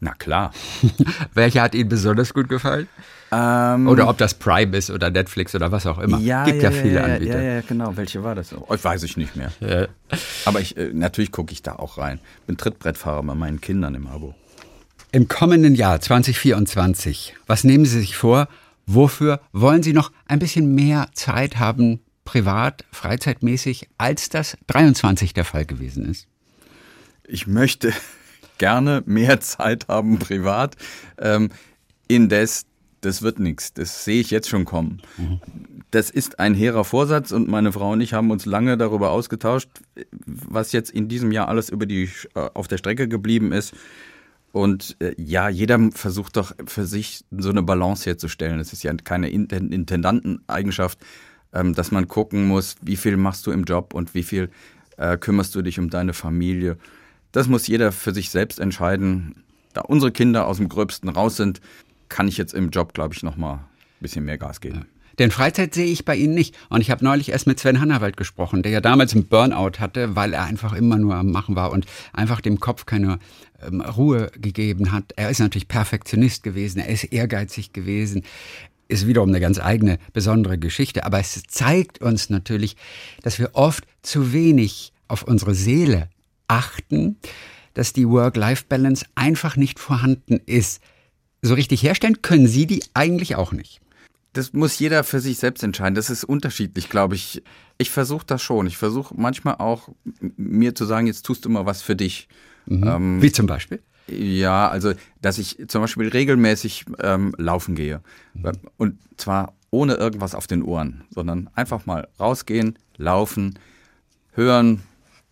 Na 0.00 0.12
klar. 0.14 0.52
Welche 1.34 1.60
hat 1.60 1.74
Ihnen 1.74 1.88
besonders 1.88 2.32
gut 2.32 2.48
gefallen? 2.48 2.88
Ähm, 3.30 3.88
oder 3.88 4.08
ob 4.08 4.18
das 4.18 4.34
Prime 4.34 4.76
ist 4.76 4.90
oder 4.90 5.10
Netflix 5.10 5.54
oder 5.54 5.72
was 5.72 5.86
auch 5.86 5.98
immer. 5.98 6.18
Ja, 6.18 6.44
Gibt 6.44 6.62
ja, 6.62 6.70
ja 6.70 6.82
viele 6.82 6.94
ja, 6.94 7.04
Anbieter. 7.04 7.42
Ja, 7.42 7.54
ja, 7.54 7.60
genau. 7.62 7.96
Welche 7.96 8.22
war 8.22 8.34
das? 8.34 8.54
Oh, 8.54 8.66
weiß 8.68 9.02
ich 9.02 9.16
nicht 9.16 9.34
mehr. 9.34 9.50
Aber 10.44 10.60
ich, 10.60 10.76
äh, 10.76 10.90
natürlich 10.92 11.32
gucke 11.32 11.52
ich 11.52 11.62
da 11.62 11.76
auch 11.76 11.98
rein. 11.98 12.20
Bin 12.46 12.56
Trittbrettfahrer 12.56 13.22
bei 13.22 13.34
meinen 13.34 13.60
Kindern 13.60 13.94
im 13.94 14.06
Abo. 14.06 14.34
Im 15.14 15.28
kommenden 15.28 15.76
Jahr 15.76 16.00
2024, 16.00 17.36
was 17.46 17.62
nehmen 17.62 17.84
Sie 17.84 18.00
sich 18.00 18.16
vor? 18.16 18.48
Wofür 18.84 19.40
wollen 19.52 19.84
Sie 19.84 19.92
noch 19.92 20.10
ein 20.26 20.40
bisschen 20.40 20.74
mehr 20.74 21.06
Zeit 21.12 21.60
haben, 21.60 22.00
privat, 22.24 22.84
freizeitmäßig, 22.90 23.88
als 23.96 24.28
das 24.28 24.56
23 24.66 25.32
der 25.32 25.44
Fall 25.44 25.66
gewesen 25.66 26.04
ist? 26.04 26.26
Ich 27.28 27.46
möchte 27.46 27.92
gerne 28.58 29.04
mehr 29.06 29.38
Zeit 29.38 29.86
haben 29.86 30.18
privat. 30.18 30.74
Ähm, 31.16 31.50
indes 32.08 32.66
das 33.00 33.22
wird 33.22 33.38
nichts. 33.38 33.72
Das 33.72 34.04
sehe 34.04 34.20
ich 34.20 34.30
jetzt 34.32 34.48
schon 34.48 34.64
kommen. 34.64 35.00
Das 35.92 36.10
ist 36.10 36.40
ein 36.40 36.54
hehrer 36.54 36.84
Vorsatz 36.84 37.30
und 37.30 37.48
meine 37.48 37.70
Frau 37.70 37.92
und 37.92 38.00
ich 38.00 38.14
haben 38.14 38.32
uns 38.32 38.46
lange 38.46 38.76
darüber 38.76 39.10
ausgetauscht, 39.10 39.68
was 40.26 40.72
jetzt 40.72 40.90
in 40.90 41.06
diesem 41.06 41.30
Jahr 41.30 41.46
alles 41.46 41.68
über 41.68 41.86
die 41.86 42.08
äh, 42.34 42.48
auf 42.54 42.66
der 42.66 42.78
Strecke 42.78 43.06
geblieben 43.06 43.52
ist. 43.52 43.74
Und 44.54 44.96
äh, 45.00 45.16
ja, 45.20 45.48
jeder 45.48 45.90
versucht 45.90 46.36
doch 46.36 46.54
für 46.64 46.86
sich 46.86 47.24
so 47.36 47.50
eine 47.50 47.64
Balance 47.64 48.08
herzustellen. 48.08 48.60
Es 48.60 48.72
ist 48.72 48.84
ja 48.84 48.94
keine 48.94 49.28
Intendanteneigenschaft, 49.28 51.00
ähm, 51.52 51.74
dass 51.74 51.90
man 51.90 52.06
gucken 52.06 52.46
muss, 52.46 52.76
wie 52.80 52.94
viel 52.94 53.16
machst 53.16 53.48
du 53.48 53.50
im 53.50 53.64
Job 53.64 53.94
und 53.94 54.14
wie 54.14 54.22
viel 54.22 54.50
äh, 54.96 55.16
kümmerst 55.16 55.56
du 55.56 55.62
dich 55.62 55.80
um 55.80 55.90
deine 55.90 56.12
Familie. 56.12 56.78
Das 57.32 57.48
muss 57.48 57.66
jeder 57.66 57.90
für 57.90 58.14
sich 58.14 58.30
selbst 58.30 58.60
entscheiden. 58.60 59.42
Da 59.72 59.80
unsere 59.80 60.12
Kinder 60.12 60.46
aus 60.46 60.58
dem 60.58 60.68
Gröbsten 60.68 61.08
raus 61.08 61.36
sind, 61.36 61.60
kann 62.08 62.28
ich 62.28 62.36
jetzt 62.36 62.54
im 62.54 62.70
Job, 62.70 62.94
glaube 62.94 63.12
ich, 63.12 63.24
noch 63.24 63.36
mal 63.36 63.54
ein 63.54 63.62
bisschen 63.98 64.24
mehr 64.24 64.38
Gas 64.38 64.60
geben. 64.60 64.86
Denn 65.18 65.30
Freizeit 65.30 65.74
sehe 65.74 65.86
ich 65.86 66.04
bei 66.04 66.16
Ihnen 66.16 66.34
nicht. 66.34 66.56
Und 66.68 66.80
ich 66.80 66.90
habe 66.90 67.04
neulich 67.04 67.30
erst 67.30 67.46
mit 67.46 67.58
Sven 67.58 67.80
Hannawald 67.80 68.16
gesprochen, 68.16 68.62
der 68.62 68.72
ja 68.72 68.80
damals 68.80 69.14
einen 69.14 69.26
Burnout 69.26 69.78
hatte, 69.78 70.16
weil 70.16 70.32
er 70.32 70.44
einfach 70.44 70.72
immer 70.72 70.96
nur 70.96 71.14
am 71.14 71.30
Machen 71.30 71.56
war 71.56 71.70
und 71.70 71.86
einfach 72.12 72.40
dem 72.40 72.60
Kopf 72.60 72.86
keine 72.86 73.18
ähm, 73.66 73.80
Ruhe 73.80 74.30
gegeben 74.40 74.92
hat. 74.92 75.12
Er 75.16 75.30
ist 75.30 75.40
natürlich 75.40 75.68
Perfektionist 75.68 76.42
gewesen, 76.42 76.80
er 76.80 76.88
ist 76.88 77.04
ehrgeizig 77.04 77.72
gewesen. 77.72 78.22
Ist 78.86 79.06
wiederum 79.06 79.30
eine 79.30 79.40
ganz 79.40 79.58
eigene, 79.58 79.98
besondere 80.12 80.58
Geschichte. 80.58 81.04
Aber 81.04 81.18
es 81.18 81.42
zeigt 81.48 82.02
uns 82.02 82.28
natürlich, 82.28 82.76
dass 83.22 83.38
wir 83.38 83.50
oft 83.54 83.84
zu 84.02 84.32
wenig 84.32 84.92
auf 85.08 85.22
unsere 85.22 85.54
Seele 85.54 86.10
achten, 86.48 87.16
dass 87.72 87.92
die 87.92 88.08
Work-Life-Balance 88.08 89.06
einfach 89.14 89.56
nicht 89.56 89.78
vorhanden 89.78 90.40
ist. 90.46 90.82
So 91.42 91.54
richtig 91.54 91.82
herstellen 91.82 92.22
können 92.22 92.46
Sie 92.46 92.66
die 92.66 92.82
eigentlich 92.94 93.36
auch 93.36 93.52
nicht. 93.52 93.80
Das 94.34 94.52
muss 94.52 94.78
jeder 94.78 95.04
für 95.04 95.20
sich 95.20 95.38
selbst 95.38 95.62
entscheiden. 95.62 95.94
Das 95.94 96.10
ist 96.10 96.24
unterschiedlich, 96.24 96.90
glaube 96.90 97.14
ich. 97.14 97.42
Ich 97.78 97.90
versuche 97.90 98.26
das 98.26 98.42
schon. 98.42 98.66
Ich 98.66 98.76
versuche 98.76 99.14
manchmal 99.16 99.56
auch 99.56 99.88
mir 100.36 100.74
zu 100.74 100.84
sagen, 100.84 101.06
jetzt 101.06 101.24
tust 101.24 101.44
du 101.44 101.48
mal 101.48 101.64
was 101.64 101.80
für 101.82 101.96
dich. 101.96 102.28
Mhm. 102.66 102.86
Ähm, 102.86 103.22
Wie 103.22 103.32
zum 103.32 103.46
Beispiel? 103.46 103.80
Ja, 104.06 104.68
also 104.68 104.92
dass 105.22 105.38
ich 105.38 105.64
zum 105.68 105.80
Beispiel 105.80 106.08
regelmäßig 106.08 106.84
ähm, 107.00 107.34
laufen 107.38 107.74
gehe. 107.74 108.00
Mhm. 108.34 108.52
Und 108.76 108.98
zwar 109.16 109.54
ohne 109.70 109.94
irgendwas 109.94 110.34
auf 110.34 110.46
den 110.46 110.62
Ohren, 110.62 111.04
sondern 111.10 111.48
einfach 111.54 111.86
mal 111.86 112.08
rausgehen, 112.20 112.78
laufen, 112.96 113.58
hören, 114.32 114.82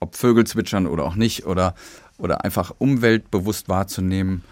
ob 0.01 0.17
Vögel 0.17 0.47
zwitschern 0.47 0.87
oder 0.87 1.05
auch 1.05 1.15
nicht, 1.15 1.47
oder, 1.47 1.75
oder 2.19 2.45
einfach 2.45 2.75
umweltbewusst 2.79 3.69
wahrzunehmen. 3.69 4.43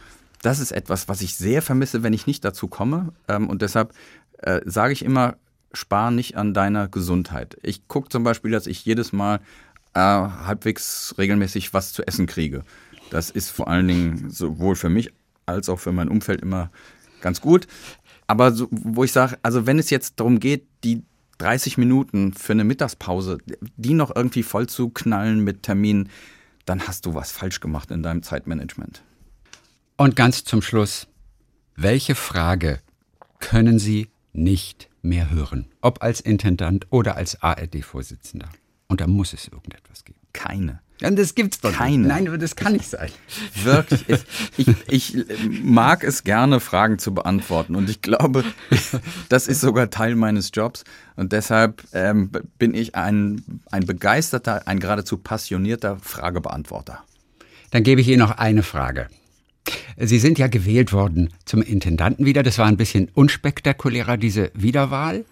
Das 0.43 0.59
ist 0.59 0.71
etwas, 0.73 1.09
was 1.09 1.21
ich 1.23 1.35
sehr 1.35 1.61
vermisse, 1.61 2.03
wenn 2.03 2.13
ich 2.13 2.27
nicht 2.27 2.45
dazu 2.45 2.69
komme. 2.69 3.13
Ähm, 3.29 3.49
und 3.49 3.63
deshalb 3.63 3.93
äh, 4.43 4.61
sage 4.65 4.93
ich 4.93 5.05
immer, 5.05 5.37
spar 5.73 6.11
nicht 6.11 6.37
an 6.37 6.55
deiner 6.55 6.89
Gesundheit. 6.89 7.57
Ich 7.63 7.87
gucke 7.89 8.09
zum 8.09 8.25
Beispiel, 8.25 8.51
dass 8.51 8.67
ich 8.67 8.85
jedes 8.85 9.13
Mal 9.13 9.41
äh, 9.95 10.01
halbwegs 10.01 11.15
regelmäßig 11.19 11.73
was 11.75 11.93
zu 11.93 12.07
essen 12.07 12.27
kriege. 12.27 12.65
Das 13.11 13.31
ist 13.31 13.51
vor 13.51 13.69
allen 13.69 13.89
Dingen 13.89 14.31
sowohl 14.31 14.77
für 14.77 14.89
mich 14.89 15.13
als 15.47 15.69
auch 15.69 15.79
für 15.79 15.93
mein 15.93 16.09
Umfeld 16.09 16.43
immer 16.43 16.71
ganz 17.21 17.41
gut. 17.41 17.67
Aber 18.27 18.53
so, 18.53 18.69
wo 18.71 19.03
ich 19.05 19.13
sage, 19.13 19.39
also 19.43 19.67
wenn 19.67 19.79
es 19.79 19.91
jetzt 19.91 20.21
darum 20.21 20.39
geht, 20.39 20.67
die 20.85 21.03
30 21.39 21.79
Minuten 21.79 22.33
für 22.35 22.53
eine 22.53 22.65
Mittagspause, 22.65 23.39
die 23.77 23.95
noch 23.95 24.15
irgendwie 24.15 24.43
voll 24.43 24.69
zu 24.69 24.91
knallen 24.91 25.41
mit 25.41 25.63
Terminen, 25.63 26.09
dann 26.67 26.87
hast 26.87 27.07
du 27.07 27.15
was 27.15 27.33
falsch 27.33 27.61
gemacht 27.61 27.91
in 27.91 28.03
deinem 28.03 28.23
Zeitmanagement. 28.23 29.03
Und 29.97 30.17
ganz 30.17 30.45
zum 30.45 30.63
Schluss, 30.63 31.09
welche 31.77 32.15
Frage 32.15 32.81
können 33.41 33.79
Sie 33.79 34.09
nicht 34.33 34.89
mehr 35.03 35.31
hören? 35.31 35.67
Ob 35.81 36.03
als 36.03 36.21
Intendant 36.21 36.87
oder 36.91 37.17
als 37.17 37.43
ARD-Vorsitzender? 37.43 38.49
Und 38.89 39.01
da 39.01 39.07
muss 39.07 39.33
es 39.33 39.49
irgendetwas 39.49 40.05
geben. 40.05 40.19
Keine. 40.33 40.81
Das 41.01 41.35
gibt's 41.35 41.61
doch 41.61 41.73
Keine. 41.73 41.99
Nicht. 41.99 42.09
Nein, 42.09 42.41
das 42.41 42.57
kann 42.57 42.75
nicht 42.75 42.89
sein. 42.89 43.11
Wirklich. 43.63 44.05
Ich, 44.57 44.69
ich 44.89 45.17
mag 45.63 46.05
es 46.05 46.25
gerne, 46.25 46.61
Fragen 46.61 46.99
zu 46.99 47.15
beantworten. 47.15 47.75
Und 47.75 47.89
ich 47.89 48.03
glaube, 48.03 48.45
das 49.31 49.49
ist 49.49 49.63
sogar 49.63 49.89
Teil 49.89 50.15
meines 50.15 50.51
Jobs. 50.53 50.85
Und 51.17 51.33
deshalb 51.33 51.85
ähm, 51.93 52.31
bin 52.59 52.75
ich 52.75 52.97
ein, 52.97 53.43
ein 53.71 53.87
begeisterter, 53.87 54.69
ein 54.69 54.79
geradezu 54.79 55.17
passionierter 55.17 55.97
Fragebeantworter. 56.03 57.03
Dann 57.71 57.83
gebe 57.83 58.01
ich 58.03 58.09
Ihnen 58.09 58.19
noch 58.19 58.33
eine 58.33 58.63
Frage. 58.63 59.09
Sie 59.97 60.19
sind 60.19 60.39
ja 60.39 60.47
gewählt 60.47 60.93
worden 60.93 61.31
zum 61.45 61.63
Intendanten 61.63 62.25
wieder. 62.25 62.43
Das 62.43 62.59
war 62.59 62.67
ein 62.67 62.77
bisschen 62.77 63.11
unspektakulärer, 63.15 64.17
diese 64.17 64.51
Wiederwahl. 64.55 65.25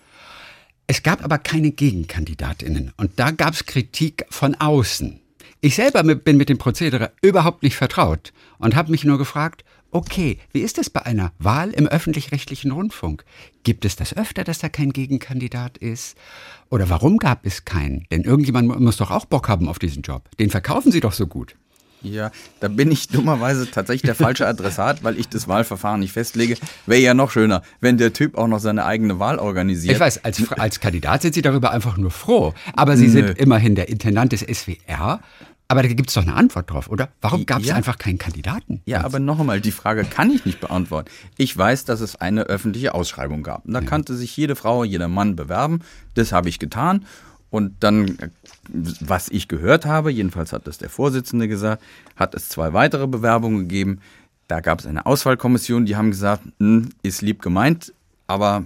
Es 0.87 1.03
gab 1.03 1.25
aber 1.25 1.39
keine 1.39 1.71
Gegenkandidatinnen. 1.71 2.93
Und 2.97 3.13
da 3.17 3.31
gab 3.31 3.55
es 3.55 3.67
Kritik 3.67 4.25
von 4.31 4.55
außen. 4.55 5.21
Ich 5.61 5.75
selber 5.75 6.03
bin 6.03 6.37
mit 6.37 6.49
dem 6.49 6.59
Prozedere 6.59 7.13
überhaupt 7.21 7.63
nicht 7.63 7.77
vertraut 7.77 8.33
und 8.59 8.77
habe 8.77 8.91
mich 8.91 9.05
nur 9.05 9.19
gefragt, 9.19 9.65
okay, 9.91 10.39
wie 10.53 10.61
ist 10.61 10.79
es 10.79 10.91
bei 10.91 11.05
einer 11.05 11.33
Wahl 11.39 11.71
im 11.71 11.89
öffentlich-rechtlichen 11.89 12.71
Rundfunk? 12.71 13.25
Gibt 13.65 13.85
es 13.85 13.97
das 13.97 14.17
öfter, 14.17 14.45
dass 14.45 14.59
da 14.59 14.69
kein 14.69 14.93
Gegenkandidat 14.93 15.79
ist? 15.79 16.17
Oder 16.71 16.89
warum 16.91 17.17
gab 17.17 17.45
es 17.45 17.65
keinen? 17.65 18.07
Denn 18.11 18.23
irgendjemand 18.23 18.81
muss 18.81 18.99
doch 18.99 19.11
auch 19.11 19.25
Bock 19.25 19.49
haben 19.49 19.69
auf 19.69 19.79
diesen 19.79 20.03
Job. 20.03 20.29
Den 20.39 20.51
verkaufen 20.51 20.93
Sie 20.93 21.01
doch 21.01 21.13
so 21.13 21.27
gut. 21.27 21.57
Ja, 22.03 22.31
da 22.61 22.69
bin 22.69 22.91
ich 22.91 23.09
dummerweise 23.09 23.71
tatsächlich 23.71 24.03
der 24.03 24.15
falsche 24.15 24.47
Adressat, 24.47 25.03
weil 25.05 25.19
ich 25.19 25.29
das 25.29 25.49
Wahlverfahren 25.49 26.01
nicht 26.01 26.13
festlege. 26.13 26.57
Wäre 26.87 27.01
ja 27.01 27.15
noch 27.15 27.31
schöner, 27.31 27.63
wenn 27.81 27.99
der 27.99 28.13
Typ 28.13 28.37
auch 28.37 28.49
noch 28.49 28.61
seine 28.61 28.85
eigene 28.85 29.19
Wahl 29.19 29.39
organisiert. 29.39 29.95
Ich 29.95 30.01
weiß, 30.01 30.25
als, 30.25 30.53
als 30.53 30.81
Kandidat 30.81 31.23
sind 31.23 31.35
Sie 31.35 31.43
darüber 31.43 31.71
einfach 31.71 31.97
nur 31.97 32.11
froh. 32.11 32.55
Aber 32.75 32.97
Sie 32.97 33.07
Nö. 33.07 33.13
sind 33.13 33.39
immerhin 33.39 33.75
der 33.75 33.89
Intendant 33.89 34.33
des 34.33 34.41
SWR. 34.41 35.21
Aber 35.71 35.83
da 35.83 35.89
gibt 35.89 36.09
es 36.09 36.15
doch 36.15 36.23
eine 36.23 36.35
Antwort 36.35 36.71
drauf, 36.71 36.89
oder? 36.89 37.11
Warum 37.21 37.45
gab 37.45 37.61
es 37.61 37.67
ja. 37.67 37.75
einfach 37.75 37.99
keinen 37.99 38.17
Kandidaten? 38.17 38.81
Ja, 38.87 39.05
aber 39.05 39.19
noch 39.19 39.39
einmal, 39.39 39.61
die 39.61 39.71
Frage 39.71 40.05
kann 40.05 40.31
ich 40.31 40.47
nicht 40.47 40.61
beantworten. 40.61 41.11
Ich 41.37 41.55
weiß, 41.55 41.85
dass 41.85 42.01
es 42.01 42.17
eine 42.17 42.45
öffentliche 42.45 42.95
Ausschreibung 42.95 43.43
gab. 43.43 43.67
Und 43.67 43.75
da 43.75 43.81
ja. 43.81 43.87
kannte 43.87 44.17
sich 44.17 44.35
jede 44.35 44.57
Frau, 44.57 44.83
jeder 44.83 45.09
Mann 45.09 45.37
bewerben. 45.37 45.81
Das 46.15 46.33
habe 46.33 46.49
ich 46.49 46.59
getan. 46.59 47.05
Und 47.51 47.77
dann, 47.81 48.19
was 48.69 49.29
ich 49.31 49.49
gehört 49.49 49.87
habe, 49.87 50.11
jedenfalls 50.11 50.53
hat 50.53 50.67
das 50.67 50.79
der 50.79 50.91
Vorsitzende 50.91 51.49
gesagt, 51.49 51.83
hat 52.17 52.35
es 52.35 52.49
zwei 52.49 52.73
weitere 52.73 53.07
Bewerbungen 53.07 53.61
gegeben. 53.61 54.01
Da 54.49 54.61
gab 54.61 54.81
es 54.81 54.87
eine 54.87 55.07
Auswahlkommission, 55.07 55.87
die 55.87 55.97
haben 55.97 56.11
gesagt, 56.11 56.43
hm, 56.59 56.91
ist 57.03 57.23
lieb 57.23 57.41
gemeint, 57.41 57.93
aber 58.27 58.65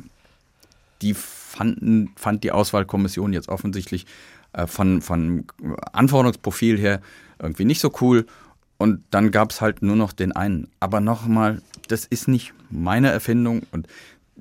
die 1.01 1.14
fanden, 1.14 2.11
fand 2.16 2.45
die 2.45 2.53
Auswahlkommission 2.53 3.33
jetzt 3.33 3.49
offensichtlich 3.49 4.07
äh, 4.53 4.66
von, 4.66 5.03
von 5.03 5.45
Anforderungsprofil 5.93 6.78
her 6.78 7.01
irgendwie 7.41 7.64
nicht 7.64 7.80
so 7.80 7.93
cool. 8.01 8.26
Und 8.78 9.05
dann 9.11 9.30
gab 9.30 9.51
es 9.51 9.61
halt 9.61 9.83
nur 9.83 9.95
noch 9.95 10.12
den 10.12 10.33
einen. 10.33 10.68
Aber 10.80 11.01
nochmal, 11.01 11.62
das 11.87 12.05
ist 12.05 12.26
nicht 12.26 12.53
meine 12.70 13.11
Erfindung 13.11 13.62
und 13.70 13.87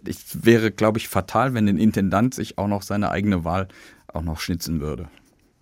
es 0.03 0.45
wäre, 0.45 0.71
glaube 0.71 0.97
ich, 0.97 1.09
fatal, 1.09 1.53
wenn 1.53 1.67
ein 1.67 1.77
Intendant 1.77 2.33
sich 2.33 2.57
auch 2.57 2.67
noch 2.67 2.81
seine 2.81 3.11
eigene 3.11 3.43
Wahl 3.43 3.67
auch 4.13 4.23
noch 4.23 4.39
schnitzen 4.39 4.81
würde. 4.81 5.07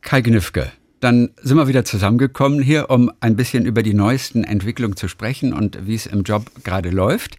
Kai 0.02 0.22
Gnifke, 0.22 0.72
dann 1.00 1.30
sind 1.41 1.58
wir 1.58 1.68
wieder 1.68 1.86
zusammengekommen 1.86 2.62
hier, 2.62 2.89
um 2.89 3.12
ein 3.20 3.36
bisschen 3.36 3.66
über 3.66 3.84
die 3.84 3.93
neuesten 3.93 4.43
Entwicklungen 4.43 4.95
zu 4.95 5.08
sprechen 5.08 5.54
und 5.54 5.88
wie 5.88 5.95
es 5.95 6.06
im 6.06 6.24
Job 6.24 6.52
gerade 6.64 6.89
läuft. 6.89 7.38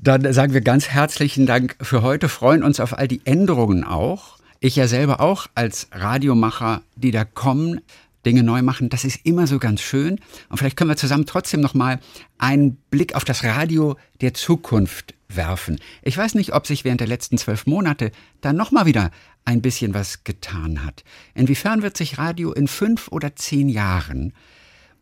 Dann 0.00 0.30
sagen 0.32 0.52
wir 0.52 0.60
ganz 0.60 0.88
herzlichen 0.88 1.46
Dank 1.46 1.76
für 1.80 2.02
heute, 2.02 2.28
freuen 2.28 2.62
uns 2.62 2.80
auf 2.80 2.98
all 2.98 3.08
die 3.08 3.22
Änderungen 3.24 3.84
auch. 3.84 4.38
Ich 4.60 4.76
ja 4.76 4.88
selber 4.88 5.20
auch 5.20 5.46
als 5.54 5.88
Radiomacher, 5.92 6.82
die 6.96 7.10
da 7.10 7.24
kommen, 7.24 7.80
Dinge 8.24 8.42
neu 8.42 8.62
machen, 8.62 8.88
das 8.88 9.04
ist 9.04 9.20
immer 9.24 9.46
so 9.46 9.58
ganz 9.58 9.80
schön. 9.80 10.18
Und 10.48 10.56
vielleicht 10.56 10.76
können 10.76 10.90
wir 10.90 10.96
zusammen 10.96 11.26
trotzdem 11.26 11.60
noch 11.60 11.74
mal 11.74 12.00
einen 12.38 12.76
Blick 12.90 13.14
auf 13.14 13.24
das 13.24 13.44
Radio 13.44 13.96
der 14.20 14.34
Zukunft 14.34 15.14
werfen. 15.36 15.78
Ich 16.02 16.16
weiß 16.16 16.34
nicht, 16.34 16.52
ob 16.54 16.66
sich 16.66 16.84
während 16.84 17.00
der 17.00 17.08
letzten 17.08 17.38
zwölf 17.38 17.66
Monate 17.66 18.10
da 18.40 18.52
noch 18.52 18.70
mal 18.70 18.86
wieder 18.86 19.10
ein 19.44 19.62
bisschen 19.62 19.94
was 19.94 20.24
getan 20.24 20.84
hat. 20.84 21.04
Inwiefern 21.34 21.82
wird 21.82 21.96
sich 21.96 22.18
Radio 22.18 22.52
in 22.52 22.68
fünf 22.68 23.08
oder 23.08 23.36
zehn 23.36 23.68
Jahren 23.68 24.32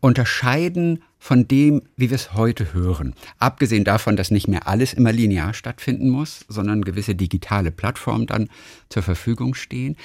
unterscheiden 0.03 1.01
von 1.17 1.47
dem, 1.47 1.81
wie 1.95 2.09
wir 2.09 2.15
es 2.15 2.33
heute 2.33 2.73
hören. 2.73 3.15
Abgesehen 3.39 3.85
davon, 3.85 4.17
dass 4.17 4.31
nicht 4.31 4.49
mehr 4.49 4.67
alles 4.67 4.93
immer 4.93 5.13
linear 5.13 5.53
stattfinden 5.53 6.09
muss, 6.09 6.43
sondern 6.49 6.83
gewisse 6.83 7.15
digitale 7.15 7.71
Plattformen 7.71 8.27
dann 8.27 8.49
zur 8.89 9.01
Verfügung 9.01 9.53
stehen. 9.55 9.95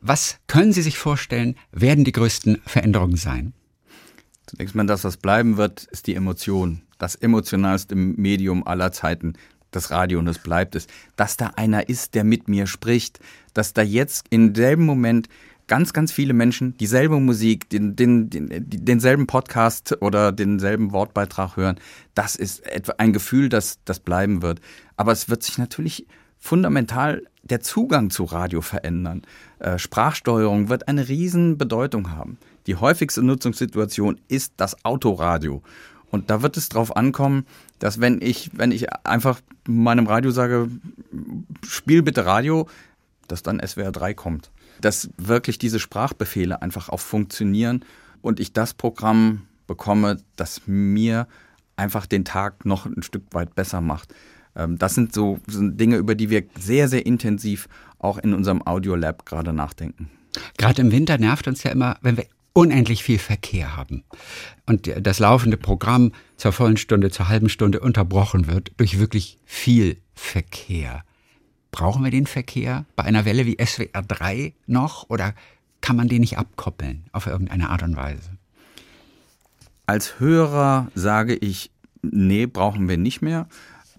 Was 0.00 0.38
können 0.48 0.72
Sie 0.72 0.82
sich 0.82 0.98
vorstellen, 0.98 1.54
werden 1.70 2.04
die 2.04 2.10
größten 2.10 2.60
Veränderungen 2.66 3.16
sein? 3.16 3.52
Zunächst 4.46 4.74
mal 4.74 4.86
das, 4.86 5.04
was 5.04 5.16
bleiben 5.16 5.56
wird, 5.56 5.84
ist 5.84 6.08
die 6.08 6.16
Emotion. 6.16 6.82
Das 6.98 7.14
emotionalste 7.14 7.94
Medium 7.94 8.66
aller 8.66 8.90
Zeiten 8.90 9.34
das 9.74 9.90
Radio 9.90 10.18
und 10.18 10.28
es 10.28 10.38
bleibt 10.38 10.74
es, 10.74 10.86
dass 11.16 11.36
da 11.36 11.52
einer 11.56 11.88
ist, 11.88 12.14
der 12.14 12.24
mit 12.24 12.48
mir 12.48 12.66
spricht, 12.66 13.20
dass 13.52 13.72
da 13.72 13.82
jetzt 13.82 14.26
im 14.30 14.54
selben 14.54 14.86
Moment 14.86 15.28
ganz, 15.66 15.92
ganz 15.92 16.12
viele 16.12 16.34
Menschen 16.34 16.76
dieselbe 16.78 17.18
Musik, 17.20 17.68
den, 17.70 17.96
den, 17.96 18.30
den, 18.30 18.48
denselben 18.50 19.26
Podcast 19.26 19.96
oder 20.00 20.32
denselben 20.32 20.92
Wortbeitrag 20.92 21.56
hören. 21.56 21.80
Das 22.14 22.36
ist 22.36 22.62
ein 22.98 23.12
Gefühl, 23.12 23.48
das, 23.48 23.78
das 23.84 24.00
bleiben 24.00 24.42
wird. 24.42 24.60
Aber 24.96 25.12
es 25.12 25.28
wird 25.28 25.42
sich 25.42 25.58
natürlich 25.58 26.06
fundamental 26.38 27.22
der 27.42 27.60
Zugang 27.60 28.10
zu 28.10 28.24
Radio 28.24 28.60
verändern. 28.60 29.22
Äh, 29.58 29.78
Sprachsteuerung 29.78 30.68
wird 30.68 30.88
eine 30.88 31.08
riesen 31.08 31.56
Bedeutung 31.56 32.10
haben. 32.10 32.38
Die 32.66 32.76
häufigste 32.76 33.22
Nutzungssituation 33.22 34.20
ist 34.28 34.54
das 34.56 34.84
Autoradio. 34.84 35.62
Und 36.14 36.30
da 36.30 36.42
wird 36.42 36.56
es 36.56 36.68
darauf 36.68 36.96
ankommen, 36.96 37.44
dass 37.80 38.00
wenn 38.00 38.22
ich, 38.22 38.52
wenn 38.54 38.70
ich 38.70 38.92
einfach 39.04 39.40
meinem 39.66 40.06
Radio 40.06 40.30
sage, 40.30 40.68
spiel 41.66 42.02
bitte 42.02 42.24
Radio, 42.24 42.68
dass 43.26 43.42
dann 43.42 43.60
SWR 43.60 43.90
3 43.90 44.14
kommt. 44.14 44.52
Dass 44.80 45.10
wirklich 45.16 45.58
diese 45.58 45.80
Sprachbefehle 45.80 46.62
einfach 46.62 46.88
auch 46.88 47.00
funktionieren 47.00 47.84
und 48.22 48.38
ich 48.38 48.52
das 48.52 48.74
Programm 48.74 49.42
bekomme, 49.66 50.18
das 50.36 50.62
mir 50.66 51.26
einfach 51.74 52.06
den 52.06 52.24
Tag 52.24 52.64
noch 52.64 52.86
ein 52.86 53.02
Stück 53.02 53.24
weit 53.32 53.56
besser 53.56 53.80
macht. 53.80 54.14
Ähm, 54.54 54.78
das 54.78 54.94
sind 54.94 55.12
so 55.12 55.40
sind 55.48 55.80
Dinge, 55.80 55.96
über 55.96 56.14
die 56.14 56.30
wir 56.30 56.44
sehr, 56.56 56.86
sehr 56.86 57.04
intensiv 57.06 57.68
auch 57.98 58.18
in 58.18 58.34
unserem 58.34 58.64
Audiolab 58.64 59.26
gerade 59.26 59.52
nachdenken. 59.52 60.10
Gerade 60.58 60.80
im 60.80 60.92
Winter 60.92 61.18
nervt 61.18 61.48
uns 61.48 61.64
ja 61.64 61.72
immer, 61.72 61.96
wenn 62.02 62.16
wir 62.16 62.26
unendlich 62.54 63.02
viel 63.02 63.18
Verkehr 63.18 63.76
haben 63.76 64.04
und 64.66 64.90
das 65.00 65.18
laufende 65.18 65.56
Programm 65.56 66.12
zur 66.36 66.52
vollen 66.52 66.76
Stunde, 66.76 67.10
zur 67.10 67.28
halben 67.28 67.48
Stunde 67.48 67.80
unterbrochen 67.80 68.46
wird 68.46 68.72
durch 68.78 68.98
wirklich 68.98 69.38
viel 69.44 69.98
Verkehr. 70.14 71.04
Brauchen 71.72 72.04
wir 72.04 72.12
den 72.12 72.26
Verkehr 72.26 72.86
bei 72.94 73.02
einer 73.02 73.24
Welle 73.24 73.44
wie 73.44 73.58
SWR 73.62 74.02
3 74.02 74.54
noch 74.66 75.10
oder 75.10 75.34
kann 75.80 75.96
man 75.96 76.08
den 76.08 76.20
nicht 76.20 76.38
abkoppeln 76.38 77.04
auf 77.12 77.26
irgendeine 77.26 77.68
Art 77.70 77.82
und 77.82 77.96
Weise? 77.96 78.30
Als 79.86 80.20
Hörer 80.20 80.90
sage 80.94 81.34
ich, 81.34 81.72
nee, 82.02 82.46
brauchen 82.46 82.88
wir 82.88 82.96
nicht 82.96 83.20
mehr 83.20 83.48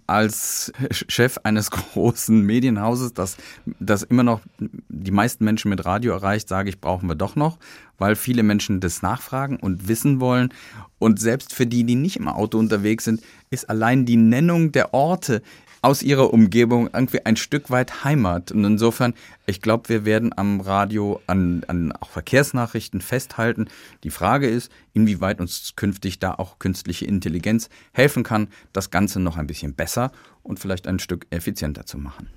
als 0.07 0.71
Chef 0.91 1.37
eines 1.43 1.71
großen 1.93 2.41
Medienhauses, 2.41 3.13
das, 3.13 3.37
das 3.79 4.03
immer 4.03 4.23
noch 4.23 4.41
die 4.59 5.11
meisten 5.11 5.45
Menschen 5.45 5.69
mit 5.69 5.85
Radio 5.85 6.13
erreicht, 6.13 6.47
sage 6.47 6.69
ich, 6.69 6.79
brauchen 6.79 7.07
wir 7.07 7.15
doch 7.15 7.35
noch, 7.35 7.57
weil 7.97 8.15
viele 8.15 8.43
Menschen 8.43 8.79
das 8.79 9.01
nachfragen 9.01 9.57
und 9.57 9.87
wissen 9.87 10.19
wollen. 10.19 10.53
Und 10.99 11.19
selbst 11.19 11.53
für 11.53 11.65
die, 11.65 11.83
die 11.83 11.95
nicht 11.95 12.17
im 12.17 12.27
Auto 12.27 12.57
unterwegs 12.57 13.03
sind, 13.03 13.21
ist 13.49 13.69
allein 13.69 14.05
die 14.05 14.17
Nennung 14.17 14.71
der 14.71 14.93
Orte, 14.93 15.41
aus 15.85 16.01
ihrer 16.01 16.33
Umgebung 16.33 16.89
irgendwie 16.91 17.23
ein 17.27 17.35
Stück 17.35 17.69
weit 17.69 18.03
Heimat. 18.03 18.51
Und 18.51 18.63
insofern, 18.63 19.13
ich 19.45 19.61
glaube, 19.61 19.87
wir 19.87 20.03
werden 20.03 20.35
am 20.35 20.59
Radio 20.59 21.21
an, 21.27 21.63
an 21.67 21.91
auch 21.91 22.09
Verkehrsnachrichten 22.09 23.01
festhalten. 23.01 23.67
Die 24.03 24.09
Frage 24.09 24.49
ist, 24.49 24.71
inwieweit 24.93 25.39
uns 25.39 25.73
künftig 25.75 26.17
da 26.17 26.33
auch 26.33 26.57
künstliche 26.57 27.05
Intelligenz 27.05 27.69
helfen 27.91 28.23
kann, 28.23 28.47
das 28.73 28.89
Ganze 28.89 29.19
noch 29.19 29.37
ein 29.37 29.45
bisschen 29.45 29.75
besser 29.75 30.11
und 30.41 30.59
vielleicht 30.59 30.87
ein 30.87 30.97
Stück 30.97 31.27
effizienter 31.29 31.85
zu 31.85 31.99
machen. 31.99 32.29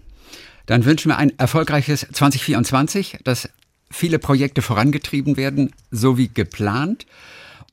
Dann 0.67 0.85
wünschen 0.85 1.11
wir 1.11 1.17
ein 1.17 1.33
erfolgreiches 1.39 2.07
2024, 2.13 3.21
dass 3.25 3.49
viele 3.91 4.19
Projekte 4.19 4.61
vorangetrieben 4.61 5.39
werden, 5.39 5.73
so 5.91 6.19
wie 6.19 6.29
geplant. 6.29 7.07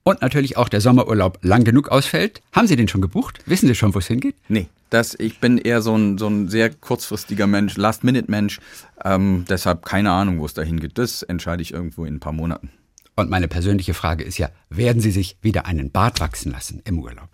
Und 0.04 0.22
natürlich 0.22 0.56
auch 0.56 0.70
der 0.70 0.80
Sommerurlaub 0.80 1.40
lang 1.42 1.66
genug 1.66 1.90
ausfällt. 1.90 2.42
Haben 2.54 2.68
Sie 2.68 2.78
den 2.78 2.88
schon 2.88 3.02
gebucht? 3.02 3.42
Wissen 3.46 3.68
Sie 3.68 3.76
schon, 3.76 3.94
wo 3.94 4.00
es 4.00 4.08
hingeht? 4.08 4.36
Nee, 4.48 4.70
das, 4.90 5.16
ich 5.20 5.40
bin 5.40 5.58
eher 5.58 5.82
so 5.82 5.96
ein, 5.96 6.18
so 6.18 6.28
ein 6.28 6.48
sehr 6.48 6.70
kurzfristiger 6.70 7.48
Mensch, 7.48 7.78
Last-Minute-Mensch. 7.78 8.60
Ähm, 9.04 9.46
deshalb 9.50 9.86
keine 9.86 10.12
Ahnung, 10.12 10.40
wo 10.40 10.46
es 10.46 10.54
dahin 10.54 10.80
geht. 10.80 10.98
Das 10.98 11.24
entscheide 11.24 11.62
ich 11.62 11.74
irgendwo 11.74 12.06
in 12.06 12.16
ein 12.16 12.20
paar 12.20 12.34
Monaten. 12.34 12.72
Und 13.16 13.30
meine 13.30 13.48
persönliche 13.48 13.94
Frage 13.94 14.24
ist 14.24 14.38
ja, 14.38 14.50
werden 14.70 15.02
Sie 15.02 15.12
sich 15.12 15.38
wieder 15.42 15.66
einen 15.66 15.92
Bart 15.92 16.20
wachsen 16.20 16.52
lassen 16.52 16.82
im 16.86 17.00
Urlaub? 17.00 17.30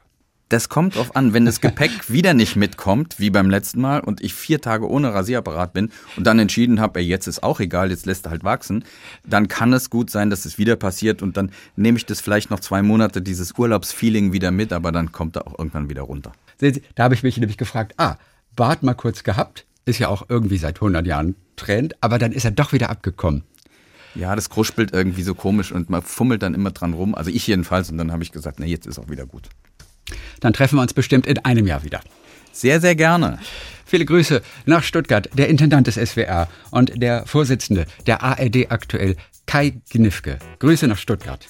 Das 0.52 0.68
kommt 0.68 0.97
drauf 0.97 1.16
an, 1.16 1.34
wenn 1.34 1.45
das 1.45 1.62
Gepäck 1.62 1.91
wieder 2.10 2.34
nicht 2.34 2.58
mitkommt, 2.58 3.22
wie 3.22 3.30
beim 3.30 3.49
letzten 3.49 3.80
Mal, 3.80 4.02
und 4.02 4.22
ich 4.22 4.34
vier 4.34 4.60
Tage 4.60 4.89
ohne 4.89 5.14
Rasierapparat 5.14 5.72
bin 5.72 5.91
und 6.18 6.28
dann 6.28 6.39
entschieden 6.39 6.82
habe, 6.82 6.99
ey, 6.99 7.06
jetzt 7.06 7.26
ist 7.26 7.41
auch 7.41 7.62
egal, 7.62 7.89
jetzt 7.89 8.06
lässt 8.06 8.28
er 8.28 8.32
halt 8.32 8.43
wachsen, 8.43 8.84
dann 9.26 9.47
kann 9.47 9.72
es 9.72 9.89
gut 9.89 10.10
sein, 10.10 10.30
dass 10.30 10.43
es 10.43 10.58
wieder 10.58 10.76
passiert 10.76 11.22
und 11.22 11.38
dann 11.38 11.52
nehme 11.78 11.97
ich 11.97 12.06
das 12.06 12.20
vielleicht 12.20 12.52
noch 12.52 12.60
zwei 12.60 12.82
Monate, 12.82 13.22
dieses 13.22 13.58
Urlaubsfeeling 13.58 14.34
wieder 14.34 14.52
mit, 14.52 14.74
aber 14.74 14.91
dann 14.91 15.14
kommt 15.14 15.38
er 15.38 15.47
auch 15.47 15.58
irgendwann 15.58 15.89
wieder 15.89 16.02
runter. 16.02 16.34
Sehen 16.60 16.74
Sie, 16.74 16.82
da 16.95 17.04
habe 17.04 17.16
ich 17.16 17.24
mich 17.24 17.38
nämlich 17.38 17.58
gefragt, 17.58 17.93
ah, 17.95 18.18
Bart 18.58 18.84
mal 18.84 18.93
kurz 18.93 19.24
gehabt, 19.24 19.66
ist 19.86 19.99
ja 19.99 20.10
auch 20.10 20.26
irgendwie 20.28 20.58
seit 20.58 20.76
100 20.76 21.08
Jahren 21.08 21.36
Trend, 21.56 21.95
aber 22.02 22.20
dann 22.20 22.34
ist 22.34 22.43
er 22.43 22.52
doch 22.52 22.74
wieder 22.74 22.89
abgekommen. 22.89 23.45
Ja, 24.16 24.36
das 24.36 24.49
kruspelt 24.49 24.91
irgendwie 24.91 25.24
so 25.24 25.34
komisch 25.34 25.72
und 25.72 25.89
man 25.89 26.02
fummelt 26.02 26.43
dann 26.43 26.54
immer 26.54 26.72
dran 26.72 26.91
rum. 26.91 27.16
Also 27.16 27.32
ich 27.32 27.47
jedenfalls. 27.47 27.89
Und 27.89 27.97
dann 27.97 28.12
habe 28.12 28.24
ich 28.24 28.34
gesagt, 28.34 28.60
na 28.60 28.66
jetzt 28.66 28.86
ist 28.86 28.99
auch 28.99 29.08
wieder 29.08 29.26
gut. 29.26 29.47
Dann 30.39 30.54
treffen 30.54 30.78
wir 30.78 30.82
uns 30.82 30.93
bestimmt 30.93 31.28
in 31.28 31.39
einem 31.39 31.68
Jahr 31.68 31.84
wieder. 31.84 32.02
Sehr, 32.52 32.82
sehr 32.82 32.95
gerne. 32.95 33.39
Viele 33.86 34.06
Grüße 34.06 34.41
nach 34.66 34.84
Stuttgart, 34.84 35.30
der 35.34 35.49
Intendant 35.49 35.88
des 35.88 35.95
SWR 35.95 36.47
und 36.72 37.02
der 37.02 37.26
Vorsitzende 37.26 37.86
der 38.08 38.24
ARD 38.24 38.72
aktuell, 38.72 39.16
Kai 39.45 39.82
Gnifke. 39.89 40.39
Grüße 40.60 40.88
nach 40.88 40.97
Stuttgart. 40.97 41.45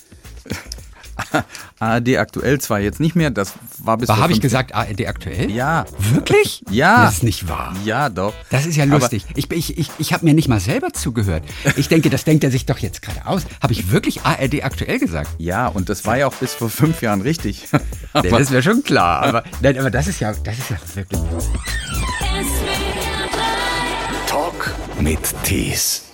ARD 1.79 2.17
aktuell 2.17 2.59
zwar 2.59 2.79
jetzt 2.79 2.99
nicht 2.99 3.15
mehr, 3.15 3.29
das 3.29 3.53
war 3.79 3.97
bis. 3.97 4.09
Habe 4.09 4.33
ich 4.33 4.41
gesagt 4.41 4.73
ARD 4.73 5.07
aktuell? 5.07 5.49
Ja. 5.51 5.85
Wirklich? 5.97 6.63
Ja. 6.69 7.05
Das 7.05 7.15
ist 7.15 7.23
nicht 7.23 7.47
wahr. 7.47 7.75
Ja, 7.85 8.09
doch. 8.09 8.33
Das 8.49 8.65
ist 8.65 8.75
ja 8.75 8.85
lustig. 8.85 9.25
Aber 9.29 9.37
ich 9.37 9.51
ich, 9.51 9.77
ich, 9.77 9.91
ich 9.97 10.13
habe 10.13 10.25
mir 10.25 10.33
nicht 10.33 10.47
mal 10.47 10.59
selber 10.59 10.91
zugehört. 10.93 11.43
Ich 11.75 11.87
denke, 11.87 12.09
das 12.09 12.23
denkt 12.23 12.43
er 12.43 12.51
sich 12.51 12.65
doch 12.65 12.79
jetzt 12.79 13.01
gerade 13.01 13.25
aus. 13.25 13.43
Habe 13.61 13.73
ich 13.73 13.91
wirklich 13.91 14.21
ARD 14.23 14.63
aktuell 14.63 14.99
gesagt? 14.99 15.29
Ja, 15.37 15.67
und 15.67 15.89
das 15.89 16.05
war 16.05 16.17
ja 16.17 16.27
auch 16.27 16.35
bis 16.35 16.53
vor 16.53 16.69
fünf 16.69 17.01
Jahren 17.01 17.21
richtig. 17.21 17.67
nee, 18.23 18.29
das 18.29 18.51
wäre 18.51 18.63
schon 18.63 18.83
klar. 18.83 19.23
Aber, 19.23 19.43
nein, 19.61 19.77
aber 19.77 19.91
das 19.91 20.07
ist 20.07 20.19
ja, 20.19 20.33
das 20.33 20.57
ist 20.57 20.69
ja 20.69 20.77
wirklich. 20.95 21.21
Talk 24.27 24.73
mit 24.99 25.19
Tees. 25.43 26.10